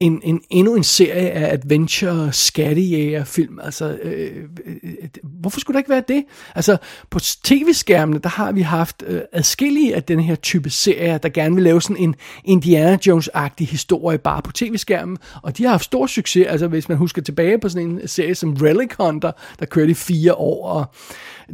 en, 0.00 0.20
en, 0.24 0.40
endnu 0.50 0.74
en 0.74 0.84
serie 0.84 1.30
af 1.30 1.52
adventure 1.52 2.32
skattejæger 2.32 3.24
film. 3.24 3.60
Altså, 3.60 3.98
øh, 4.02 4.44
øh, 4.66 5.08
hvorfor 5.22 5.60
skulle 5.60 5.74
der 5.74 5.78
ikke 5.78 5.90
være 5.90 6.02
det? 6.08 6.24
Altså, 6.54 6.76
på 7.10 7.18
tv-skærmene, 7.20 8.18
der 8.18 8.28
har 8.28 8.52
vi 8.52 8.60
haft 8.60 9.02
øh, 9.06 9.20
adskillige 9.32 9.94
af 9.94 10.02
den 10.02 10.20
her 10.20 10.34
type 10.34 10.70
serier, 10.70 11.18
der 11.18 11.28
gerne 11.28 11.54
vil 11.54 11.64
lave 11.64 11.82
sådan 11.82 11.96
en 11.96 12.14
Indiana 12.44 12.98
Jones-agtig 13.06 13.66
historie 13.66 14.18
bare 14.18 14.42
på 14.42 14.52
tv-skærmen, 14.52 15.18
og 15.42 15.58
de 15.58 15.62
har 15.64 15.70
haft 15.70 15.84
stor 15.84 16.06
succes. 16.06 16.46
Altså, 16.46 16.66
hvis 16.66 16.88
man 16.88 16.98
husker 16.98 17.22
tilbage 17.22 17.58
på 17.58 17.68
sådan 17.68 17.88
en 17.88 18.08
serie 18.08 18.34
som 18.34 18.52
Relic 18.52 18.90
Hunter, 18.98 19.32
der 19.58 19.66
kørte 19.66 19.90
i 19.90 19.94
fire 19.94 20.34
år, 20.34 20.68
og 20.68 20.84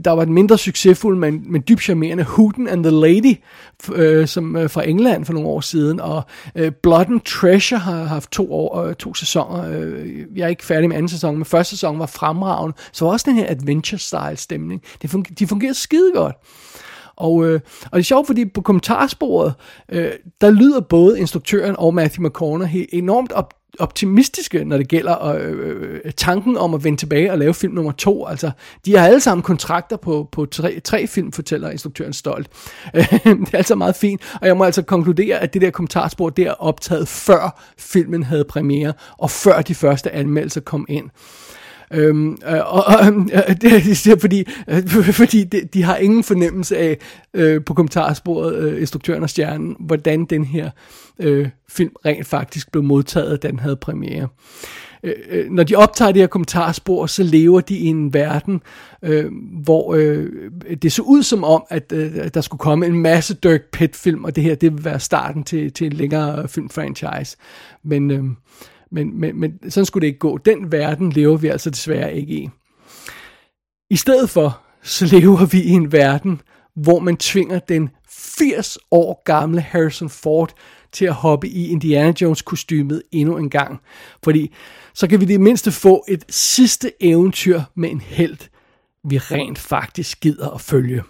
der 0.05 0.11
var 0.11 0.25
den 0.25 0.35
mindre 0.35 0.59
succesfulde, 0.59 1.19
men, 1.19 1.53
men 1.53 1.63
dybt 1.69 1.83
charmerende 1.83 2.25
Hooten 2.25 2.69
and 2.69 2.85
the 2.85 2.91
Lady, 2.93 3.37
øh, 3.95 4.29
som 4.29 4.57
øh, 4.57 4.71
fra 4.71 4.89
England 4.89 5.25
for 5.25 5.33
nogle 5.33 5.49
år 5.49 5.61
siden, 5.61 6.01
og 6.01 6.23
øh, 6.55 6.73
Blood 6.83 7.07
and 7.07 7.21
Treasure 7.21 7.79
har 7.79 8.05
haft 8.05 8.31
to, 8.31 8.53
år, 8.53 8.83
øh, 8.83 8.95
to 8.95 9.15
sæsoner. 9.15 9.71
Øh, 9.71 10.25
jeg 10.37 10.45
er 10.45 10.49
ikke 10.49 10.65
færdig 10.65 10.89
med 10.89 10.97
anden 10.97 11.09
sæson, 11.09 11.37
men 11.37 11.45
første 11.45 11.71
sæson 11.71 11.99
var 11.99 12.07
fremragende. 12.07 12.77
Så 12.93 13.05
var 13.05 13.13
også 13.13 13.31
den 13.31 13.37
her 13.37 13.47
adventure-style 13.47 14.37
stemning. 14.37 14.83
Det 15.03 15.11
funger, 15.11 15.35
de 15.35 15.47
fungerede 15.47 15.75
skide 15.75 16.13
godt. 16.15 16.37
Og, 17.17 17.47
øh, 17.47 17.61
og 17.85 17.93
det 17.93 17.99
er 17.99 18.03
sjovt, 18.03 18.27
fordi 18.27 18.45
på 18.45 18.61
kommentarsporet, 18.61 19.55
øh, 19.89 20.13
der 20.41 20.51
lyder 20.51 20.81
både 20.81 21.21
instruktøren 21.21 21.75
og 21.79 21.95
Matthew 21.95 22.27
McConaughey 22.27 22.87
enormt 22.93 23.33
op, 23.33 23.55
optimistiske, 23.79 24.65
når 24.65 24.77
det 24.77 24.89
gælder 24.89 25.29
øh, 25.29 26.01
øh, 26.05 26.13
tanken 26.17 26.57
om 26.57 26.75
at 26.75 26.85
vende 26.85 26.99
tilbage 26.99 27.33
og 27.33 27.39
lave 27.39 27.55
film 27.55 27.75
nummer 27.75 27.93
to. 27.93 28.27
Altså, 28.27 28.51
de 28.87 28.97
har 28.97 29.07
alle 29.07 29.21
sammen 29.21 29.43
kontrakter 29.43 29.97
på, 29.97 30.29
på 30.33 30.47
tre, 30.47 30.81
tre 30.81 31.07
film, 31.07 31.33
fortæller 31.33 31.71
instruktøren 31.71 32.13
stolt. 32.13 32.49
det 32.95 33.01
er 33.25 33.47
altså 33.53 33.75
meget 33.75 33.97
fint, 33.97 34.21
og 34.41 34.47
jeg 34.47 34.57
må 34.57 34.65
altså 34.65 34.83
konkludere, 34.83 35.39
at 35.39 35.55
det 35.55 35.63
der 35.63 35.71
kommentarspor, 35.71 36.31
det 36.31 36.47
er 36.47 36.53
optaget 36.53 37.09
før 37.09 37.63
filmen 37.79 38.23
havde 38.23 38.45
premiere, 38.45 38.93
og 39.19 39.31
før 39.31 39.63
de 39.63 39.75
første 39.75 40.13
anmeldelser 40.13 40.61
kom 40.61 40.87
ind. 40.89 41.11
Øhm, 41.95 42.39
øh, 42.49 42.75
og, 42.75 42.85
og 42.85 43.07
øh, 43.07 43.57
det 43.61 44.07
er 44.07 44.17
fordi, 44.21 44.45
øh, 44.69 44.89
fordi 45.23 45.45
de, 45.45 45.61
de 45.75 45.83
har 45.83 45.97
ingen 45.97 46.25
fornemmelse 46.25 46.77
af 46.77 46.99
øh, 47.35 47.65
på 47.65 47.75
kommentarsporet, 47.75 48.55
øh, 48.57 48.81
instruktøren 48.81 49.23
og 49.23 49.31
stjernen, 49.31 49.77
hvordan 49.81 50.25
den 50.25 50.45
her 50.45 50.71
øh, 51.19 51.49
film 51.69 51.93
rent 52.07 52.27
faktisk 52.27 52.73
blev 52.73 52.83
modtaget, 52.83 53.43
da 53.43 53.49
den 53.49 53.59
havde 53.59 53.77
premiere. 53.77 54.29
Øh, 55.03 55.15
øh, 55.31 55.51
når 55.51 55.63
de 55.63 55.75
optager 55.75 56.13
det 56.13 56.23
her 56.23 56.27
kommentarspor, 56.27 57.07
så 57.07 57.23
lever 57.23 57.61
de 57.61 57.77
i 57.77 57.87
en 57.87 58.15
verden, 58.15 58.63
øh, 59.03 59.33
hvor 59.65 59.95
øh, 59.95 60.31
det 60.83 60.93
så 60.93 61.03
ud 61.03 61.23
som 61.23 61.45
om, 61.45 61.65
at 61.69 61.93
øh, 61.93 62.13
der 62.35 62.41
skulle 62.41 62.59
komme 62.59 62.87
en 62.87 62.99
masse 62.99 63.35
Dirk 63.35 63.63
Pitt-film, 63.73 64.25
og 64.25 64.37
det 64.37 64.45
her 64.45 64.55
det 64.55 64.73
vil 64.73 64.85
være 64.85 65.01
starten 65.01 65.45
til, 65.45 65.73
til 65.73 65.87
en 65.87 65.93
længere 65.93 66.43
øh, 66.43 66.49
filmfranchise. 66.49 67.37
Men... 67.83 68.11
Øh, 68.11 68.25
men, 68.95 69.21
men, 69.21 69.41
men 69.41 69.71
sådan 69.71 69.85
skulle 69.85 70.03
det 70.03 70.07
ikke 70.07 70.19
gå. 70.19 70.39
Den 70.39 70.73
verden 70.73 71.11
lever 71.11 71.37
vi 71.37 71.49
altså 71.49 71.71
desværre 71.71 72.15
ikke 72.15 72.35
i. 72.35 72.51
I 73.91 73.97
stedet 73.97 74.31
for, 74.31 74.61
så 74.83 75.07
lever 75.07 75.47
vi 75.47 75.63
i 75.63 75.71
en 75.71 75.93
verden, 75.93 76.41
hvor 76.75 76.99
man 76.99 77.17
tvinger 77.17 77.59
den 77.59 77.91
80 78.09 78.79
år 78.91 79.23
gamle 79.25 79.61
Harrison 79.61 80.09
Ford 80.09 80.55
til 80.93 81.05
at 81.05 81.15
hoppe 81.15 81.49
i 81.49 81.69
Indiana 81.69 82.13
Jones 82.21 82.43
kostymet 82.43 83.03
endnu 83.13 83.37
en 83.39 83.51
gang. 83.51 83.81
Fordi 84.25 84.55
så 84.95 85.07
kan 85.07 85.21
vi 85.21 85.25
det 85.25 85.41
mindste 85.41 85.73
få 85.73 86.05
et 86.09 86.25
sidste 86.29 86.93
eventyr 87.01 87.61
med 87.75 87.91
en 87.91 88.01
held, 88.01 88.39
vi 89.05 89.19
rent 89.19 89.59
faktisk 89.59 90.21
gider 90.21 90.51
at 90.51 90.61
følge. 90.61 91.03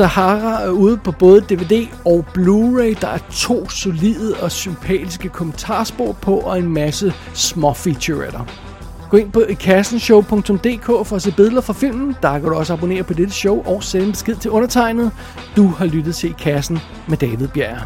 Sahara 0.00 0.62
er 0.62 0.70
ude 0.70 0.96
på 0.96 1.12
både 1.12 1.40
DVD 1.40 1.88
og 2.04 2.24
Blu-ray. 2.38 3.00
Der 3.00 3.08
er 3.08 3.18
to 3.30 3.68
solide 3.68 4.34
og 4.42 4.52
sympatiske 4.52 5.28
kommentarspor 5.28 6.12
på, 6.12 6.36
og 6.36 6.58
en 6.58 6.68
masse 6.68 7.12
små 7.34 7.72
featuretter. 7.72 8.40
Gå 9.10 9.16
ind 9.16 9.32
på 9.32 9.42
kassenshow.dk 9.60 10.86
for 10.86 11.16
at 11.16 11.22
se 11.22 11.32
billeder 11.32 11.60
fra 11.60 11.72
filmen. 11.72 12.16
Der 12.22 12.38
kan 12.38 12.48
du 12.48 12.54
også 12.54 12.72
abonnere 12.72 13.02
på 13.02 13.14
dette 13.14 13.34
show 13.34 13.62
og 13.66 13.82
sende 13.82 14.06
en 14.06 14.12
besked 14.12 14.36
til 14.36 14.50
undertegnet. 14.50 15.10
Du 15.56 15.66
har 15.68 15.86
lyttet 15.86 16.14
til 16.14 16.34
Kassen 16.34 16.78
med 17.08 17.16
David 17.16 17.48
Bjerg. 17.48 17.80